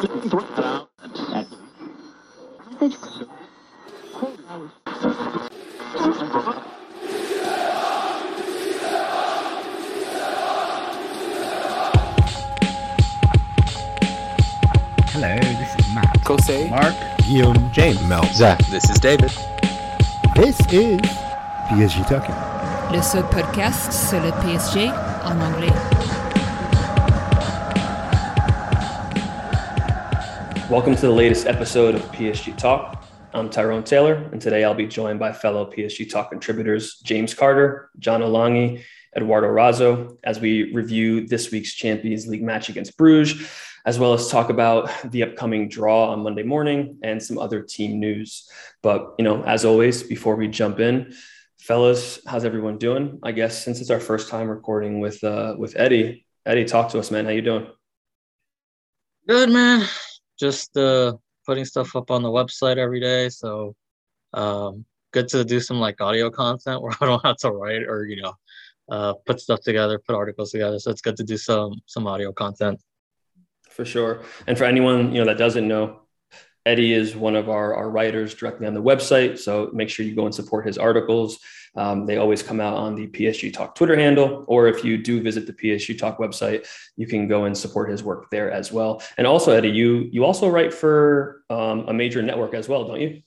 [0.00, 0.08] Hello,
[15.36, 16.18] this is Matt.
[16.24, 16.70] Kosei.
[16.70, 16.94] Mark.
[17.18, 18.58] Guillaume, James, Mel, Zach.
[18.70, 19.30] This is David.
[20.34, 20.98] This is
[21.68, 22.34] PSG Talking.
[22.90, 24.88] Le seul podcast sur le PSG
[25.26, 25.99] en anglais.
[30.70, 33.04] Welcome to the latest episode of PSG Talk.
[33.34, 37.90] I'm Tyrone Taylor, and today I'll be joined by fellow PSG Talk contributors James Carter,
[37.98, 38.80] John Olangi,
[39.16, 43.50] Eduardo Razzo, as we review this week's Champions League match against Bruges,
[43.84, 47.98] as well as talk about the upcoming draw on Monday morning and some other team
[47.98, 48.48] news.
[48.80, 51.12] But, you know, as always, before we jump in,
[51.58, 53.18] fellas, how's everyone doing?
[53.24, 57.00] I guess since it's our first time recording with uh, with Eddie, Eddie, talk to
[57.00, 57.24] us, man.
[57.24, 57.66] How you doing?
[59.26, 59.88] Good man.
[60.40, 61.14] Just uh
[61.46, 63.28] putting stuff up on the website every day.
[63.28, 63.74] So
[64.32, 68.06] um good to do some like audio content where I don't have to write or
[68.06, 68.32] you know
[68.90, 70.78] uh put stuff together, put articles together.
[70.78, 72.80] So it's good to do some some audio content.
[73.70, 74.22] For sure.
[74.46, 76.00] And for anyone, you know, that doesn't know,
[76.66, 79.38] Eddie is one of our, our writers directly on the website.
[79.38, 81.38] So make sure you go and support his articles.
[81.76, 85.22] Um, they always come out on the PSG Talk Twitter handle, or if you do
[85.22, 89.02] visit the PSG Talk website, you can go and support his work there as well.
[89.16, 93.00] And also, Eddie, you you also write for um, a major network as well, don't
[93.00, 93.22] you?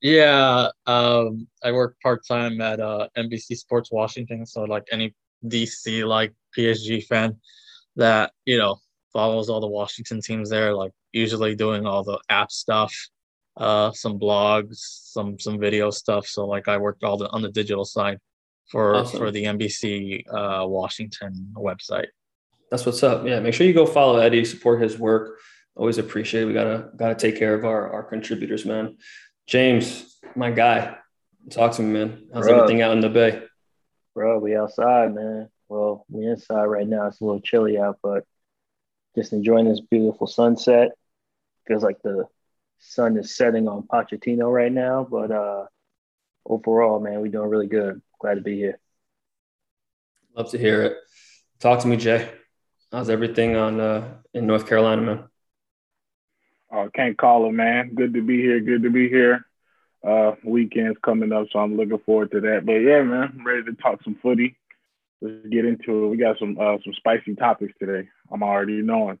[0.00, 4.46] Yeah, um I work part-time at uh NBC Sports Washington.
[4.46, 5.14] So like any
[5.46, 7.36] DC like PSG fan
[7.96, 8.78] that, you know,
[9.12, 12.94] follows all the Washington teams there, like usually doing all the app stuff,
[13.58, 16.26] uh, some blogs, some some video stuff.
[16.26, 18.18] So like I worked all the on the digital side
[18.70, 19.18] for Awesome.
[19.18, 22.06] for the NBC uh, Washington website.
[22.70, 23.26] That's what's up.
[23.26, 25.38] Yeah, make sure you go follow Eddie, support his work.
[25.74, 26.46] Always appreciate it.
[26.46, 28.98] We gotta gotta take care of our, our contributors, man.
[29.46, 30.96] James, my guy,
[31.50, 32.28] talk to me, man.
[32.32, 32.56] How's Bro.
[32.56, 33.42] everything out in the bay?
[34.14, 35.48] Bro, we outside, man.
[35.68, 37.06] Well, we inside right now.
[37.06, 38.24] It's a little chilly out, but
[39.14, 40.92] just enjoying this beautiful sunset.
[41.66, 42.26] Feels like the
[42.78, 45.66] sun is setting on Pochettino right now, but uh
[46.48, 48.00] overall, man, we're doing really good.
[48.20, 48.78] Glad to be here.
[50.34, 50.96] Love to hear it.
[51.60, 52.28] Talk to me, Jay.
[52.92, 55.24] How's everything on uh, in North Carolina, man?
[56.70, 57.94] Oh, can't call it, man.
[57.94, 58.60] Good to be here.
[58.60, 59.44] Good to be here.
[60.06, 62.64] Uh, weekend's coming up, so I'm looking forward to that.
[62.64, 64.56] But yeah, man, I'm ready to talk some footy.
[65.20, 66.08] Let's get into it.
[66.08, 68.08] We got some uh, some spicy topics today.
[68.30, 69.18] I'm already knowing.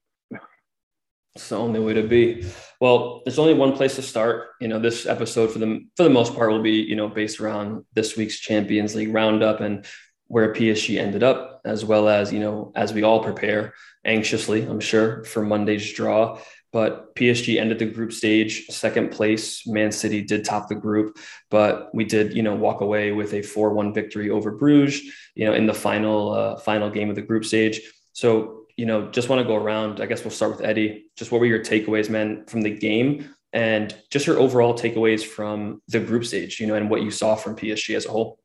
[1.34, 2.44] It's the only way to be.
[2.80, 4.48] Well, there's only one place to start.
[4.60, 7.40] You know, this episode for the for the most part will be you know based
[7.40, 9.86] around this week's Champions League roundup and
[10.26, 13.74] where PSG ended up, as well as you know as we all prepare
[14.04, 16.40] anxiously, I'm sure, for Monday's draw.
[16.70, 19.66] But PSG ended the group stage second place.
[19.66, 21.18] Man City did top the group,
[21.50, 25.00] but we did you know walk away with a four one victory over Bruges.
[25.34, 27.80] You know, in the final uh, final game of the group stage.
[28.12, 30.00] So you know, just want to go around.
[30.00, 31.06] I guess we'll start with Eddie.
[31.16, 35.82] Just what were your takeaways, man, from the game and just your overall takeaways from
[35.88, 38.38] the group stage, you know, and what you saw from PSG as a whole?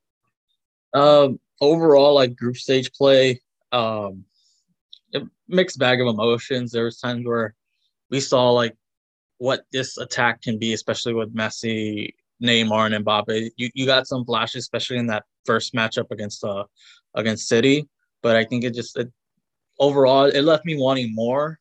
[0.92, 4.24] Um, overall, like group stage play, um,
[5.14, 6.72] a mixed bag of emotions.
[6.72, 7.54] There was times where
[8.10, 8.76] we saw like
[9.38, 12.12] what this attack can be, especially with Messi,
[12.42, 13.50] Neymar, and Mbappe.
[13.56, 16.64] You you got some flashes, especially in that first matchup against uh
[17.14, 17.86] against City.
[18.20, 19.12] But I think it just it,
[19.78, 21.58] overall it left me wanting more.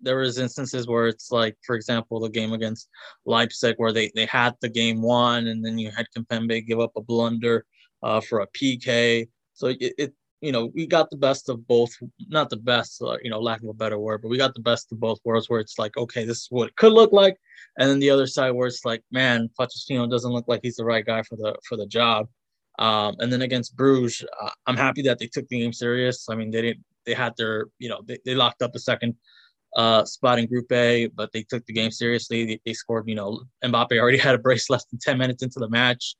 [0.00, 2.88] There was instances where it's like, for example, the game against
[3.24, 6.92] Leipzig where they they had the game won, and then you had Kimpembe give up
[6.96, 7.64] a blunder
[8.02, 9.28] uh, for a PK.
[9.54, 11.90] So it, it, you know, we got the best of both,
[12.28, 14.60] not the best, uh, you know, lack of a better word, but we got the
[14.60, 17.38] best of both worlds where it's like, okay, this is what it could look like.
[17.78, 20.84] And then the other side where it's like, man, Pochettino doesn't look like he's the
[20.84, 22.28] right guy for the, for the job.
[22.78, 26.28] Um, and then against Bruges, uh, I'm happy that they took the game serious.
[26.28, 29.14] I mean, they didn't, they had their, you know, they, they locked up the second
[29.76, 32.44] uh, spot in Group A, but they took the game seriously.
[32.44, 35.58] They, they scored, you know, Mbappe already had a brace less than 10 minutes into
[35.58, 36.14] the match.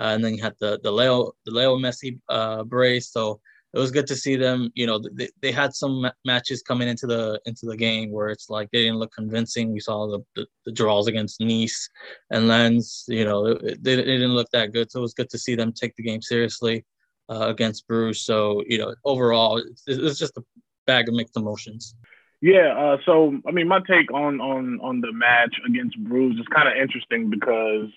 [0.00, 3.10] Uh, and then you had the the Leo the Leo Messi uh, brace.
[3.10, 3.40] So
[3.74, 4.70] it was good to see them.
[4.74, 8.28] You know, they, they had some ma- matches coming into the into the game where
[8.28, 9.70] it's like they didn't look convincing.
[9.70, 11.90] We saw the the, the draws against Nice
[12.30, 13.04] and Lens.
[13.06, 14.90] You know, they, they didn't look that good.
[14.90, 16.86] So it was good to see them take the game seriously
[17.28, 18.22] uh, against Bruges.
[18.22, 20.44] So you know, overall, it's, it's just a
[20.86, 21.94] bag of mixed emotions.
[22.40, 22.74] Yeah.
[22.76, 26.68] Uh, so I mean, my take on on on the match against Bruges is kind
[26.68, 27.88] of interesting because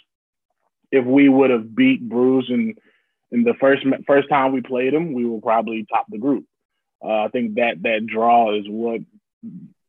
[0.92, 2.76] if we would have beat Bruges in
[3.32, 6.46] in the first first time we played him, we will probably top the group.
[7.04, 9.02] Uh, I think that that draw is what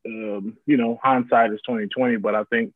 [0.06, 2.16] um, you know, hindsight is twenty twenty.
[2.16, 2.72] But I think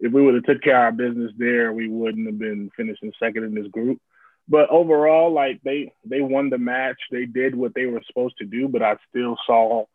[0.00, 3.12] if we would have took care of our business there, we wouldn't have been finishing
[3.18, 4.00] second in this group.
[4.48, 6.98] But overall, like they they won the match.
[7.10, 8.68] They did what they were supposed to do.
[8.68, 9.86] But I still saw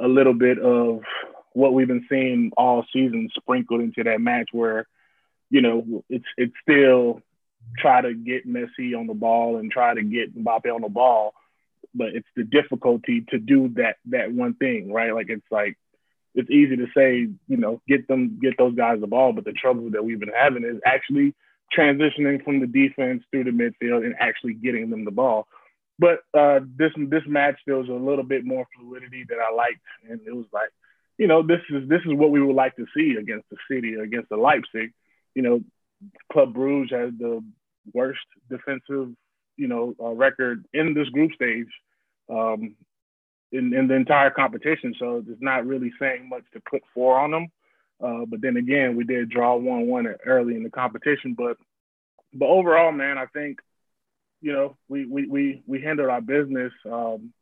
[0.00, 1.02] a little bit of
[1.52, 4.86] what we've been seeing all season sprinkled into that match, where
[5.50, 7.20] you know it's it's still
[7.78, 11.34] try to get Messi on the ball and try to get Mbappe on the ball,
[11.94, 15.14] but it's the difficulty to do that that one thing, right?
[15.14, 15.76] Like it's like
[16.34, 19.52] it's easy to say, you know, get them get those guys the ball, but the
[19.52, 21.34] trouble that we've been having is actually
[21.76, 25.46] transitioning from the defense through the midfield and actually getting them the ball.
[25.98, 29.80] But uh, this this match there was a little bit more fluidity that I liked,
[30.08, 30.70] and it was like,
[31.18, 33.94] you know, this is this is what we would like to see against the City,
[33.94, 34.92] against the Leipzig.
[35.34, 35.60] You know,
[36.32, 37.44] Club Bruges has the
[37.92, 38.20] worst
[38.50, 39.14] defensive,
[39.56, 41.68] you know, uh, record in this group stage
[42.28, 42.74] um,
[43.50, 44.94] in, in the entire competition.
[44.98, 47.48] So it's not really saying much to put four on them.
[48.02, 51.34] Uh, but then again, we did draw one one early in the competition.
[51.36, 51.56] But
[52.34, 53.60] but overall, man, I think
[54.40, 56.72] you know we we we we handled our business.
[56.84, 57.32] Um,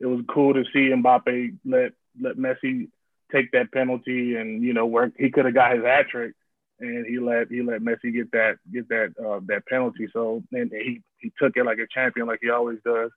[0.00, 2.88] it was cool to see Mbappe let let Messi
[3.32, 6.34] take that penalty, and you know where he could have got his hat trick,
[6.80, 10.08] and he let he let Messi get that get that uh, that penalty.
[10.12, 13.10] So and he he took it like a champion, like he always does.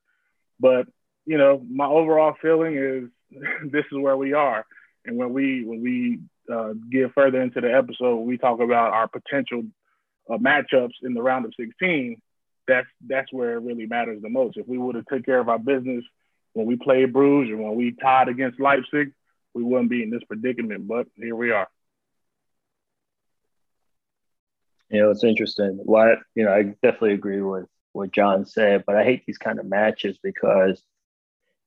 [0.59, 0.87] But
[1.25, 3.09] you know, my overall feeling is
[3.71, 4.65] this is where we are.
[5.05, 6.19] And when we when we
[6.51, 9.63] uh, get further into the episode, we talk about our potential
[10.29, 12.21] uh, matchups in the round of 16.
[12.67, 14.57] That's that's where it really matters the most.
[14.57, 16.05] If we would have took care of our business
[16.53, 19.13] when we played Bruges or when we tied against Leipzig,
[19.53, 20.87] we wouldn't be in this predicament.
[20.87, 21.67] But here we are.
[24.89, 25.79] You know, it's interesting.
[25.83, 29.59] What you know, I definitely agree with what John said, but I hate these kind
[29.59, 30.81] of matches because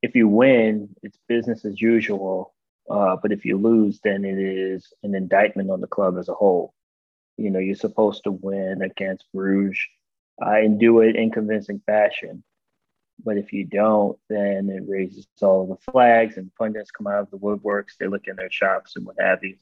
[0.02, 2.53] if you win, it's business as usual.
[2.88, 6.34] Uh, but if you lose, then it is an indictment on the club as a
[6.34, 6.74] whole.
[7.36, 9.78] You know, you're supposed to win against Bruges
[10.44, 12.44] uh, and do it in convincing fashion.
[13.24, 17.30] But if you don't, then it raises all the flags and pundits come out of
[17.30, 17.96] the woodworks.
[17.98, 19.56] They look in their shops and what have you.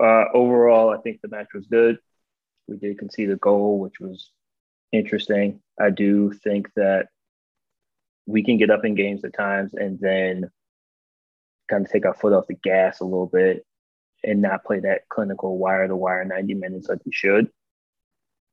[0.00, 1.98] Uh, overall, I think the match was good.
[2.68, 4.30] We did concede a goal, which was
[4.92, 5.60] interesting.
[5.80, 7.08] I do think that
[8.26, 10.50] we can get up in games at times and then
[11.72, 13.64] kind of take our foot off the gas a little bit
[14.22, 17.50] and not play that clinical wire to wire 90 minutes like we should.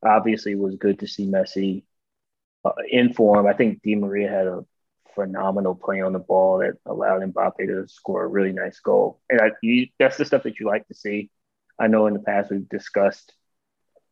[0.04, 1.84] Obviously, it was good to see Messi
[2.64, 3.46] uh, in form.
[3.46, 4.66] I think Di Maria had a
[5.14, 9.20] phenomenal play on the ball that allowed Mbappe to score a really nice goal.
[9.30, 11.30] And I, you, that's the stuff that you like to see.
[11.78, 13.34] I know in the past we've discussed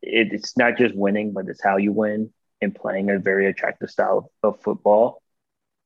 [0.01, 3.89] it, it's not just winning, but it's how you win and playing a very attractive
[3.89, 5.21] style of football.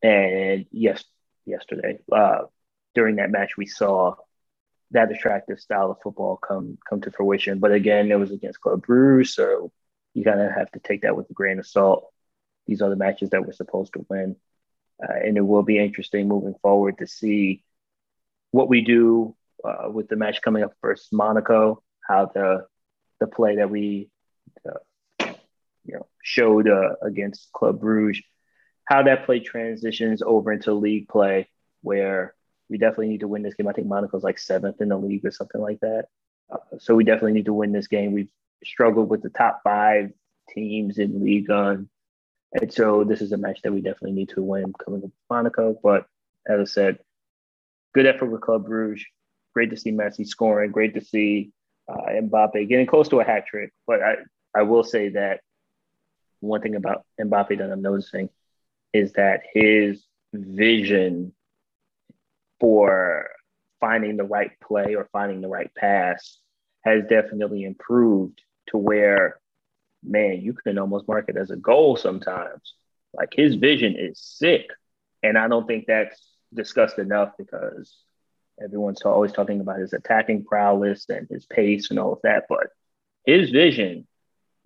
[0.02, 1.04] And yes,
[1.46, 2.44] yesterday, uh,
[2.94, 4.16] during that match, we saw
[4.92, 7.60] that attractive style of football come come to fruition.
[7.60, 9.72] But again, it was against Club Bruges, so
[10.14, 12.12] you kind of have to take that with a grain of salt.
[12.68, 14.36] These are the matches that we're supposed to win,
[15.02, 17.64] uh, and it will be interesting moving forward to see
[18.52, 21.82] what we do uh, with the match coming up versus Monaco.
[22.08, 22.66] How the
[23.20, 24.10] the play that we
[24.68, 25.34] uh,
[25.86, 28.24] you know showed uh, against Club Bruges
[28.92, 31.48] how that play transitions over into league play,
[31.82, 32.36] where
[32.72, 33.68] we definitely need to win this game.
[33.68, 36.06] I think Monaco's like seventh in the league or something like that.
[36.50, 38.14] Uh, so we definitely need to win this game.
[38.14, 38.32] We've
[38.64, 40.12] struggled with the top five
[40.50, 41.90] teams in League One.
[42.54, 45.78] And so this is a match that we definitely need to win coming up Monaco.
[45.84, 46.06] But
[46.48, 47.00] as I said,
[47.94, 49.06] good effort with Club Bruges.
[49.54, 50.72] Great to see Messi scoring.
[50.72, 51.52] Great to see
[51.90, 53.74] uh, Mbappe getting close to a hat trick.
[53.86, 54.16] But I,
[54.56, 55.42] I will say that
[56.40, 58.30] one thing about Mbappe that I'm noticing
[58.94, 61.34] is that his vision
[62.62, 63.28] for
[63.82, 66.38] finding the right play or finding the right pass
[66.86, 69.42] has definitely improved to where,
[70.04, 72.76] man, you can almost mark it as a goal sometimes.
[73.14, 74.68] Like his vision is sick.
[75.22, 76.22] And I don't think that's
[76.54, 77.94] discussed enough because
[78.64, 82.46] everyone's always talking about his attacking prowess and his pace and all of that.
[82.48, 82.68] But
[83.26, 84.08] his vision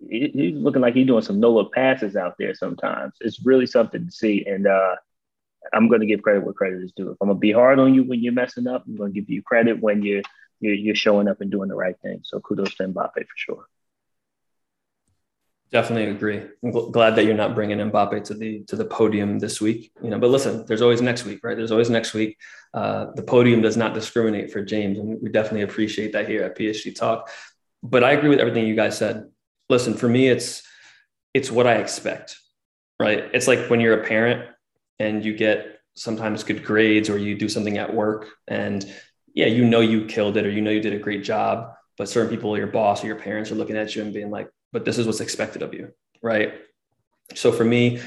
[0.08, 3.14] he's looking like he's doing some no look passes out there sometimes.
[3.20, 4.44] It's really something to see.
[4.46, 4.96] And uh,
[5.72, 7.10] I'm going to give credit where credit is due.
[7.10, 9.20] If I'm going to be hard on you when you're messing up, I'm going to
[9.20, 10.22] give you credit when you're,
[10.60, 12.20] you're, you're showing up and doing the right thing.
[12.24, 13.66] So kudos to Mbappe for sure.
[15.72, 16.42] Definitely agree.
[16.62, 19.90] I'm gl- glad that you're not bringing Mbappe to the to the podium this week.
[20.00, 21.56] You know, but listen, there's always next week, right?
[21.56, 22.38] There's always next week.
[22.72, 26.56] Uh, the podium does not discriminate for James, and we definitely appreciate that here at
[26.56, 27.30] PSG Talk.
[27.82, 29.24] But I agree with everything you guys said
[29.68, 30.62] listen, for me, it's
[31.34, 32.38] it's what I expect,
[32.98, 33.24] right?
[33.32, 34.48] It's like when you're a parent
[34.98, 38.90] and you get sometimes good grades or you do something at work and
[39.34, 42.08] yeah, you know you killed it or you know you did a great job, but
[42.08, 44.84] certain people, your boss or your parents are looking at you and being like, but
[44.84, 46.54] this is what's expected of you, right?
[47.34, 48.00] So for me,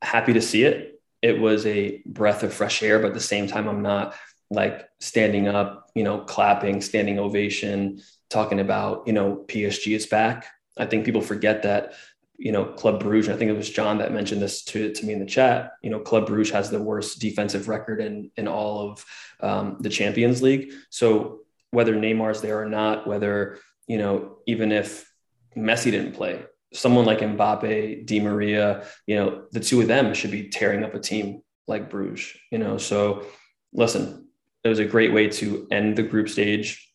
[0.00, 1.00] happy to see it.
[1.20, 4.14] It was a breath of fresh air, but at the same time, I'm not
[4.50, 8.00] like standing up, you know, clapping, standing ovation,
[8.30, 10.46] talking about, you know, PSG is back.
[10.76, 11.94] I think people forget that,
[12.36, 15.12] you know, Club Bruges, I think it was John that mentioned this to, to me
[15.12, 18.90] in the chat, you know, Club Bruges has the worst defensive record in, in all
[18.90, 19.04] of
[19.40, 20.72] um, the Champions League.
[20.90, 25.10] So whether Neymar's there or not, whether, you know, even if
[25.56, 30.30] Messi didn't play, someone like Mbappe, Di Maria, you know, the two of them should
[30.30, 32.78] be tearing up a team like Bruges, you know.
[32.78, 33.26] So
[33.72, 34.28] listen,
[34.64, 36.92] it was a great way to end the group stage.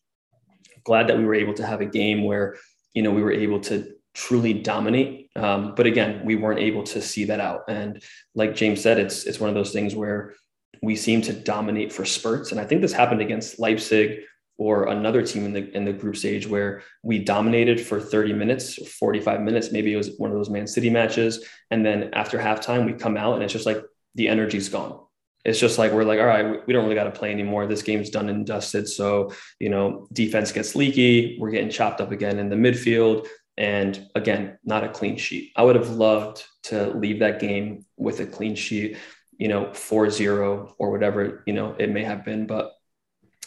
[0.84, 2.56] Glad that we were able to have a game where,
[2.94, 5.27] you know, we were able to truly dominate.
[5.38, 7.62] Um, but again, we weren't able to see that out.
[7.68, 8.02] And
[8.34, 10.34] like James said, it's it's one of those things where
[10.82, 12.52] we seem to dominate for spurts.
[12.52, 14.20] And I think this happened against Leipzig
[14.58, 18.74] or another team in the in the group stage where we dominated for 30 minutes,
[18.98, 19.72] 45 minutes.
[19.72, 21.44] Maybe it was one of those Man City matches.
[21.70, 23.82] And then after halftime, we come out and it's just like
[24.14, 25.00] the energy's gone.
[25.44, 27.66] It's just like we're like, all right, we don't really got to play anymore.
[27.66, 28.88] This game's done and dusted.
[28.88, 31.38] So, you know, defense gets leaky.
[31.40, 33.26] We're getting chopped up again in the midfield.
[33.58, 35.52] And again, not a clean sheet.
[35.56, 38.96] I would have loved to leave that game with a clean sheet,
[39.36, 42.46] you know, 4 0 or whatever, you know, it may have been.
[42.46, 42.72] But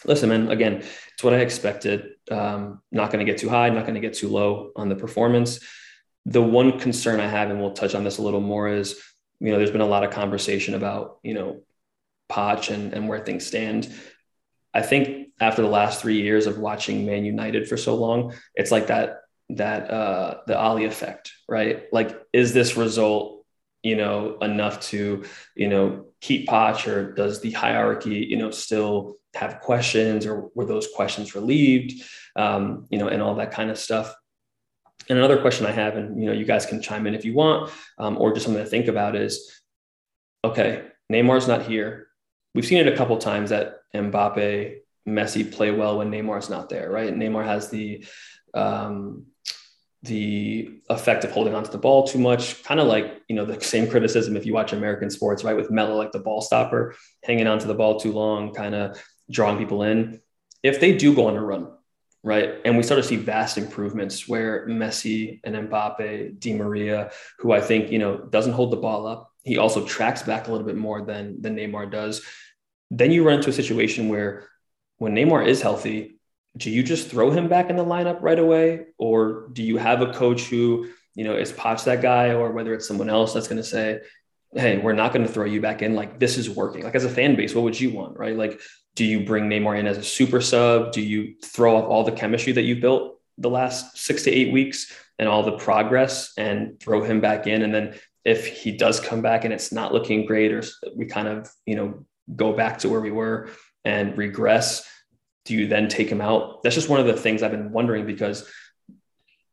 [0.03, 2.09] listen, man, again, it's what I expected.
[2.29, 4.97] Um, not going to get too high, not going to get too low on the
[4.97, 5.61] performance.
[6.25, 9.01] The one concern I have, and we'll touch on this a little more, is
[9.39, 11.61] you know, there's been a lot of conversation about you know,
[12.29, 13.89] Poch and and where things stand.
[14.73, 18.71] I think after the last three years of watching Man United for so long, it's
[18.71, 19.20] like that
[19.57, 21.83] that uh, the Ole effect, right?
[21.91, 23.45] Like, is this result,
[23.83, 29.17] you know, enough to you know keep Poch, or does the hierarchy, you know, still
[29.35, 32.03] have questions or were those questions relieved
[32.35, 34.13] um, you know and all that kind of stuff?
[35.09, 37.33] And another question i have and you know you guys can chime in if you
[37.33, 39.61] want um, or just something to think about is
[40.43, 42.07] okay neymar's not here.
[42.53, 44.75] We've seen it a couple times that mbappe
[45.07, 47.13] messi play well when neymar's not there right?
[47.13, 48.05] Neymar has the
[48.53, 49.25] um,
[50.03, 53.61] the effect of holding onto the ball too much, kind of like you know the
[53.61, 55.55] same criticism if you watch American sports, right?
[55.55, 59.57] With Melo, like the ball stopper, hanging onto the ball too long, kind of drawing
[59.57, 60.19] people in.
[60.63, 61.71] If they do go on a run,
[62.23, 67.51] right, and we start to see vast improvements where Messi and Mbappe, Di Maria, who
[67.51, 70.65] I think you know doesn't hold the ball up, he also tracks back a little
[70.65, 72.23] bit more than than Neymar does.
[72.89, 74.47] Then you run into a situation where
[74.97, 76.19] when Neymar is healthy,
[76.57, 80.01] do you just throw him back in the lineup right away, or do you have
[80.01, 83.47] a coach who you know is Poch that guy, or whether it's someone else that's
[83.47, 84.01] going to say,
[84.53, 85.95] hey, we're not going to throw you back in.
[85.95, 86.83] Like this is working.
[86.83, 88.35] Like as a fan base, what would you want, right?
[88.35, 88.59] Like,
[88.95, 90.91] do you bring Neymar in as a super sub?
[90.91, 94.51] Do you throw off all the chemistry that you built the last six to eight
[94.51, 97.61] weeks and all the progress and throw him back in?
[97.61, 100.63] And then if he does come back and it's not looking great, or
[100.95, 102.05] we kind of, you know,
[102.35, 103.49] go back to where we were
[103.85, 104.87] and regress,
[105.45, 106.63] do you then take him out?
[106.63, 108.49] That's just one of the things I've been wondering because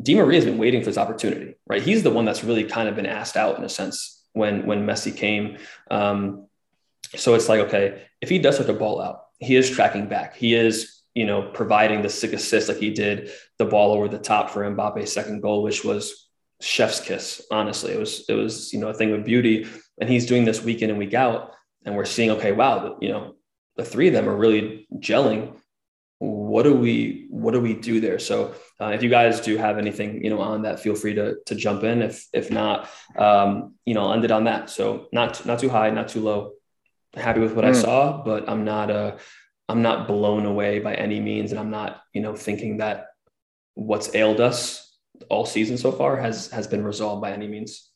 [0.03, 1.83] Di Maria has been waiting for this opportunity, right?
[1.83, 4.87] He's the one that's really kind of been asked out in a sense when when
[4.87, 5.59] Messi came.
[5.91, 6.47] Um,
[7.17, 10.37] so it's like, okay, if he does start to ball out, he is tracking back.
[10.37, 14.19] He is, you know, providing the sick assist like he did the ball over the
[14.19, 16.29] top for Mbappe's second goal, which was
[16.61, 17.45] chef's kiss.
[17.51, 19.67] Honestly, it was it was you know a thing of beauty,
[20.01, 21.55] and he's doing this week in and week out,
[21.85, 23.35] and we're seeing, okay, wow, you know,
[23.77, 25.58] the three of them are really gelling
[26.49, 28.19] what do we what do we do there?
[28.19, 31.37] So uh, if you guys do have anything you know on that feel free to
[31.47, 32.03] to jump in.
[32.03, 34.71] If if not um, you know I'll end it on that.
[34.71, 36.53] So not not too high not too low.
[37.15, 37.71] Happy with what mm.
[37.71, 39.17] i saw but i'm not uh
[39.69, 43.07] i'm not blown away by any means and i'm not you know thinking that
[43.75, 44.95] what's ailed us
[45.31, 47.91] all season so far has has been resolved by any means.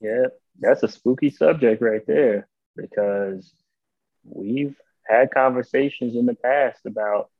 [0.00, 0.26] Yeah
[0.60, 3.52] that's a spooky subject right there because
[4.24, 7.30] we've had conversations in the past about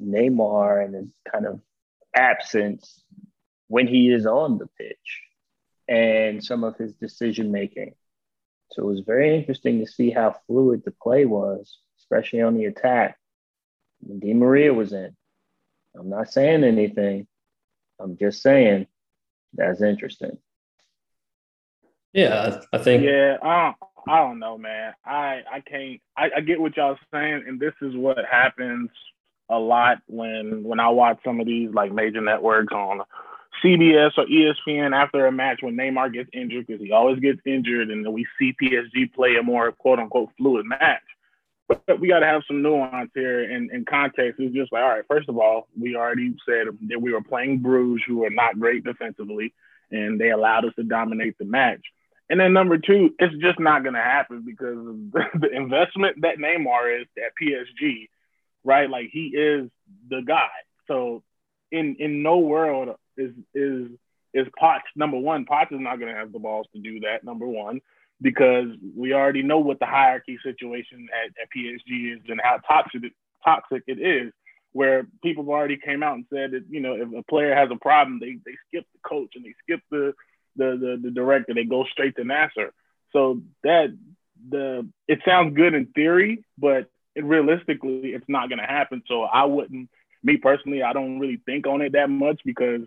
[0.00, 1.60] Neymar and his kind of
[2.14, 3.02] absence
[3.68, 5.22] when he is on the pitch
[5.88, 7.94] and some of his decision making.
[8.72, 12.66] So it was very interesting to see how fluid the play was, especially on the
[12.66, 13.18] attack
[14.00, 15.14] when Di Maria was in.
[15.98, 17.26] I'm not saying anything.
[18.00, 18.86] I'm just saying
[19.54, 20.38] that's interesting.
[22.12, 23.04] Yeah, I think.
[23.04, 23.76] Yeah, I don't,
[24.08, 24.92] I don't know, man.
[25.04, 26.00] I I can't.
[26.16, 28.90] I, I get what y'all saying, and this is what happens
[29.48, 33.02] a lot when when I watch some of these like major networks on
[33.62, 37.90] CBS or ESPN after a match when Neymar gets injured because he always gets injured,
[37.90, 41.02] and we see PSG play a more quote unquote fluid match.
[41.68, 44.40] but we got to have some nuance here and, and context.
[44.40, 47.58] It's just like, all right, first of all, we already said that we were playing
[47.58, 49.54] Bruges, who are not great defensively,
[49.90, 51.82] and they allowed us to dominate the match.
[52.30, 56.38] And then number two, it's just not going to happen because of the investment that
[56.38, 58.08] Neymar is at PSG,
[58.64, 58.88] right?
[58.88, 59.70] Like he is
[60.08, 60.48] the guy.
[60.88, 61.22] So
[61.70, 63.88] in in no world is is
[64.34, 65.44] is Poch number one.
[65.44, 67.24] Poch is not going to have the balls to do that.
[67.24, 67.80] Number one,
[68.20, 73.04] because we already know what the hierarchy situation at, at PSG is and how toxic
[73.04, 73.12] it,
[73.44, 74.32] toxic it is.
[74.74, 77.68] Where people have already came out and said that you know if a player has
[77.70, 80.14] a problem, they they skip the coach and they skip the
[80.56, 82.72] the the, the director, they go straight to Nasser.
[83.12, 83.96] So that
[84.48, 89.02] the it sounds good in theory, but it, realistically, it's not going to happen.
[89.06, 89.88] So I wouldn't,
[90.22, 92.82] me personally, I don't really think on it that much because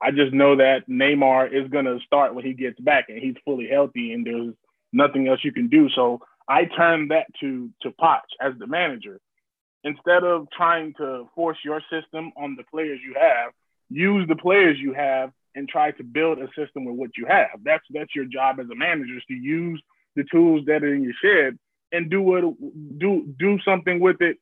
[0.00, 3.34] I just know that Neymar is going to start when he gets back and he's
[3.44, 4.54] fully healthy and there's
[4.92, 5.88] nothing else you can do.
[5.90, 9.20] So I turn that to to Poch as the manager.
[9.84, 13.52] Instead of trying to force your system on the players you have,
[13.90, 17.60] use the players you have and try to build a system with what you have.
[17.64, 19.82] That's that's your job as a manager is to use
[20.16, 21.58] the tools that are in your shed
[21.92, 22.42] and do what
[22.98, 24.38] do do something with it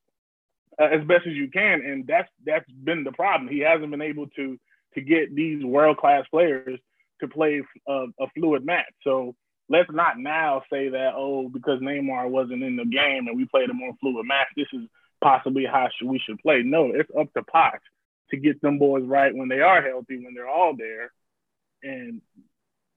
[0.80, 1.82] uh, as best as you can.
[1.84, 3.48] And that's that's been the problem.
[3.48, 4.58] He hasn't been able to
[4.94, 6.78] to get these world class players
[7.20, 8.92] to play a, a, fluid match.
[9.02, 9.34] So
[9.68, 13.70] let's not now say that oh because Neymar wasn't in the game and we played
[13.70, 14.88] a more fluid match, this is
[15.22, 16.62] possibly how we should play.
[16.62, 17.80] No, it's up to Poch
[18.30, 21.12] to get them boys right when they are healthy, when they're all there,
[21.82, 22.20] and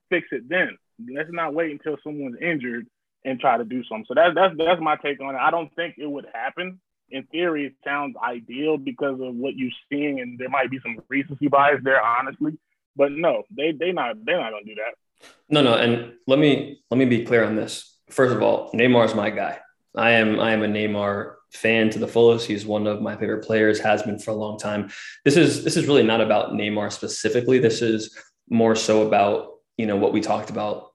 [0.08, 0.76] fix it then.
[1.14, 2.86] Let's not wait until someone's injured
[3.24, 4.06] and try to do something.
[4.08, 5.38] So that's that's that's my take on it.
[5.38, 9.70] I don't think it would happen in theory, it sounds ideal because of what you're
[9.90, 12.52] seeing, and there might be some recency bias there, honestly.
[12.96, 15.28] But no, they they not they're not gonna do that.
[15.48, 17.98] No, no, and let me let me be clear on this.
[18.10, 19.58] First of all, Neymar's my guy.
[19.94, 22.46] I am I am a Neymar fan to the fullest.
[22.46, 24.90] He's one of my favorite players, has been for a long time.
[25.24, 27.58] This is this is really not about Neymar specifically.
[27.58, 28.16] This is
[28.48, 30.89] more so about you know what we talked about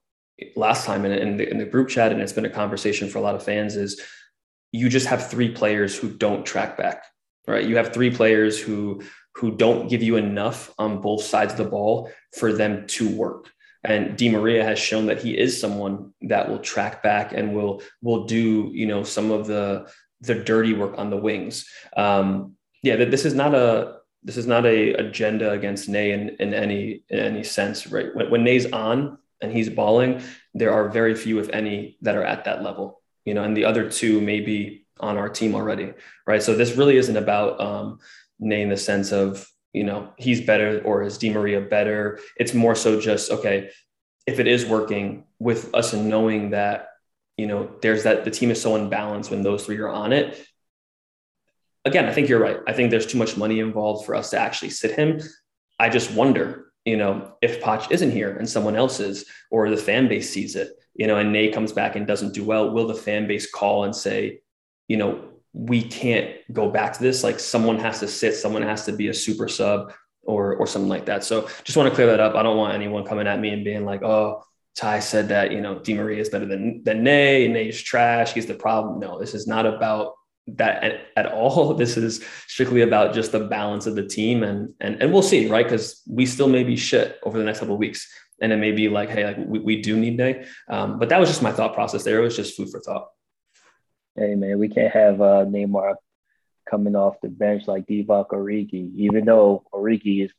[0.55, 3.19] last time in, in, the, in the group chat, and it's been a conversation for
[3.19, 3.75] a lot of fans.
[3.75, 4.01] Is
[4.71, 7.03] you just have three players who don't track back,
[7.47, 7.65] right?
[7.65, 9.01] You have three players who
[9.35, 13.49] who don't give you enough on both sides of the ball for them to work.
[13.83, 17.81] And Di Maria has shown that he is someone that will track back and will
[18.01, 21.69] will do you know some of the the dirty work on the wings.
[21.95, 26.53] Um, yeah, this is not a this is not a agenda against Ney in, in
[26.53, 28.13] any in any sense, right?
[28.15, 30.21] When, when Ney's on and he's balling,
[30.53, 33.65] there are very few, if any, that are at that level you know, and the
[33.65, 35.93] other two may be on our team already,
[36.25, 36.41] right?
[36.41, 37.99] So this really isn't about um,
[38.39, 42.19] Ney in the sense of, you know, he's better or is Di Maria better.
[42.37, 43.71] It's more so just, okay,
[44.25, 46.89] if it is working with us and knowing that,
[47.35, 50.41] you know, there's that the team is so unbalanced when those three are on it.
[51.83, 52.59] Again, I think you're right.
[52.65, 55.19] I think there's too much money involved for us to actually sit him.
[55.77, 59.77] I just wonder, you know, if Poch isn't here and someone else is, or the
[59.77, 62.87] fan base sees it, you know, and Ney comes back and doesn't do well, will
[62.87, 64.39] the fan base call and say,
[64.87, 67.23] you know, we can't go back to this?
[67.23, 70.89] Like someone has to sit, someone has to be a super sub or or something
[70.89, 71.23] like that.
[71.23, 72.35] So just want to clear that up.
[72.35, 74.43] I don't want anyone coming at me and being like, oh,
[74.75, 78.33] Ty said that, you know, Di Maria is better than than Ney, Nay is trash,
[78.33, 78.99] he's the problem.
[78.99, 80.13] No, this is not about
[80.47, 81.73] that at, at, all.
[81.77, 85.47] This is strictly about just the balance of the team, and and and we'll see,
[85.47, 85.65] right?
[85.65, 88.07] Because we still may be shit over the next couple of weeks
[88.41, 90.45] and it may be like, hey, like we, we do need Ney.
[90.67, 92.19] Um, but that was just my thought process there.
[92.19, 93.09] It was just food for thought.
[94.15, 95.95] Hey man, we can't have uh, Neymar
[96.69, 100.31] coming off the bench like Divock Origi, even though Origi is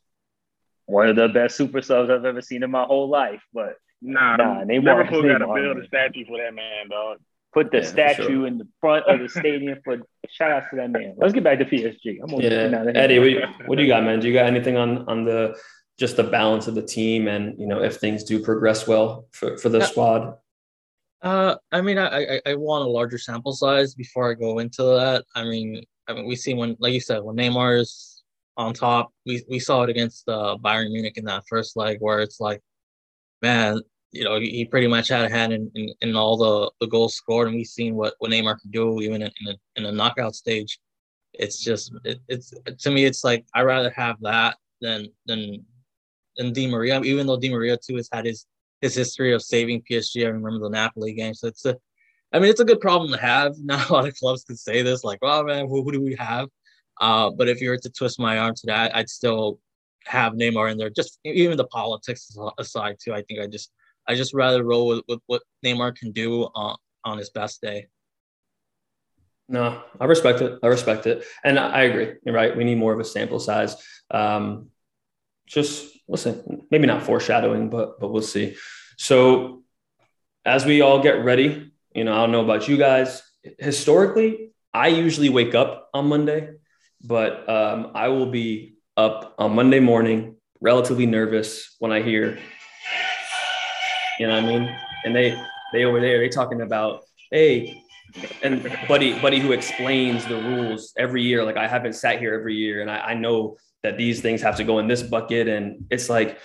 [0.86, 3.42] one of the best super subs I've ever seen in my whole life.
[3.52, 7.18] But nah, nah Neymar, Liverpool got to build a statue for that man, dog.
[7.54, 8.46] Put the yeah, statue sure.
[8.46, 11.14] in the front of the stadium for shout out to that man.
[11.16, 12.18] Let's get back to PSG.
[12.22, 12.92] I'm yeah.
[12.94, 14.20] Eddie, what, what do you got, man?
[14.20, 15.56] Do you got anything on on the
[15.98, 19.56] just the balance of the team and you know if things do progress well for,
[19.58, 19.86] for the yeah.
[19.86, 20.36] squad
[21.22, 24.82] uh i mean I, I i want a larger sample size before i go into
[24.82, 28.22] that i mean i mean we see when like you said when neymar is
[28.56, 32.20] on top we we saw it against uh bayern munich in that first leg where
[32.20, 32.60] it's like
[33.42, 33.80] man
[34.12, 37.14] you know he pretty much had a hand in, in, in all the, the goals
[37.14, 39.92] scored and we've seen what, what neymar can do even in, in, a, in a
[39.92, 40.78] knockout stage
[41.34, 45.64] it's just it, it's to me it's like I'd rather have that than than
[46.38, 48.46] and Di Maria, even though Di Maria too has had his
[48.80, 50.24] his history of saving PSG.
[50.24, 51.76] I remember the Napoli game, so it's a,
[52.32, 53.54] I mean, it's a good problem to have.
[53.62, 56.14] Not a lot of clubs could say this, like, "Oh man, who, who do we
[56.16, 56.48] have?"
[57.00, 59.60] Uh, but if you were to twist my arm to that, I'd still
[60.04, 60.90] have Neymar in there.
[60.90, 63.12] Just even the politics aside, too.
[63.12, 63.70] I think I just
[64.08, 67.86] I just rather roll with, with what Neymar can do on on his best day.
[69.48, 70.58] No, I respect it.
[70.62, 72.14] I respect it, and I agree.
[72.24, 72.56] You're right.
[72.56, 73.76] We need more of a sample size.
[74.10, 74.70] Um,
[75.46, 78.56] just listen, maybe not foreshadowing, but but we'll see.
[78.96, 79.62] So
[80.44, 83.22] as we all get ready, you know, I don't know about you guys.
[83.58, 86.50] Historically, I usually wake up on Monday,
[87.02, 92.38] but um, I will be up on Monday morning, relatively nervous when I hear,
[94.18, 94.76] you know what I mean?
[95.04, 95.40] And they
[95.72, 97.82] they over there, they talking about, hey,
[98.42, 101.44] and buddy, buddy who explains the rules every year.
[101.44, 104.56] Like I haven't sat here every year, and I, I know that these things have
[104.56, 106.38] to go in this bucket, and it's like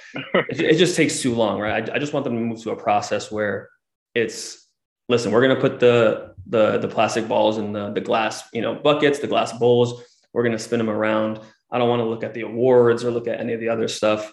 [0.50, 1.90] it, just takes too long, right?
[1.90, 3.70] I, I just want them to move to a process where
[4.14, 4.68] it's
[5.08, 8.76] listen, we're gonna put the the the plastic balls in the the glass, you know,
[8.76, 10.04] buckets, the glass bowls.
[10.34, 11.40] We're gonna spin them around.
[11.72, 13.88] I don't want to look at the awards or look at any of the other
[13.88, 14.32] stuff.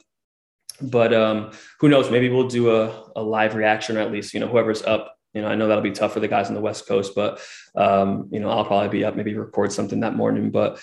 [0.81, 2.11] But um, who knows?
[2.11, 5.43] Maybe we'll do a, a live reaction, or at least you know whoever's up you
[5.43, 7.41] know, I know that'll be tough for the guys on the West Coast, but
[7.77, 10.51] um, you know, I'll probably be up, maybe record something that morning.
[10.51, 10.81] But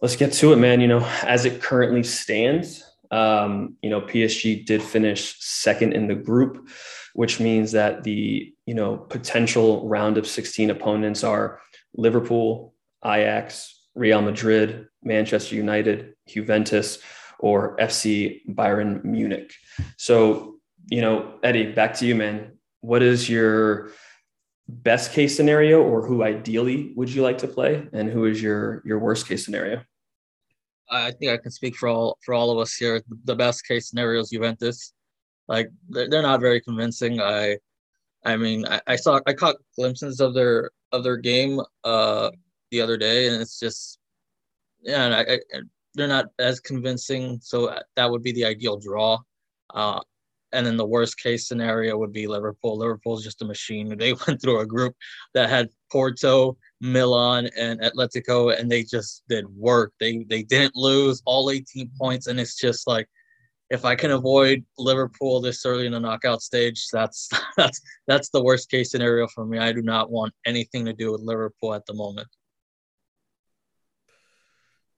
[0.00, 0.80] let's get to it, man.
[0.80, 6.14] You know, as it currently stands, um, you know, PSG did finish second in the
[6.14, 6.68] group,
[7.14, 11.60] which means that the you know potential round of 16 opponents are
[11.94, 16.98] Liverpool, Ajax, Real Madrid, Manchester United, Juventus,
[17.38, 19.52] or FC Bayern Munich.
[19.96, 20.56] So,
[20.88, 22.52] you know, Eddie, back to you, man.
[22.80, 23.90] What is your
[24.68, 27.86] best case scenario or who ideally would you like to play?
[27.92, 29.82] And who is your your worst case scenario?
[30.88, 33.02] I think i can speak for all for all of us here.
[33.24, 34.92] The best case scenario is juventus.
[35.48, 37.20] Like they're not very convincing.
[37.20, 37.58] I
[38.26, 42.30] i mean i, I saw i caught glimpses of their of their game uh
[42.70, 43.98] the other day and it's just
[44.82, 45.60] yeah I, I,
[45.96, 49.18] they're not as convincing so that would be the ideal draw
[49.74, 50.00] uh
[50.52, 52.78] and then the worst case scenario would be Liverpool.
[52.78, 53.96] Liverpool's just a machine.
[53.96, 54.94] They went through a group
[55.34, 59.92] that had Porto, Milan, and Atletico, and they just did work.
[60.00, 63.08] They they didn't lose all 18 points, and it's just like
[63.68, 68.42] if I can avoid Liverpool this early in the knockout stage, that's that's that's the
[68.42, 69.58] worst case scenario for me.
[69.58, 72.28] I do not want anything to do with Liverpool at the moment.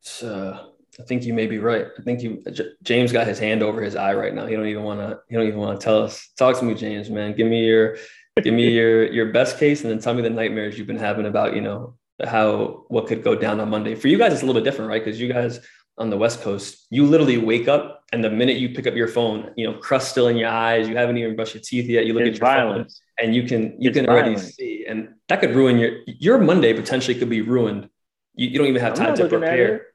[0.00, 1.86] So I think you may be right.
[1.98, 2.42] I think you
[2.82, 4.46] James got his hand over his eye right now.
[4.46, 5.20] He don't even want to.
[5.28, 6.28] He don't even want to tell us.
[6.36, 7.08] Talk to me, James.
[7.08, 7.96] Man, give me your,
[8.42, 11.26] give me your your best case, and then tell me the nightmares you've been having
[11.26, 13.94] about you know how what could go down on Monday.
[13.94, 15.04] For you guys, it's a little bit different, right?
[15.04, 15.60] Because you guys
[15.98, 19.08] on the West Coast, you literally wake up and the minute you pick up your
[19.08, 20.88] phone, you know, crust still in your eyes.
[20.88, 22.06] You haven't even brushed your teeth yet.
[22.06, 23.02] You look it's at your violence.
[23.18, 26.38] phone and you can you it's can already see, and that could ruin your your
[26.38, 26.72] Monday.
[26.72, 27.88] Potentially could be ruined.
[28.34, 29.86] You, you don't even have time to prepare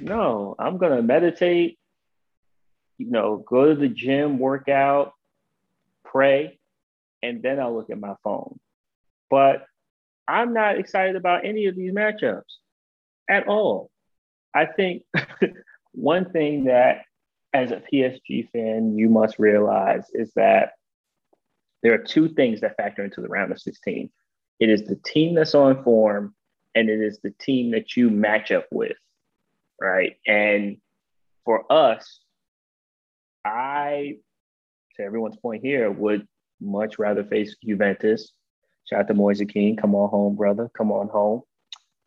[0.00, 1.78] no, I'm gonna meditate,
[2.98, 5.12] you know, go to the gym, work out,
[6.04, 6.58] pray,
[7.22, 8.58] and then I'll look at my phone.
[9.28, 9.64] But
[10.26, 12.42] I'm not excited about any of these matchups
[13.28, 13.90] at all.
[14.54, 15.02] I think
[15.92, 17.02] one thing that
[17.52, 20.72] as a PSG fan, you must realize is that
[21.82, 24.10] there are two things that factor into the round of 16.
[24.60, 26.34] It is the team that's on form,
[26.74, 28.96] and it is the team that you match up with
[29.80, 30.16] right?
[30.26, 30.76] And
[31.44, 32.20] for us,
[33.44, 34.16] I,
[34.96, 36.26] to everyone's point here, would
[36.60, 38.32] much rather face Juventus.
[38.88, 39.76] Shout out to Moise Kean.
[39.76, 40.70] Come on home, brother.
[40.76, 41.42] Come on home.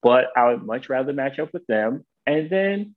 [0.02, 2.06] But I would much rather match up with them.
[2.28, 2.96] And then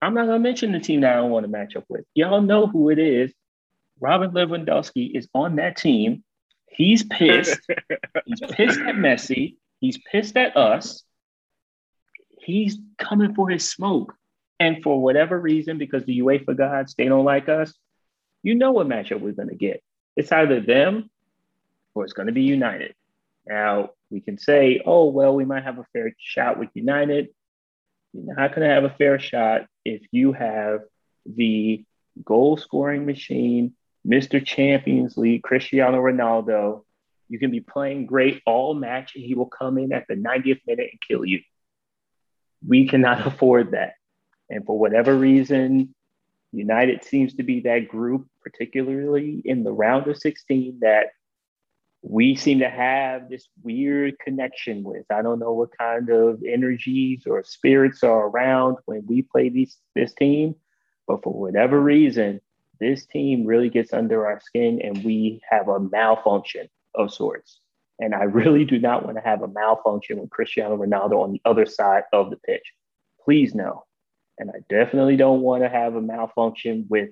[0.00, 2.04] I'm not going to mention the team that I don't want to match up with.
[2.14, 3.32] Y'all know who it is.
[4.00, 6.24] Robert Lewandowski is on that team.
[6.68, 7.60] He's pissed.
[8.24, 9.56] He's pissed at Messi.
[9.80, 11.04] He's pissed at us
[12.42, 14.14] he's coming for his smoke.
[14.60, 17.74] And for whatever reason, because the UEFA gods, they don't like us,
[18.42, 19.82] you know what matchup we're going to get.
[20.16, 21.10] It's either them
[21.94, 22.94] or it's going to be United.
[23.46, 27.28] Now, we can say, oh, well, we might have a fair shot with United.
[28.12, 30.80] You're not going to have a fair shot if you have
[31.26, 31.84] the
[32.24, 33.74] goal scoring machine,
[34.06, 34.44] Mr.
[34.44, 36.84] Champions League, Cristiano Ronaldo.
[37.28, 40.60] You can be playing great all match, and he will come in at the 90th
[40.66, 41.40] minute and kill you.
[42.66, 43.94] We cannot afford that.
[44.50, 45.94] And for whatever reason,
[46.52, 51.06] United seems to be that group, particularly in the round of 16, that
[52.02, 55.06] we seem to have this weird connection with.
[55.10, 59.78] I don't know what kind of energies or spirits are around when we play these,
[59.94, 60.56] this team,
[61.06, 62.40] but for whatever reason,
[62.80, 67.61] this team really gets under our skin and we have a malfunction of sorts.
[67.98, 71.40] And I really do not want to have a malfunction with Cristiano Ronaldo on the
[71.44, 72.72] other side of the pitch.
[73.24, 73.84] Please no.
[74.38, 77.10] And I definitely don't want to have a malfunction with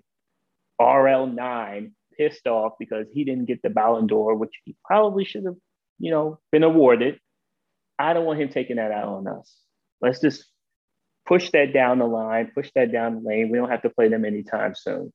[0.81, 5.57] RL9 pissed off because he didn't get the Ballon d'Or, which he probably should have,
[5.99, 7.21] you know, been awarded.
[7.99, 9.55] I don't want him taking that out on us.
[10.01, 10.47] Let's just
[11.27, 13.51] push that down the line, push that down the lane.
[13.51, 15.12] We don't have to play them anytime soon.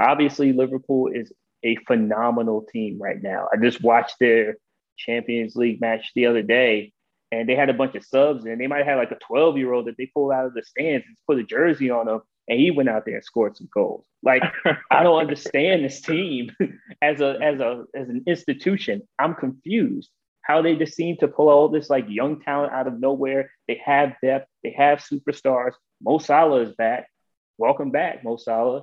[0.00, 1.32] Obviously, Liverpool is
[1.64, 3.48] a phenomenal team right now.
[3.52, 4.56] I just watched their
[4.96, 6.92] Champions League match the other day,
[7.32, 9.72] and they had a bunch of subs, and they might have like a 12 year
[9.72, 12.60] old that they pulled out of the stands and put a jersey on him, and
[12.60, 14.04] he went out there and scored some goals.
[14.22, 14.42] Like
[14.90, 16.50] I don't understand this team
[17.02, 19.02] as a as a as an institution.
[19.18, 20.10] I'm confused
[20.44, 23.50] how they just seem to pull all this like young talent out of nowhere.
[23.66, 25.72] They have depth, they have superstars.
[26.02, 27.08] Mo Salah is back.
[27.56, 28.82] Welcome back, Mo Salah.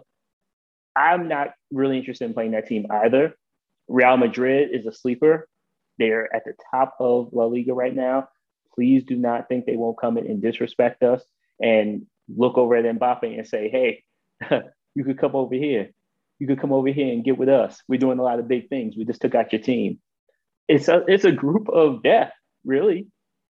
[0.96, 3.36] I'm not really interested in playing that team either.
[3.88, 5.48] Real Madrid is a sleeper.
[6.02, 8.28] They're at the top of La Liga right now.
[8.74, 11.24] Please do not think they won't come in and disrespect us
[11.62, 14.04] and look over at Mbappe and say, hey,
[14.96, 15.92] you could come over here.
[16.40, 17.84] You could come over here and get with us.
[17.88, 18.96] We're doing a lot of big things.
[18.98, 20.00] We just took out your team.
[20.68, 22.34] It's a, it's a group of death,
[22.66, 23.06] really.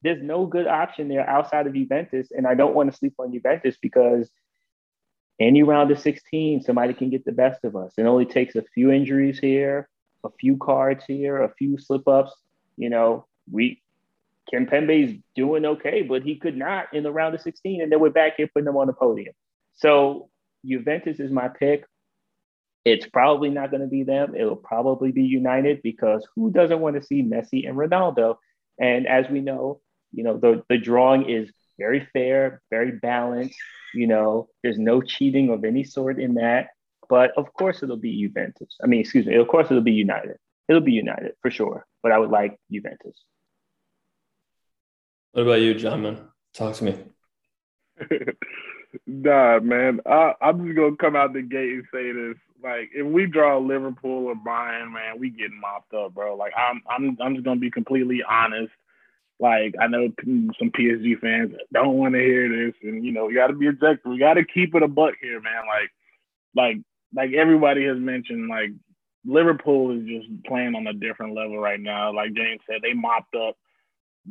[0.02, 2.28] There's no good option there outside of Juventus.
[2.30, 4.30] And I don't want to sleep on Juventus because
[5.40, 7.94] any round of 16, somebody can get the best of us.
[7.96, 9.88] It only takes a few injuries here,
[10.24, 12.32] a few cards here, a few slip ups.
[12.76, 13.82] You know, we
[14.52, 18.10] Kimpembe's doing okay, but he could not in the round of 16, and then we're
[18.10, 19.34] back here putting them on the podium.
[19.74, 20.28] So
[20.64, 21.84] Juventus is my pick.
[22.84, 24.34] It's probably not going to be them.
[24.34, 28.37] It'll probably be United because who doesn't want to see Messi and Ronaldo?
[28.78, 29.80] And as we know,
[30.12, 33.56] you know, the, the drawing is very fair, very balanced.
[33.94, 36.68] You know, there's no cheating of any sort in that.
[37.09, 38.77] But of course, it'll be Juventus.
[38.83, 39.37] I mean, excuse me.
[39.37, 40.37] Of course, it'll be United.
[40.69, 41.87] It'll be United for sure.
[42.03, 43.17] But I would like Juventus.
[45.33, 46.03] What about you, John?
[46.03, 46.19] Man,
[46.55, 46.97] talk to me.
[49.07, 50.01] nah, man.
[50.07, 52.37] I, I'm just gonna come out the gate and say this.
[52.62, 56.37] Like, if we draw Liverpool or Bayern, man, we get mopped up, bro.
[56.37, 58.73] Like, I'm, I'm, I'm just gonna be completely honest.
[59.40, 63.35] Like, I know some PSG fans don't want to hear this, and you know, you
[63.35, 64.11] got to be objective.
[64.11, 65.67] We got to keep it a buck here, man.
[65.67, 65.90] Like,
[66.55, 66.77] like,
[67.14, 68.70] like everybody has mentioned, like
[69.24, 72.12] Liverpool is just playing on a different level right now.
[72.12, 73.57] Like James said, they mopped up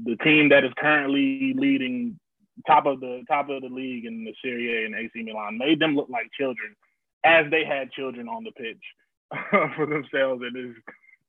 [0.06, 2.20] the team that is currently leading
[2.68, 5.80] top of the top of the league in the Serie A and AC Milan made
[5.80, 6.76] them look like children,
[7.24, 8.84] as they had children on the pitch
[9.76, 10.44] for themselves.
[10.44, 10.76] It is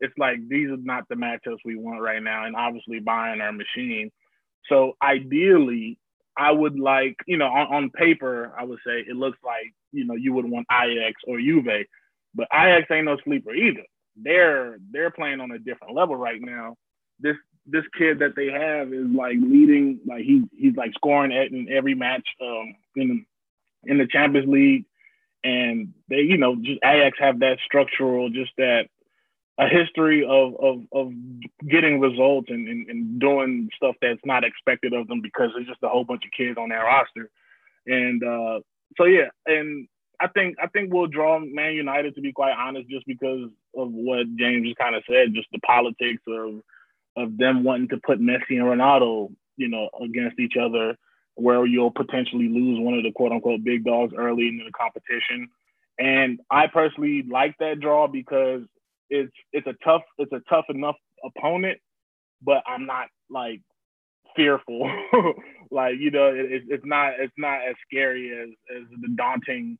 [0.00, 3.52] it's like these are not the matchups we want right now, and obviously buying our
[3.52, 4.10] machine.
[4.68, 5.98] So ideally,
[6.36, 10.04] I would like you know on, on paper I would say it looks like you
[10.04, 11.86] know you would want Ajax or Juve,
[12.34, 13.84] but Ajax ain't no sleeper either.
[14.16, 16.76] They're they're playing on a different level right now.
[17.20, 21.50] This this kid that they have is like leading, like he he's like scoring at
[21.50, 23.24] in every match um, in
[23.84, 24.84] in the Champions League,
[25.42, 28.88] and they you know just Ajax have that structural, just that
[29.58, 31.12] a history of of of
[31.68, 35.82] getting results and, and, and doing stuff that's not expected of them because there's just
[35.82, 37.30] a whole bunch of kids on their roster,
[37.86, 38.60] and uh,
[38.96, 39.86] so yeah, and
[40.20, 43.92] I think I think we'll draw Man United to be quite honest, just because of
[43.92, 46.60] what James just kind of said, just the politics of
[47.16, 50.96] of them wanting to put Messi and Ronaldo, you know, against each other,
[51.36, 55.48] where you'll potentially lose one of the quote unquote big dogs early in the competition.
[55.98, 58.62] And I personally like that draw because
[59.14, 61.78] it's it's a tough it's a tough enough opponent,
[62.42, 63.60] but I'm not like
[64.36, 64.90] fearful.
[65.70, 69.78] like you know, it, it's not it's not as scary as as the daunting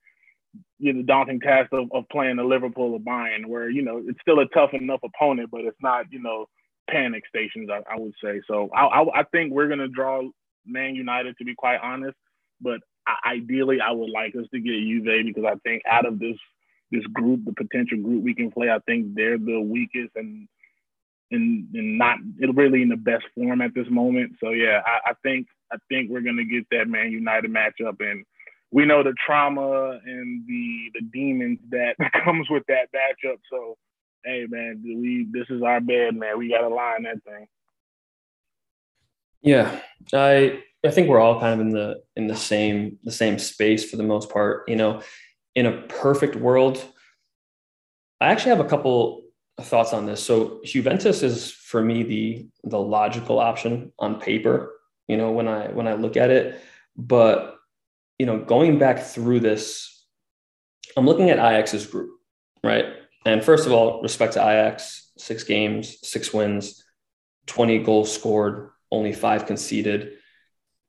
[0.79, 4.21] you know daunting task of, of playing the Liverpool or Bayern, where you know it's
[4.21, 6.47] still a tough enough opponent, but it's not you know
[6.89, 8.41] panic stations, I, I would say.
[8.47, 10.23] So I, I, I, think we're to draw
[10.67, 12.17] Man United, to be quite honest.
[12.61, 12.81] But
[13.27, 16.37] ideally, I would like us to get Juve because I think out of this
[16.91, 20.49] this group, the potential group we can play, I think they're the weakest and
[21.31, 22.19] and, and not
[22.55, 24.35] really in the best form at this moment.
[24.43, 28.25] So yeah, I, I think I think we're gonna get that Man United matchup, and
[28.71, 33.39] we know the trauma and the the demons that comes with that matchup.
[33.51, 33.77] So
[34.25, 36.39] hey man, we this is our bed, man.
[36.39, 37.47] We gotta line that thing.
[39.43, 39.81] Yeah,
[40.13, 43.89] I I think we're all kind of in the in the same the same space
[43.89, 44.69] for the most part.
[44.69, 45.03] You know,
[45.55, 46.83] in a perfect world,
[48.21, 49.23] I actually have a couple
[49.61, 50.23] thoughts on this.
[50.23, 54.73] So Juventus is for me the the logical option on paper.
[55.09, 56.61] You know, when I when I look at it,
[56.97, 57.57] but
[58.19, 60.07] you know, going back through this,
[60.97, 62.11] I'm looking at Ajax's group,
[62.63, 62.87] right?
[63.27, 66.85] And first of all, respect to Ajax, six games, six wins,
[67.47, 70.13] 20 goals scored, only five conceded,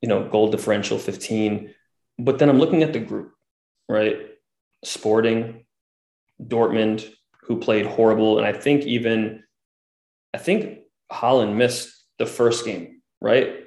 [0.00, 1.74] you know, goal differential 15.
[2.18, 3.32] But then I'm looking at the group,
[3.88, 4.35] right?
[4.86, 5.64] Sporting,
[6.42, 7.10] Dortmund,
[7.42, 8.38] who played horrible.
[8.38, 9.42] And I think even,
[10.34, 10.80] I think
[11.12, 13.64] Haaland missed the first game, right?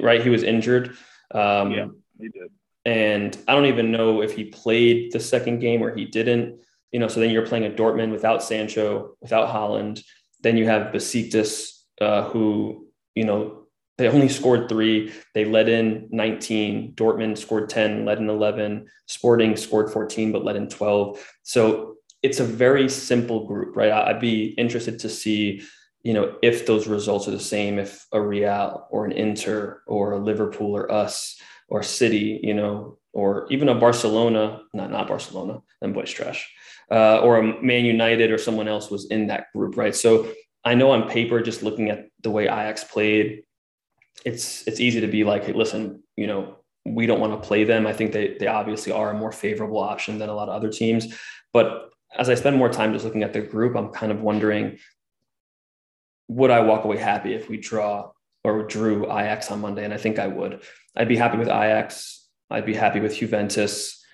[0.00, 0.96] Right, he was injured.
[1.32, 1.86] Um, Yeah,
[2.18, 2.50] he did.
[2.84, 6.60] and I don't even know if he played the second game or he didn't.
[6.92, 10.02] You know, so then you're playing a Dortmund without Sancho, without Haaland.
[10.42, 13.61] Then you have Besiktas, uh, who you know
[13.98, 15.12] they only scored three.
[15.34, 16.94] They led in 19.
[16.94, 18.86] Dortmund scored 10, led in 11.
[19.06, 21.22] Sporting scored 14, but led in 12.
[21.42, 23.92] So it's a very simple group, right?
[23.92, 25.62] I'd be interested to see,
[26.02, 30.12] you know, if those results are the same, if a Real or an Inter or
[30.12, 35.60] a Liverpool or us or City, you know, or even a Barcelona, not not Barcelona,
[35.80, 36.50] then boys trash,
[36.90, 39.94] uh, or a Man United or someone else was in that group, right?
[39.94, 40.32] So
[40.64, 43.42] I know on paper, just looking at the way Ajax played,
[44.24, 47.64] it's it's easy to be like, hey, listen, you know, we don't want to play
[47.64, 47.86] them.
[47.86, 50.70] I think they they obviously are a more favorable option than a lot of other
[50.70, 51.14] teams.
[51.52, 54.78] But as I spend more time just looking at the group, I'm kind of wondering,
[56.28, 58.10] would I walk away happy if we draw
[58.44, 59.84] or drew Ajax on Monday?
[59.84, 60.62] And I think I would.
[60.96, 62.26] I'd be happy with Ajax.
[62.50, 64.04] I'd be happy with Juventus.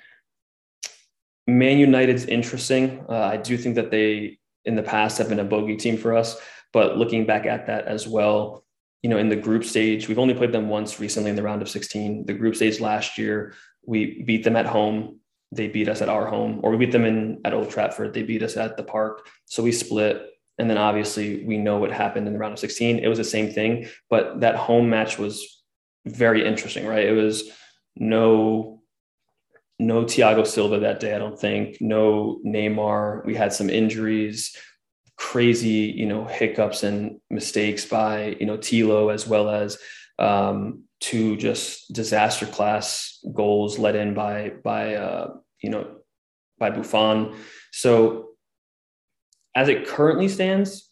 [1.47, 3.05] Man United's interesting.
[3.09, 6.15] Uh, I do think that they, in the past, have been a bogey team for
[6.15, 6.37] us.
[6.73, 8.65] But looking back at that as well,
[9.03, 11.63] you know, in the group stage, we've only played them once recently in the round
[11.63, 12.27] of 16.
[12.27, 13.55] The group stage last year,
[13.87, 15.21] we beat them at home.
[15.53, 18.13] They beat us at our home, or we beat them in at Old Trafford.
[18.13, 19.27] They beat us at the park.
[19.47, 20.27] So we split.
[20.59, 22.99] And then obviously we know what happened in the round of 16.
[22.99, 25.63] It was the same thing, but that home match was
[26.05, 27.07] very interesting, right?
[27.07, 27.51] It was
[27.97, 28.79] no
[29.79, 31.81] no Thiago Silva that day, I don't think.
[31.81, 33.25] No Neymar.
[33.25, 34.57] We had some injuries,
[35.19, 39.79] crazy, you know, hiccups and mistakes by, you know, Thilo as well as
[40.19, 45.97] um, two just disaster class goals let in by by uh, you know
[46.59, 47.37] by Buffon.
[47.73, 48.31] So
[49.55, 50.91] as it currently stands,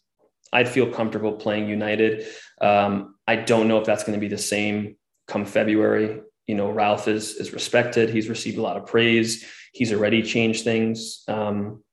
[0.53, 2.25] I'd feel comfortable playing United.
[2.61, 4.95] Um, I don't know if that's going to be the same
[5.27, 6.21] come February.
[6.47, 8.09] You know, Ralf is is respected.
[8.09, 9.45] He's received a lot of praise.
[9.73, 11.23] He's already changed things.
[11.27, 11.83] Um,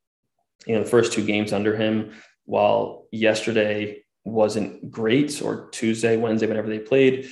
[0.65, 2.11] you know, the first two games under him,
[2.45, 7.29] while yesterday wasn't great, or Tuesday, Wednesday, whenever they played,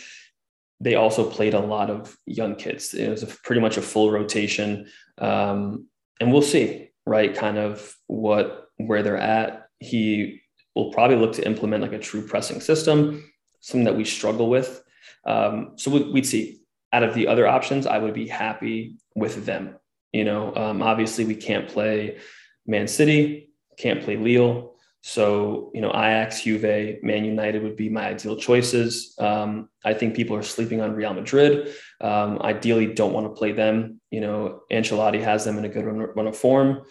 [0.80, 2.94] they also played a lot of young kids.
[2.94, 5.88] It was a, pretty much a full rotation, um,
[6.20, 7.34] and we'll see, right?
[7.34, 9.68] Kind of what where they're at.
[9.80, 10.42] He
[10.76, 13.24] will probably look to implement like a true pressing system,
[13.62, 14.84] something that we struggle with.
[15.26, 16.60] Um, so we, would see.
[16.92, 19.78] Out of the other options, I would be happy with them.
[20.12, 22.20] You know, um, obviously we can't play
[22.66, 24.74] Man City, can't play Lille.
[25.06, 29.14] So, you know, Ajax, Juve, Man United would be my ideal choices.
[29.20, 31.76] Um, I think people are sleeping on Real Madrid.
[32.00, 34.00] Um, ideally, don't want to play them.
[34.12, 36.84] You know, Ancelotti has them in a good run, run of form.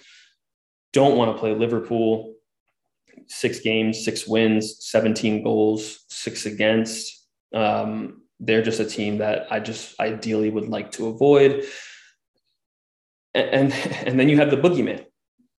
[0.93, 2.35] Don't want to play Liverpool.
[3.29, 7.27] Six games, six wins, 17 goals, six against.
[7.55, 11.65] Um, they're just a team that I just ideally would like to avoid.
[13.35, 13.73] And, and,
[14.07, 15.07] and then you have the boogeyman.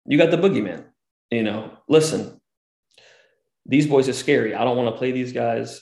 [0.05, 0.85] You got the boogeyman.
[1.31, 2.39] You know, listen,
[3.65, 4.53] these boys are scary.
[4.53, 5.81] I don't want to play these guys.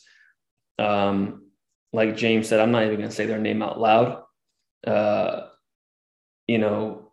[0.80, 1.48] Um,
[1.94, 4.24] like James said, I'm not even going to say their name out loud.
[4.86, 5.48] Uh,
[6.48, 7.12] you know,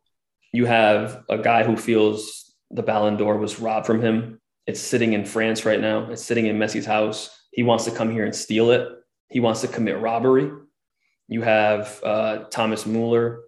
[0.52, 4.40] you have a guy who feels the Ballon d'Or was robbed from him.
[4.66, 6.10] It's sitting in France right now.
[6.10, 7.30] It's sitting in Messi's house.
[7.52, 8.88] He wants to come here and steal it.
[9.30, 10.50] He wants to commit robbery.
[11.28, 13.40] You have uh, Thomas Mueller,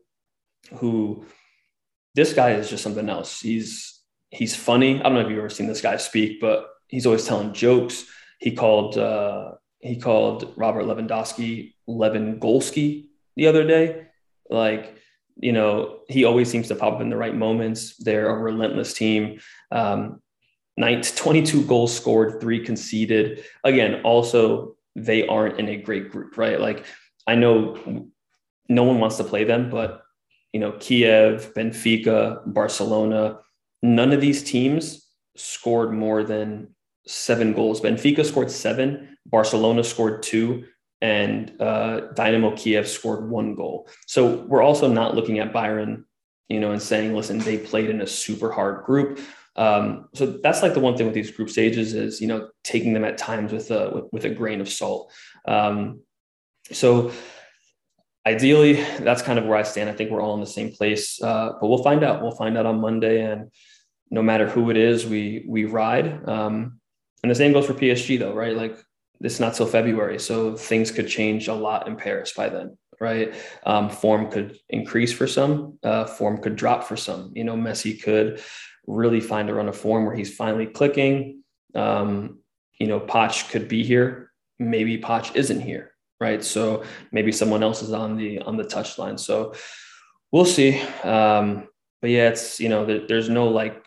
[0.76, 1.24] who
[2.14, 3.40] this guy is just something else.
[3.40, 5.00] He's he's funny.
[5.00, 8.04] I don't know if you've ever seen this guy speak, but he's always telling jokes.
[8.38, 14.06] He called uh, he called Robert Lewandowski Lewandowski the other day.
[14.48, 14.96] Like
[15.36, 17.96] you know, he always seems to pop up in the right moments.
[17.96, 19.40] They're a relentless team.
[19.70, 20.20] Um,
[20.78, 23.44] 22 goals scored, three conceded.
[23.64, 26.60] Again, also they aren't in a great group, right?
[26.60, 26.86] Like
[27.26, 28.08] I know
[28.68, 30.02] no one wants to play them, but
[30.52, 33.38] you know, Kiev, Benfica, Barcelona,
[33.82, 36.74] none of these teams scored more than
[37.06, 37.80] seven goals.
[37.80, 40.64] Benfica scored seven, Barcelona scored two,
[41.00, 43.88] and uh, Dynamo Kiev scored one goal.
[44.06, 46.04] So we're also not looking at Bayern,
[46.48, 49.20] you know, and saying, listen, they played in a super hard group.
[49.56, 52.92] Um, so that's like the one thing with these group stages is you know taking
[52.92, 55.12] them at times with a with, with a grain of salt.
[55.46, 56.00] Um,
[56.70, 57.12] so
[58.26, 59.88] ideally, that's kind of where I stand.
[59.88, 62.22] I think we're all in the same place, uh, but we'll find out.
[62.22, 63.50] We'll find out on Monday, and
[64.10, 66.28] no matter who it is, we we ride.
[66.28, 66.80] Um,
[67.22, 68.56] and the same goes for PSG though, right?
[68.56, 68.78] Like
[69.20, 73.34] it's not till February, so things could change a lot in Paris by then right?
[73.64, 77.32] Um, form could increase for some, uh, form could drop for some.
[77.34, 78.42] You know, Messi could
[78.86, 81.42] really find a run of form where he's finally clicking.
[81.74, 82.40] Um,
[82.78, 84.32] you know, Poch could be here.
[84.58, 85.89] maybe Poch isn't here,
[86.20, 86.44] right?
[86.44, 89.18] So maybe someone else is on the on the touchline.
[89.18, 89.54] So
[90.30, 90.80] we'll see.
[91.02, 91.68] Um,
[92.00, 93.84] but yeah, it's you know there, there's no like,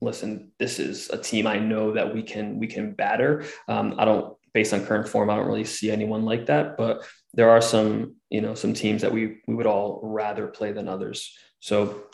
[0.00, 3.44] listen, this is a team I know that we can we can batter.
[3.66, 6.76] Um, I don't based on current form, I don't really see anyone like that.
[6.76, 10.72] But there are some you know some teams that we we would all rather play
[10.72, 11.36] than others.
[11.60, 12.04] So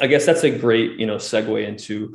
[0.00, 2.14] I guess that's a great you know segue into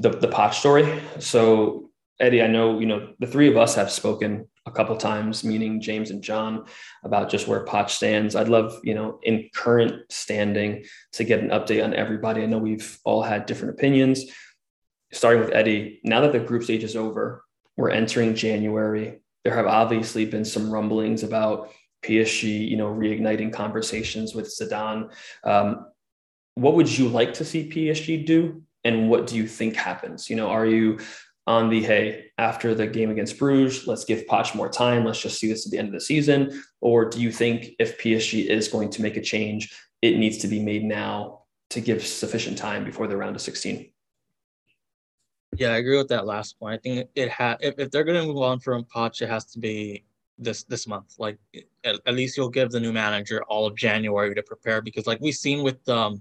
[0.00, 1.02] the the pot story.
[1.20, 5.44] So Eddie, I know you know the three of us have spoken a couple times,
[5.44, 6.66] meaning James and John,
[7.04, 8.34] about just where Poch stands.
[8.34, 12.42] I'd love you know in current standing to get an update on everybody.
[12.42, 14.24] I know we've all had different opinions.
[15.12, 17.44] Starting with Eddie, now that the group stage is over,
[17.76, 19.20] we're entering January.
[19.44, 21.70] There have obviously been some rumblings about
[22.04, 25.12] PSG, you know, reigniting conversations with Zidane.
[25.44, 25.86] Um,
[26.54, 30.30] what would you like to see PSG do and what do you think happens?
[30.30, 30.98] You know, are you
[31.46, 35.38] on the hey, after the game against Bruges, let's give Poch more time, let's just
[35.38, 36.62] see this at the end of the season?
[36.80, 39.72] Or do you think if PSG is going to make a change,
[40.02, 43.90] it needs to be made now to give sufficient time before the round of 16?
[45.56, 46.74] Yeah, I agree with that last point.
[46.74, 49.44] I think it had if, if they're going to move on from Poch, it has
[49.46, 50.04] to be
[50.38, 51.14] this this month.
[51.18, 51.38] Like
[51.84, 55.20] at, at, least you'll give the new manager all of January to prepare because like
[55.20, 56.20] we've seen with um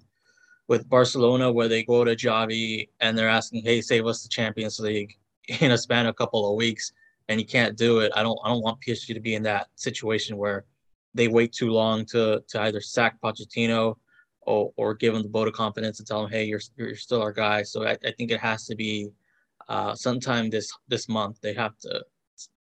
[0.68, 4.80] with Barcelona where they go to Xavi and they're asking, "Hey, save us the Champions
[4.80, 5.18] League
[5.61, 6.91] in a span of a couple of weeks,"
[7.28, 8.11] and you can't do it.
[8.16, 10.66] I don't I don't want PSG to be in that situation where
[11.13, 13.95] they wait too long to to either sack Pochettino
[14.41, 17.22] or or give him the vote of confidence and tell him, "Hey, you're you're still
[17.22, 19.09] our guy." So I, I think it has to be
[19.70, 21.39] uh, sometime this this month.
[21.41, 22.03] They have to.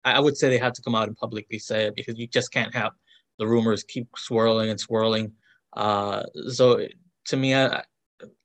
[0.04, 2.52] I would say they have to come out and publicly say it because you just
[2.52, 2.92] can't have
[3.38, 5.32] the rumors keep swirling and swirling.
[5.74, 6.86] Uh, so
[7.26, 7.82] to me, I,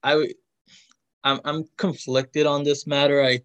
[0.04, 0.34] I
[1.24, 3.24] I'm, I'm conflicted on this matter.
[3.24, 3.42] I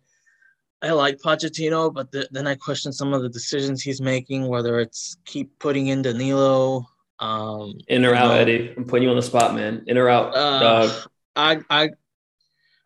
[0.82, 4.80] I like Pochettino, but the, then I question some of the decisions he's making, whether
[4.80, 6.88] it's keep putting in Danilo.
[7.20, 8.74] Um, in or out, know, Eddie?
[8.76, 9.84] I'm putting you on the spot, man.
[9.86, 11.08] In or out, uh, dog.
[11.36, 11.90] I I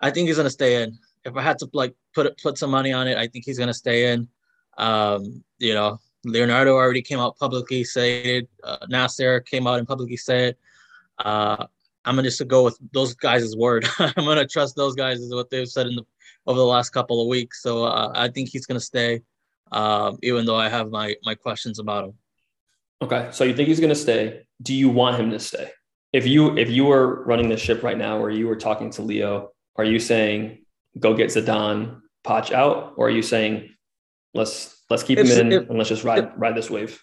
[0.01, 0.99] I think he's gonna stay in.
[1.24, 3.74] If I had to like put put some money on it, I think he's gonna
[3.74, 4.28] stay in.
[4.76, 10.18] Um, you know, Leonardo already came out publicly said Uh, Nasser came out and publicly
[10.18, 10.57] said.
[11.18, 11.66] Uh,
[12.07, 13.86] I'm gonna just go with those guys' word.
[13.98, 16.04] I'm gonna trust those guys is what they've said in the
[16.46, 17.62] over the last couple of weeks.
[17.62, 19.22] So uh, I think he's gonna stay,
[19.72, 22.14] um, even though I have my my questions about him.
[23.02, 24.46] Okay, so you think he's gonna stay?
[24.62, 25.70] Do you want him to stay?
[26.12, 29.02] If you if you were running the ship right now, or you were talking to
[29.02, 30.64] Leo, are you saying
[30.98, 33.70] go get Zidane, Poch out, or are you saying
[34.32, 37.02] let's let's keep if, him in if, and let's just ride if, ride this wave?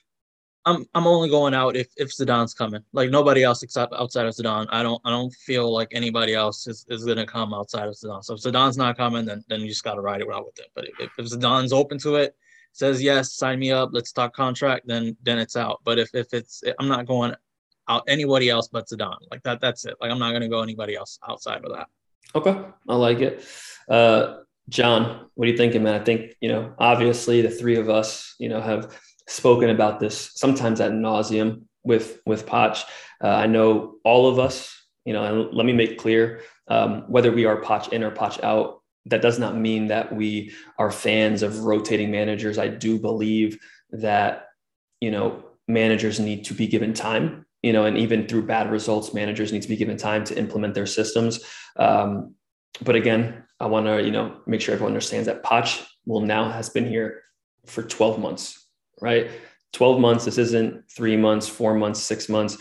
[0.66, 2.84] I'm I'm only going out if if Zidane's coming.
[2.94, 4.68] Like nobody else except outside of Zidane.
[4.70, 8.24] I don't I don't feel like anybody else is, is gonna come outside of Zidane.
[8.24, 10.68] So if Zidane's not coming, then then you just gotta ride it out with it.
[10.74, 12.36] But if, if Zidane's open to it,
[12.72, 15.82] says yes, sign me up, let's talk contract, then then it's out.
[15.84, 17.36] But if if it's I'm not going
[17.90, 19.18] out anybody else but Zidane.
[19.32, 19.96] Like that that's it.
[20.00, 21.88] Like I'm not gonna go anybody else outside of that.
[22.36, 22.58] Okay,
[22.88, 23.46] I like it.
[23.90, 24.38] Uh,
[24.70, 26.00] John, what are you thinking, man?
[26.00, 28.98] I think you know obviously the three of us you know have
[29.28, 32.84] spoken about this sometimes at nauseum with with Poch.
[33.24, 37.32] Uh, I know all of us, you know, and let me make clear um, whether
[37.32, 38.82] we are Poch in or Poch out.
[39.08, 42.58] That does not mean that we are fans of rotating managers.
[42.58, 43.60] I do believe
[43.92, 44.48] that
[45.02, 47.46] you know managers need to be given time.
[47.62, 50.74] You know, and even through bad results, managers need to be given time to implement
[50.74, 51.40] their systems.
[51.78, 52.36] Um,
[52.82, 56.50] but again, I want to you know make sure everyone understands that Poch will now
[56.50, 57.22] has been here
[57.66, 58.63] for 12 months
[59.02, 59.30] right?
[59.74, 60.26] 12 months.
[60.26, 62.58] This isn't three months, four months, six months.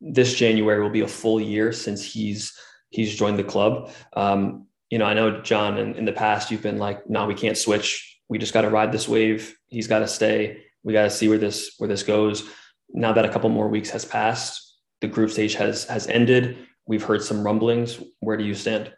[0.00, 2.52] This January will be a full year since he's
[2.90, 3.90] he's joined the club.
[4.12, 7.34] Um, you know, I know John, in, in the past, you've been like, "No, we
[7.34, 8.20] can't switch.
[8.28, 9.56] We just got to ride this wave.
[9.68, 10.64] He's got to stay.
[10.82, 12.48] We got to see where this where this goes."
[12.90, 16.58] Now that a couple more weeks has passed, the group stage has has ended.
[16.86, 18.00] We've heard some rumblings.
[18.20, 18.92] Where do you stand?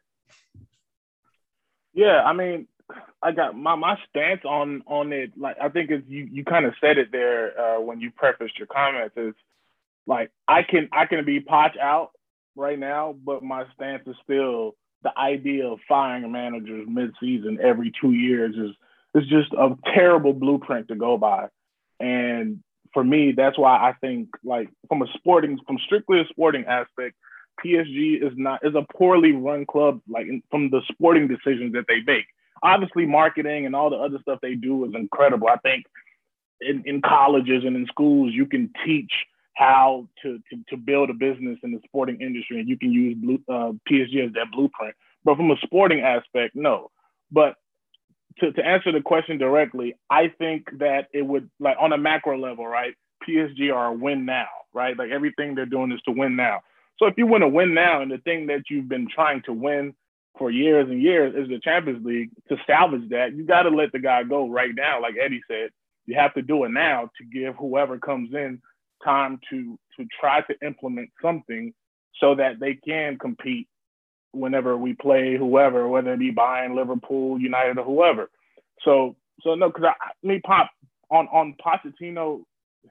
[1.95, 2.68] Yeah, I mean,
[3.22, 5.32] I got my my stance on on it.
[5.36, 8.58] Like I think is you you kind of said it there uh, when you prefaced
[8.58, 9.16] your comments.
[9.16, 9.34] Is
[10.06, 12.10] like I can I can be Poch out
[12.54, 18.12] right now, but my stance is still the idea of firing managers mid-season every two
[18.12, 18.74] years is
[19.14, 21.48] is just a terrible blueprint to go by.
[21.98, 22.62] And
[22.92, 27.16] for me, that's why I think like from a sporting from strictly a sporting aspect,
[27.64, 32.00] PSG is not is a poorly run club like from the sporting decisions that they
[32.06, 32.26] make
[32.62, 35.48] obviously marketing and all the other stuff they do is incredible.
[35.48, 35.86] I think
[36.61, 39.12] in, in colleges and in schools, you can teach
[39.54, 43.16] how to, to, to build a business in the sporting industry and you can use
[43.16, 44.94] blue, uh, PSG as that blueprint.
[45.24, 46.90] But from a sporting aspect, no.
[47.30, 47.56] But
[48.38, 52.38] to, to answer the question directly, I think that it would like on a macro
[52.38, 52.94] level, right?
[53.28, 54.96] PSG are a win now, right?
[54.96, 56.61] Like everything they're doing is to win now.
[56.98, 59.52] So if you want to win now, and the thing that you've been trying to
[59.52, 59.94] win
[60.37, 63.93] for years and years is the Champions League, to salvage that, you got to let
[63.93, 65.01] the guy go right now.
[65.01, 65.70] Like Eddie said,
[66.07, 68.61] you have to do it now to give whoever comes in
[69.05, 71.72] time to to try to implement something
[72.20, 73.68] so that they can compete
[74.33, 78.31] whenever we play whoever, whether it be Bayern, Liverpool, United, or whoever.
[78.85, 80.70] So so no, because I me pop
[81.11, 82.43] on on Pochettino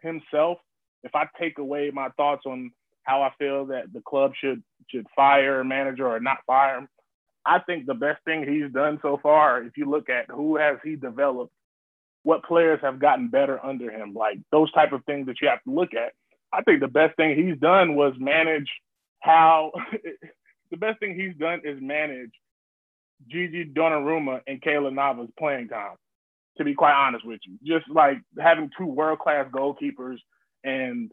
[0.01, 0.59] himself.
[1.03, 2.71] If I take away my thoughts on
[3.03, 6.87] how I feel that the club should should fire a manager or not fire him,
[7.47, 10.77] I think the best thing he's done so far, if you look at who has
[10.83, 11.53] he developed,
[12.23, 15.63] what players have gotten better under him, like those type of things that you have
[15.63, 16.11] to look at.
[16.51, 18.69] I think the best thing he's done was manage
[19.21, 19.71] how
[20.71, 22.31] the best thing he's done is manage
[23.29, 25.95] Gigi Donnarumma and Keylor Navas playing time.
[26.57, 30.17] To be quite honest with you, just like having two world class goalkeepers
[30.63, 31.11] and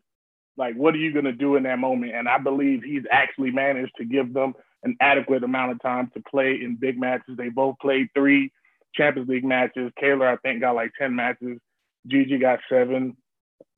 [0.56, 2.14] like what are you going to do in that moment?
[2.14, 4.54] And I believe he's actually managed to give them
[4.84, 7.36] an adequate amount of time to play in big matches.
[7.36, 8.52] They both played three
[8.94, 9.90] Champions League matches.
[10.00, 11.58] Keylor, I think, got like 10 matches.
[12.06, 13.16] Gigi got seven.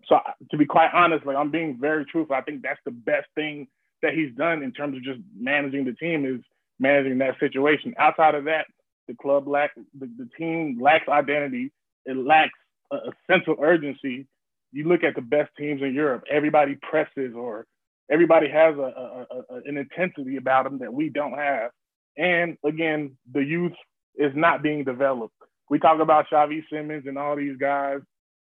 [0.06, 0.18] So
[0.50, 2.36] to be quite honest, like I'm being very truthful.
[2.36, 3.68] I think that's the best thing
[4.02, 6.40] that he's done in terms of just managing the team is
[6.78, 7.94] managing that situation.
[7.98, 8.66] Outside of that,
[9.08, 11.72] the club lack the, the team lacks identity.
[12.04, 12.58] It lacks
[12.92, 14.26] a, a sense of urgency.
[14.72, 17.66] You look at the best teams in Europe, everybody presses or
[18.10, 21.70] everybody has a, a, a, an intensity about them that we don't have.
[22.16, 23.72] And again, the youth
[24.16, 25.34] is not being developed.
[25.68, 27.98] We talk about Xavi Simons and all these guys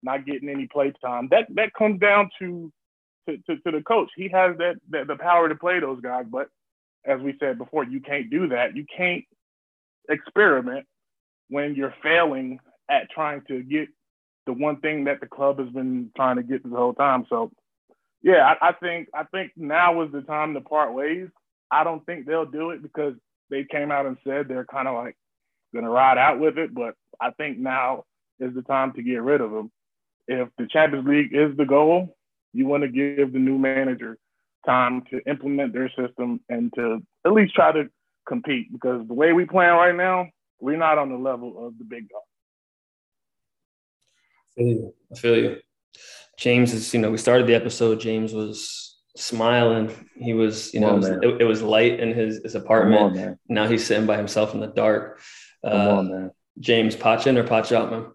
[0.01, 1.27] not getting any play time.
[1.31, 2.71] That that comes down to
[3.27, 4.09] to, to, to the coach.
[4.15, 6.47] He has that, that the power to play those guys, but
[7.05, 8.75] as we said before, you can't do that.
[8.75, 9.23] You can't
[10.09, 10.85] experiment
[11.49, 13.87] when you're failing at trying to get
[14.45, 17.25] the one thing that the club has been trying to get the whole time.
[17.29, 17.51] So,
[18.21, 21.27] yeah, I, I think I think now is the time to part ways.
[21.71, 23.13] I don't think they'll do it because
[23.49, 25.15] they came out and said they're kind of like
[25.73, 26.73] to ride out with it.
[26.73, 28.05] But I think now
[28.39, 29.71] is the time to get rid of them.
[30.27, 32.15] If the Champions League is the goal,
[32.53, 34.17] you want to give the new manager
[34.65, 37.89] time to implement their system and to at least try to
[38.27, 40.27] compete because the way we playing right now,
[40.59, 42.21] we're not on the level of the big dog.
[44.51, 44.93] I feel you.
[45.11, 45.57] I feel you.
[46.39, 47.99] James is, you know, we started the episode.
[47.99, 49.93] James was smiling.
[50.15, 53.17] He was, you know, on, it, was, it, was light in his, his apartment.
[53.17, 55.19] On, now he's sitting by himself in the dark.
[55.63, 58.05] Uh, on, James Pachin or Poch out, man?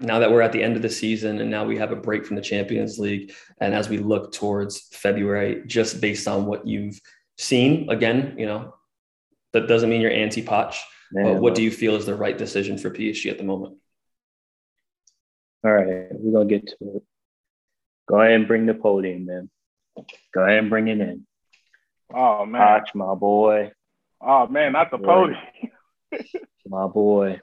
[0.00, 2.26] now that we're at the end of the season and now we have a break
[2.26, 7.00] from the Champions League, and as we look towards February, just based on what you've
[7.38, 8.74] seen, again, you know,
[9.52, 10.76] that doesn't mean you're anti Poch.
[11.14, 13.76] But what do you feel is the right decision for PSG at the moment?
[15.62, 17.02] All right, we're gonna get to it.
[18.08, 19.50] Go ahead and bring the podium, man.
[20.34, 21.26] Go ahead and bring it in.
[22.14, 23.72] Oh man, Poch, my boy.
[24.20, 25.40] Oh man, not the podium.
[26.66, 27.40] my boy.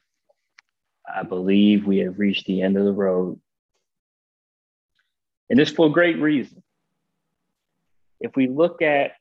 [1.11, 3.39] I believe we have reached the end of the road.
[5.49, 6.61] And it's for a great reason.
[8.19, 9.13] If we look at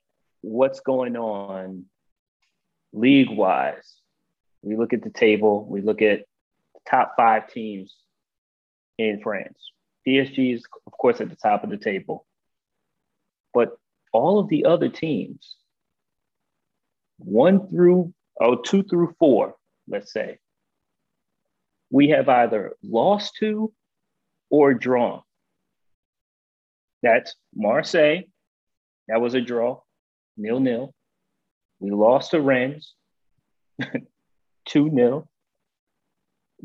[0.43, 1.87] what's going on
[2.93, 3.95] league wise,
[4.63, 6.25] we look at the table, we look at
[6.75, 7.95] the top five teams
[8.99, 9.73] in France.
[10.09, 12.27] PSG is, of course, at the top of the table.
[13.53, 13.77] But
[14.13, 15.57] all of the other teams,
[17.19, 19.55] one through, oh, two through four,
[19.87, 20.39] let's say,
[21.91, 23.73] we have either lost to
[24.51, 25.23] or drawn.
[27.03, 28.23] That's Marseille.
[29.09, 29.81] That was a draw,
[30.37, 30.95] nil nil.
[31.81, 32.95] We lost to Rennes,
[34.67, 35.29] 2 nil.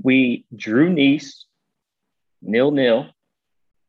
[0.02, 1.46] We drew Nice,
[2.42, 3.13] nil nil.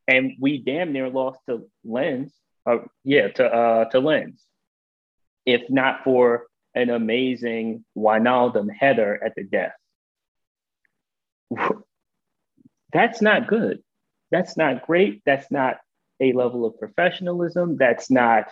[0.06, 2.32] And we damn near lost to Lens.
[2.66, 4.42] Uh, yeah, to uh, to Lens.
[5.46, 9.74] If not for an amazing Wijnaldum header at the death
[12.92, 13.82] that's not good.
[14.30, 15.22] That's not great.
[15.24, 15.78] That's not
[16.20, 17.76] a level of professionalism.
[17.76, 18.50] That's not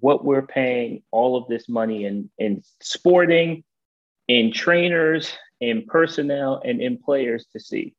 [0.00, 3.64] what we're paying all of this money in, in sporting,
[4.26, 7.94] in trainers, in personnel, and in players to see.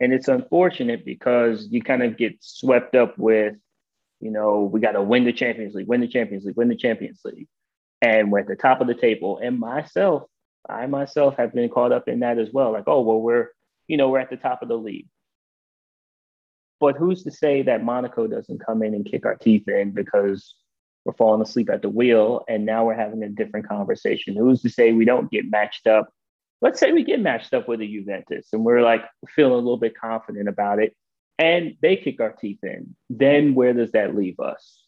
[0.00, 3.54] And it's unfortunate because you kind of get swept up with,
[4.20, 6.76] you know, we got to win the Champions League, win the Champions League, win the
[6.76, 7.48] Champions League.
[8.00, 9.38] And we're at the top of the table.
[9.42, 10.22] And myself,
[10.68, 12.72] I myself have been caught up in that as well.
[12.72, 13.48] Like, oh, well, we're,
[13.88, 15.08] you know, we're at the top of the league.
[16.80, 20.54] But who's to say that Monaco doesn't come in and kick our teeth in because
[21.04, 24.34] we're falling asleep at the wheel and now we're having a different conversation?
[24.34, 26.08] Who's to say we don't get matched up
[26.60, 29.02] let's say we get matched up with a Juventus and we're like
[29.34, 30.94] feeling a little bit confident about it
[31.38, 32.94] and they kick our teeth in.
[33.08, 34.82] Then where does that leave us?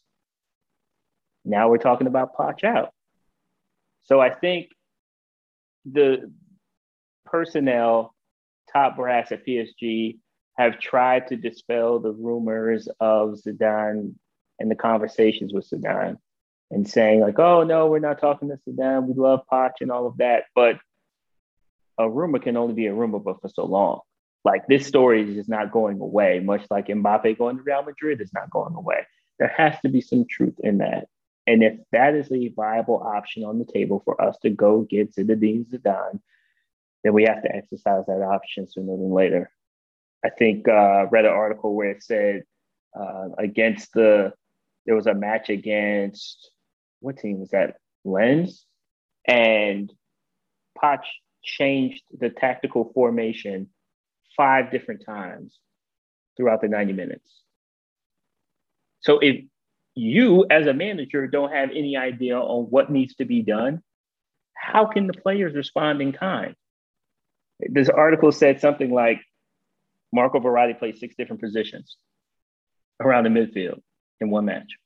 [1.44, 2.92] Now we're talking about Poch out.
[4.04, 4.68] So I think
[5.84, 6.30] the
[7.24, 8.14] personnel,
[8.72, 10.18] top brass at PSG,
[10.58, 14.14] have tried to dispel the rumors of Zidane
[14.58, 16.18] and the conversations with Zidane
[16.70, 19.06] and saying, like, oh, no, we're not talking to Zidane.
[19.06, 20.44] We love Poch and all of that.
[20.54, 20.76] But
[21.99, 24.01] a rumor can only be a rumor, but for so long.
[24.45, 28.20] Like this story is just not going away, much like Mbappe going to Real Madrid
[28.20, 29.07] is not going away.
[29.38, 31.09] There has to be some truth in that.
[31.47, 35.14] And if that is a viable option on the table for us to go get
[35.14, 36.20] Zinedine Zidane,
[37.03, 39.51] then we have to exercise that option sooner than later.
[40.24, 42.45] I think uh, read an article where it said
[42.99, 44.32] uh, against the
[44.86, 46.51] there was a match against
[47.01, 47.76] what team was that?
[48.05, 48.64] Lens,
[49.26, 49.93] and
[50.80, 51.05] Poch
[51.43, 53.68] changed the tactical formation
[54.36, 55.59] five different times
[56.36, 57.28] throughout the 90 minutes.
[59.01, 59.45] So if
[59.95, 63.82] you as a manager don't have any idea on what needs to be done,
[64.55, 66.55] how can the players respond in kind?
[67.61, 69.20] This article said something like
[70.12, 71.97] Marco Verratti played six different positions
[73.01, 73.80] around the midfield
[74.20, 74.76] in one match.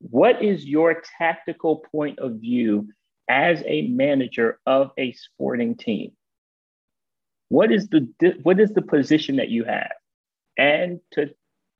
[0.00, 2.88] What is your tactical point of view
[3.30, 6.10] as a manager of a sporting team?
[7.48, 8.08] What is the
[8.42, 9.92] what is the position that you have?
[10.58, 11.30] And to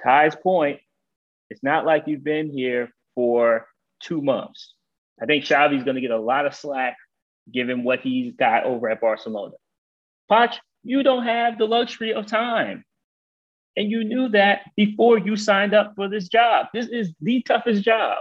[0.03, 0.80] Ty's point,
[1.51, 3.66] it's not like you've been here for
[4.01, 4.74] two months.
[5.20, 6.96] I think Xavi's going to get a lot of slack
[7.53, 9.55] given what he's got over at Barcelona.
[10.30, 12.84] Poch, you don't have the luxury of time.
[13.76, 16.66] And you knew that before you signed up for this job.
[16.72, 18.18] This is the toughest job.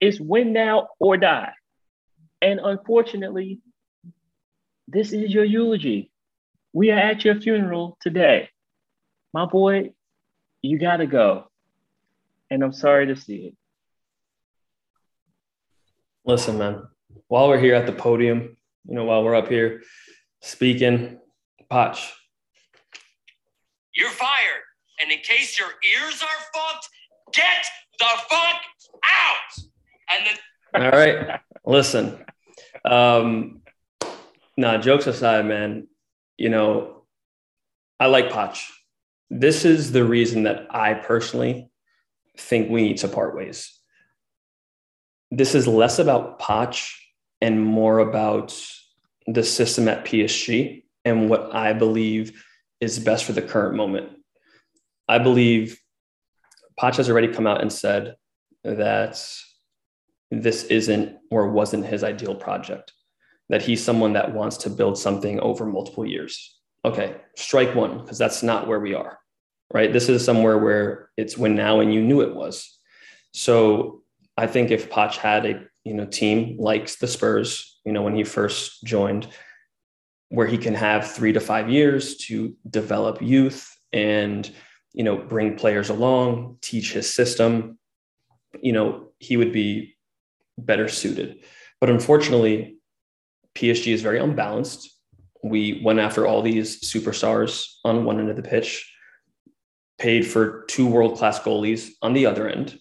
[0.00, 1.52] It's win now or die.
[2.42, 3.60] And unfortunately,
[4.88, 6.10] this is your eulogy.
[6.72, 8.48] We are at your funeral today.
[9.32, 9.92] My boy,
[10.60, 11.44] you got to go.
[12.50, 13.54] And I'm sorry to see it.
[16.24, 16.82] Listen, man,
[17.28, 18.56] while we're here at the podium,
[18.88, 19.82] you know, while we're up here
[20.40, 21.20] speaking,
[21.70, 22.10] Poch.
[23.94, 24.62] You're fired.
[25.00, 26.88] And in case your ears are fucked,
[27.32, 27.64] get
[28.00, 28.60] the fuck
[29.04, 29.64] out.
[30.10, 30.36] And then.
[30.74, 31.40] All right.
[31.64, 32.24] Listen.
[32.84, 33.62] Um,
[34.56, 35.88] nah, jokes aside, man,
[36.36, 37.04] you know,
[38.00, 38.64] I like Poch.
[39.30, 41.70] This is the reason that I personally
[42.36, 43.78] think we need to part ways.
[45.30, 46.92] This is less about Poch
[47.40, 48.58] and more about
[49.26, 52.44] the system at PSG and what I believe
[52.80, 54.10] is best for the current moment.
[55.08, 55.78] I believe
[56.80, 58.16] Poch has already come out and said
[58.64, 59.22] that
[60.32, 62.92] this isn't or wasn't his ideal project,
[63.50, 66.58] that he's someone that wants to build something over multiple years.
[66.84, 69.18] Okay, strike one, because that's not where we are,
[69.72, 69.92] right?
[69.92, 72.78] This is somewhere where it's when now and you knew it was.
[73.34, 74.02] So
[74.36, 78.16] I think if Poch had a you know team like the Spurs, you know, when
[78.16, 79.28] he first joined,
[80.30, 84.50] where he can have three to five years to develop youth and
[84.94, 87.78] you know bring players along teach his system
[88.60, 89.91] you know he would be
[90.58, 91.40] better suited
[91.80, 92.76] but unfortunately
[93.56, 94.90] psg is very unbalanced
[95.44, 98.92] we went after all these superstars on one end of the pitch
[99.98, 102.78] paid for two world class goalies on the other end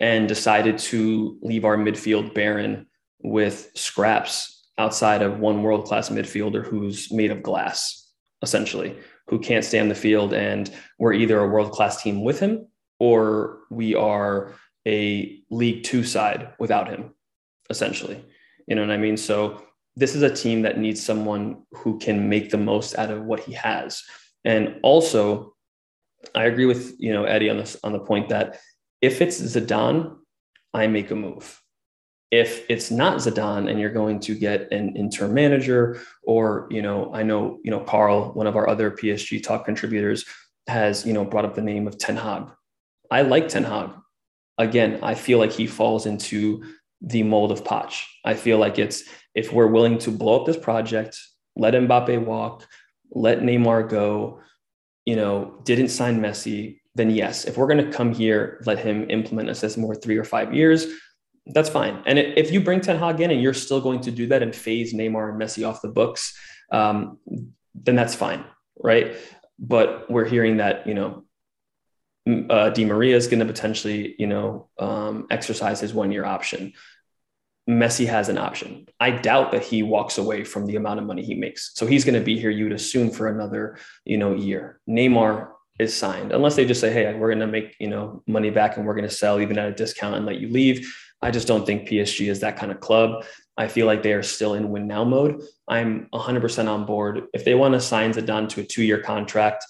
[0.00, 2.86] and decided to leave our midfield barren
[3.20, 8.10] with scraps outside of one world class midfielder who's made of glass,
[8.42, 8.96] essentially,
[9.28, 10.32] who can't stand the field.
[10.32, 14.54] And we're either a world class team with him or we are
[14.86, 17.14] a League Two side without him,
[17.70, 18.24] essentially.
[18.66, 19.16] You know what I mean?
[19.16, 19.62] So
[19.96, 23.40] this is a team that needs someone who can make the most out of what
[23.40, 24.02] he has.
[24.44, 25.54] And also,
[26.34, 28.60] I agree with you know Eddie on this on the point that
[29.00, 30.16] if it's Zidane,
[30.72, 31.60] I make a move
[32.30, 37.10] if it's not Zidane and you're going to get an interim manager, or you know,
[37.14, 40.24] I know you know Carl, one of our other PSG talk contributors,
[40.66, 42.48] has you know brought up the name of Ten Hag.
[43.10, 43.90] I like Ten Hag.
[44.58, 46.64] Again, I feel like he falls into
[47.00, 48.04] the mold of Poch.
[48.24, 49.04] I feel like it's
[49.34, 51.18] if we're willing to blow up this project,
[51.56, 52.66] let Mbappe walk,
[53.10, 54.40] let Neymar go,
[55.04, 59.08] you know, didn't sign Messi, then yes, if we're going to come here, let him
[59.10, 60.86] implement a system more three or five years,
[61.48, 62.02] that's fine.
[62.06, 64.54] And if you bring Ten Hag in and you're still going to do that and
[64.54, 66.36] phase Neymar and Messi off the books,
[66.72, 67.18] um,
[67.74, 68.44] then that's fine,
[68.82, 69.14] right?
[69.58, 71.24] But we're hearing that you know
[72.26, 76.72] uh, Di Maria is going to potentially you know um, exercise his one year option.
[77.68, 78.86] Messi has an option.
[79.00, 81.72] I doubt that he walks away from the amount of money he makes.
[81.74, 84.78] So he's going to be here, you'd assume, for another, you know, year.
[84.88, 85.48] Neymar
[85.80, 88.76] is signed, unless they just say, "Hey, we're going to make you know money back
[88.76, 91.48] and we're going to sell even at a discount and let you leave." I just
[91.48, 93.24] don't think PSG is that kind of club.
[93.56, 95.42] I feel like they are still in win now mode.
[95.66, 97.22] I'm 100% on board.
[97.32, 99.64] If they want to sign Zidane to a two year contract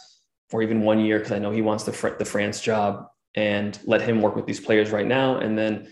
[0.53, 4.01] or even one year, because I know he wants the, the France job, and let
[4.01, 5.89] him work with these players right now, and then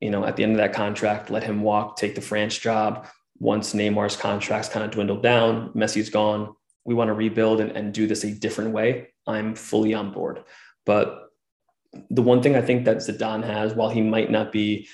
[0.00, 3.06] you know, at the end of that contract, let him walk, take the France job.
[3.38, 6.54] Once Neymar's contracts kind of dwindle down, Messi's gone.
[6.84, 9.08] We want to rebuild and, and do this a different way.
[9.26, 10.44] I'm fully on board.
[10.84, 11.28] But
[12.10, 14.88] the one thing I think that Zidane has, while he might not be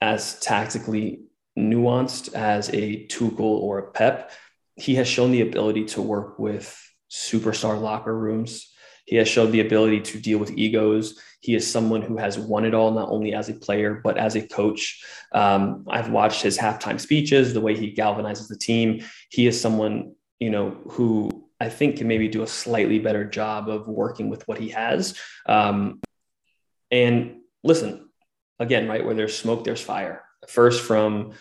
[0.00, 1.22] as tactically
[1.58, 4.32] nuanced as a Tuchel or a Pep,
[4.76, 6.78] he has shown the ability to work with
[7.12, 8.72] superstar locker rooms.
[9.04, 11.20] He has showed the ability to deal with egos.
[11.40, 14.36] He is someone who has won it all, not only as a player, but as
[14.36, 15.04] a coach.
[15.32, 19.04] Um, I've watched his halftime speeches, the way he galvanizes the team.
[19.28, 23.68] He is someone, you know, who I think can maybe do a slightly better job
[23.68, 25.18] of working with what he has.
[25.46, 26.00] Um,
[26.90, 28.08] and listen,
[28.58, 30.24] again, right where there's smoke, there's fire.
[30.48, 31.32] First from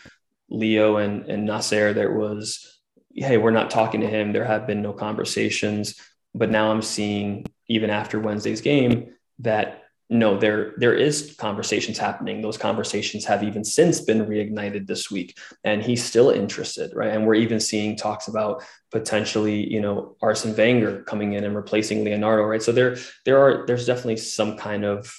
[0.50, 2.81] Leo and, and Nasser, there was,
[3.16, 4.32] hey, we're not talking to him.
[4.32, 6.00] There have been no conversations.
[6.34, 12.42] But now I'm seeing, even after Wednesday's game, that no, there there is conversations happening.
[12.42, 17.14] Those conversations have even since been reignited this week, and he's still interested, right?
[17.14, 22.04] And we're even seeing talks about potentially, you know, Arsene Wenger coming in and replacing
[22.04, 22.62] Leonardo, right?
[22.62, 25.14] So there there are there's definitely some kind of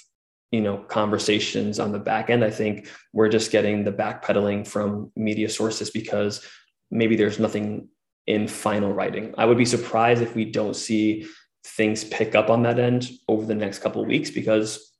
[0.51, 2.43] you know conversations on the back end.
[2.43, 6.47] I think we're just getting the backpedaling from media sources because
[6.93, 7.89] maybe there's nothing
[8.27, 9.33] in final writing.
[9.37, 11.25] I would be surprised if we don't see
[11.65, 14.91] things pick up on that end over the next couple weeks because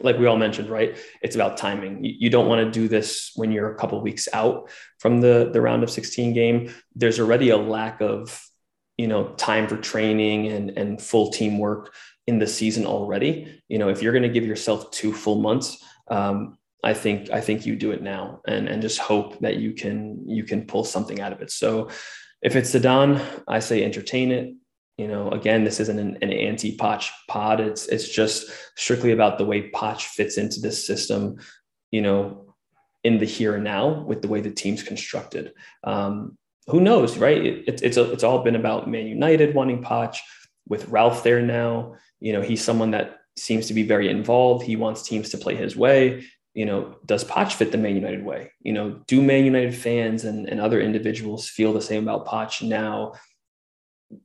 [0.00, 2.00] like we all mentioned right it's about timing.
[2.02, 4.68] You, don't want to do this when you're a couple weeks out
[4.98, 6.74] from the the round of 16 game.
[6.94, 8.44] There's already a lack of
[8.96, 11.94] you know time for training and and full teamwork
[12.26, 13.62] in the season already.
[13.68, 17.40] You know if you're going to give yourself two full months um, I think I
[17.40, 20.84] think you do it now and and just hope that you can you can pull
[20.84, 21.50] something out of it.
[21.50, 21.88] So
[22.42, 24.54] if it's Zidane, I say entertain it
[24.96, 27.60] you know, again, this isn't an, an anti-Poch pod.
[27.60, 31.36] It's it's just strictly about the way Poch fits into this system,
[31.90, 32.54] you know,
[33.02, 35.52] in the here and now with the way the team's constructed.
[35.82, 37.44] Um, who knows, right?
[37.44, 40.16] It, it, it's a, it's all been about Man United wanting Poch
[40.68, 41.96] with Ralf there now.
[42.20, 44.64] You know, he's someone that seems to be very involved.
[44.64, 46.24] He wants teams to play his way.
[46.54, 48.52] You know, does Poch fit the Man United way?
[48.60, 52.62] You know, do Man United fans and, and other individuals feel the same about Poch
[52.62, 53.14] now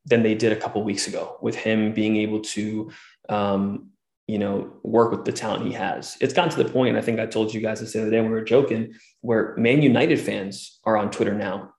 [0.06, 2.92] than they did a couple weeks ago with him being able to
[3.30, 3.90] um,
[4.28, 6.18] you know work with the talent he has?
[6.22, 8.12] It's gotten to the point point, i think i told you guys this the other
[8.12, 11.74] day when we were joking where man united fans are on twitter now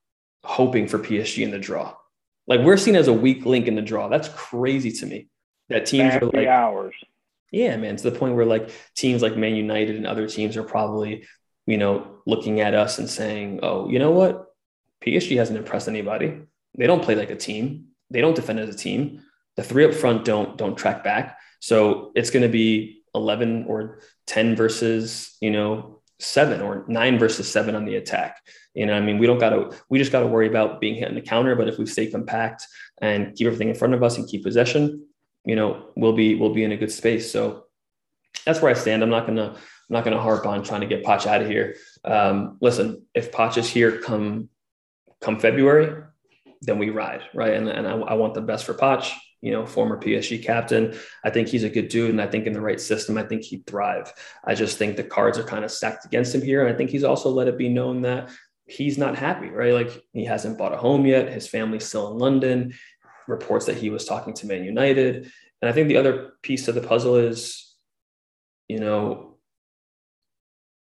[0.45, 1.95] hoping for psg in the draw.
[2.47, 4.09] Like we're seen as a weak link in the draw.
[4.09, 5.29] That's crazy to me
[5.69, 6.95] that teams are like hours
[7.51, 10.63] yeah man to the point where like teams like man united and other teams are
[10.63, 11.27] probably
[11.67, 14.47] you know looking at us and saying oh you know what
[15.05, 16.41] psg hasn't impressed anybody
[16.77, 19.23] they don't play like a team they don't defend as a team.
[19.57, 21.39] The three up front don't don't track back.
[21.61, 27.51] So it's going to be 11 or 10 versus, you know, seven or nine versus
[27.51, 28.37] seven on the attack.
[28.75, 30.95] You know, I mean, we don't got to, we just got to worry about being
[30.95, 31.57] hit in the counter.
[31.57, 32.67] But if we stay compact
[33.01, 35.07] and keep everything in front of us and keep possession,
[35.45, 37.31] you know, we'll be, we'll be in a good space.
[37.31, 37.65] So
[38.45, 39.03] that's where I stand.
[39.03, 39.57] I'm not to, I'm
[39.89, 41.77] not to harp on trying to get Poch out of here.
[42.05, 44.49] Um, listen, if Poch is here come,
[45.21, 46.05] come February,
[46.63, 47.55] then we ride, right?
[47.55, 50.95] And, and I, I want the best for Poch, you know, former PSG captain.
[51.25, 52.11] I think he's a good dude.
[52.11, 54.13] And I think in the right system, I think he'd thrive.
[54.45, 56.65] I just think the cards are kind of stacked against him here.
[56.65, 58.31] And I think he's also let it be known that
[58.67, 59.75] he's not happy, right?
[59.75, 61.29] Like he hasn't bought a home yet.
[61.29, 62.75] His family's still in London.
[63.27, 65.31] Reports that he was talking to Man United.
[65.63, 67.75] And I think the other piece of the puzzle is,
[68.69, 69.39] you know,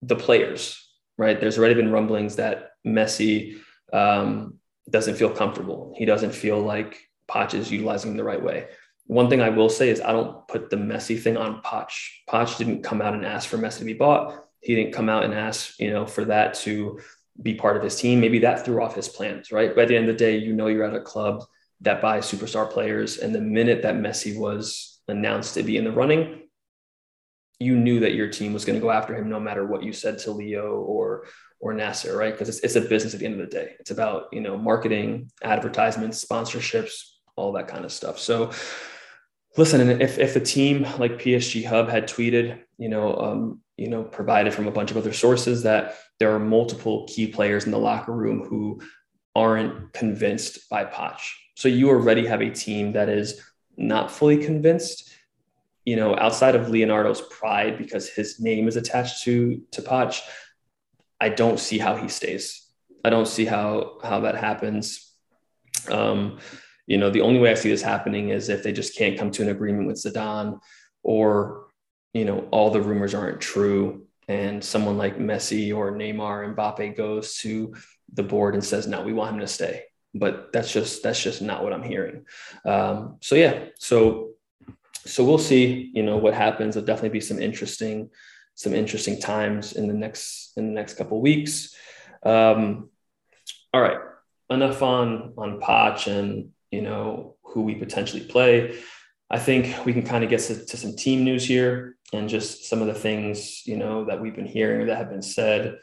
[0.02, 0.86] the players,
[1.18, 1.40] right?
[1.40, 3.58] There's already been rumblings that Messi,
[3.92, 4.60] um,
[4.90, 5.94] doesn't feel comfortable.
[5.98, 7.00] He doesn't feel like
[7.30, 8.68] Poch is utilizing the right way.
[9.06, 12.10] One thing I will say is I don't put the Messi thing on Poch.
[12.30, 14.46] Poch didn't come out and ask for Messi to be bought.
[14.62, 17.00] He didn't come out and ask, you know, for that to
[17.42, 18.20] be part of his team.
[18.20, 19.76] Maybe that threw off his plans, right?
[19.78, 21.44] At the end of the day, you know you're at a club
[21.82, 23.18] that buys superstar players.
[23.18, 26.44] And the minute that Messi was announced to be in the running,
[27.60, 29.94] you knew that your team was going to go after him no matter what you
[29.94, 31.26] said to Leo or
[31.62, 32.32] or Nasser, right?
[32.32, 33.76] Because it's, it's a business at the end of the day.
[33.80, 37.02] It's about, you know, marketing, advertisements, sponsorships,
[37.36, 38.18] all that kind of stuff.
[38.18, 38.52] So
[39.58, 43.90] listen, and if, if a team like PSG Hub had tweeted, you know, um, you
[43.90, 47.72] know, provided from a bunch of other sources that there are multiple key players in
[47.72, 48.82] the locker room who
[49.36, 51.22] aren't convinced by Poch.
[51.60, 53.42] So you already have a team that is
[53.76, 55.14] not fully convinced.
[55.84, 60.22] You know, outside of Leonardo's pride because his name is attached to to Poch,
[61.20, 62.66] I don't see how he stays.
[63.04, 65.14] I don't see how how that happens.
[65.92, 66.40] Um,
[66.88, 69.30] you know, the only way I see this happening is if they just can't come
[69.32, 70.62] to an agreement with Zidane,
[71.04, 71.68] or
[72.14, 77.36] you know, all the rumors aren't true, and someone like Messi or Neymar Mbappe goes
[77.40, 77.76] to
[78.14, 81.42] the board and says, "No, we want him to stay." But that's just that's just
[81.42, 82.26] not what I'm hearing.
[82.66, 84.32] Um, so yeah, so
[85.06, 85.92] so we'll see.
[85.94, 86.76] You know what happens.
[86.76, 88.10] There'll definitely be some interesting
[88.56, 91.74] some interesting times in the next in the next couple weeks.
[92.24, 92.90] Um,
[93.74, 94.00] all right,
[94.50, 98.78] enough on on Poch and you know who we potentially play.
[99.32, 102.66] I think we can kind of get to, to, some team news here and just
[102.66, 105.78] some of the things you know that we've been hearing that have been said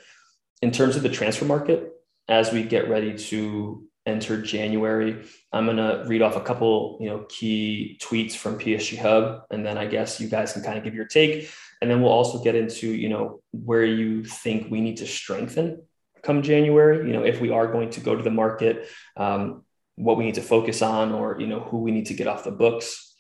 [0.62, 1.93] in terms of the transfer market
[2.29, 5.24] as we get ready to enter January.
[5.52, 9.66] I'm going to read off a couple, you know, key tweets from PSG Hub, and
[9.66, 11.50] then I guess you guys can kind of give your take,
[11.82, 15.82] and then we'll also get into, you know, where you think we need to strengthen
[16.26, 17.07] come January.
[17.07, 20.34] You know, if we are going to go to the market, um, what we need
[20.34, 23.14] to focus on, or you know, who we need to get off the books.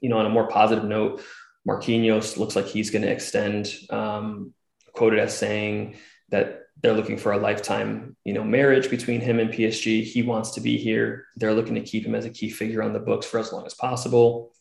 [0.00, 1.22] You know, on a more positive note,
[1.68, 3.72] Marquinhos looks like he's going to extend.
[3.90, 4.54] Um,
[4.92, 5.96] quoted as saying
[6.30, 10.02] that they're looking for a lifetime, you know, marriage between him and PSG.
[10.02, 11.26] He wants to be here.
[11.36, 13.66] They're looking to keep him as a key figure on the books for as long
[13.66, 14.52] as possible.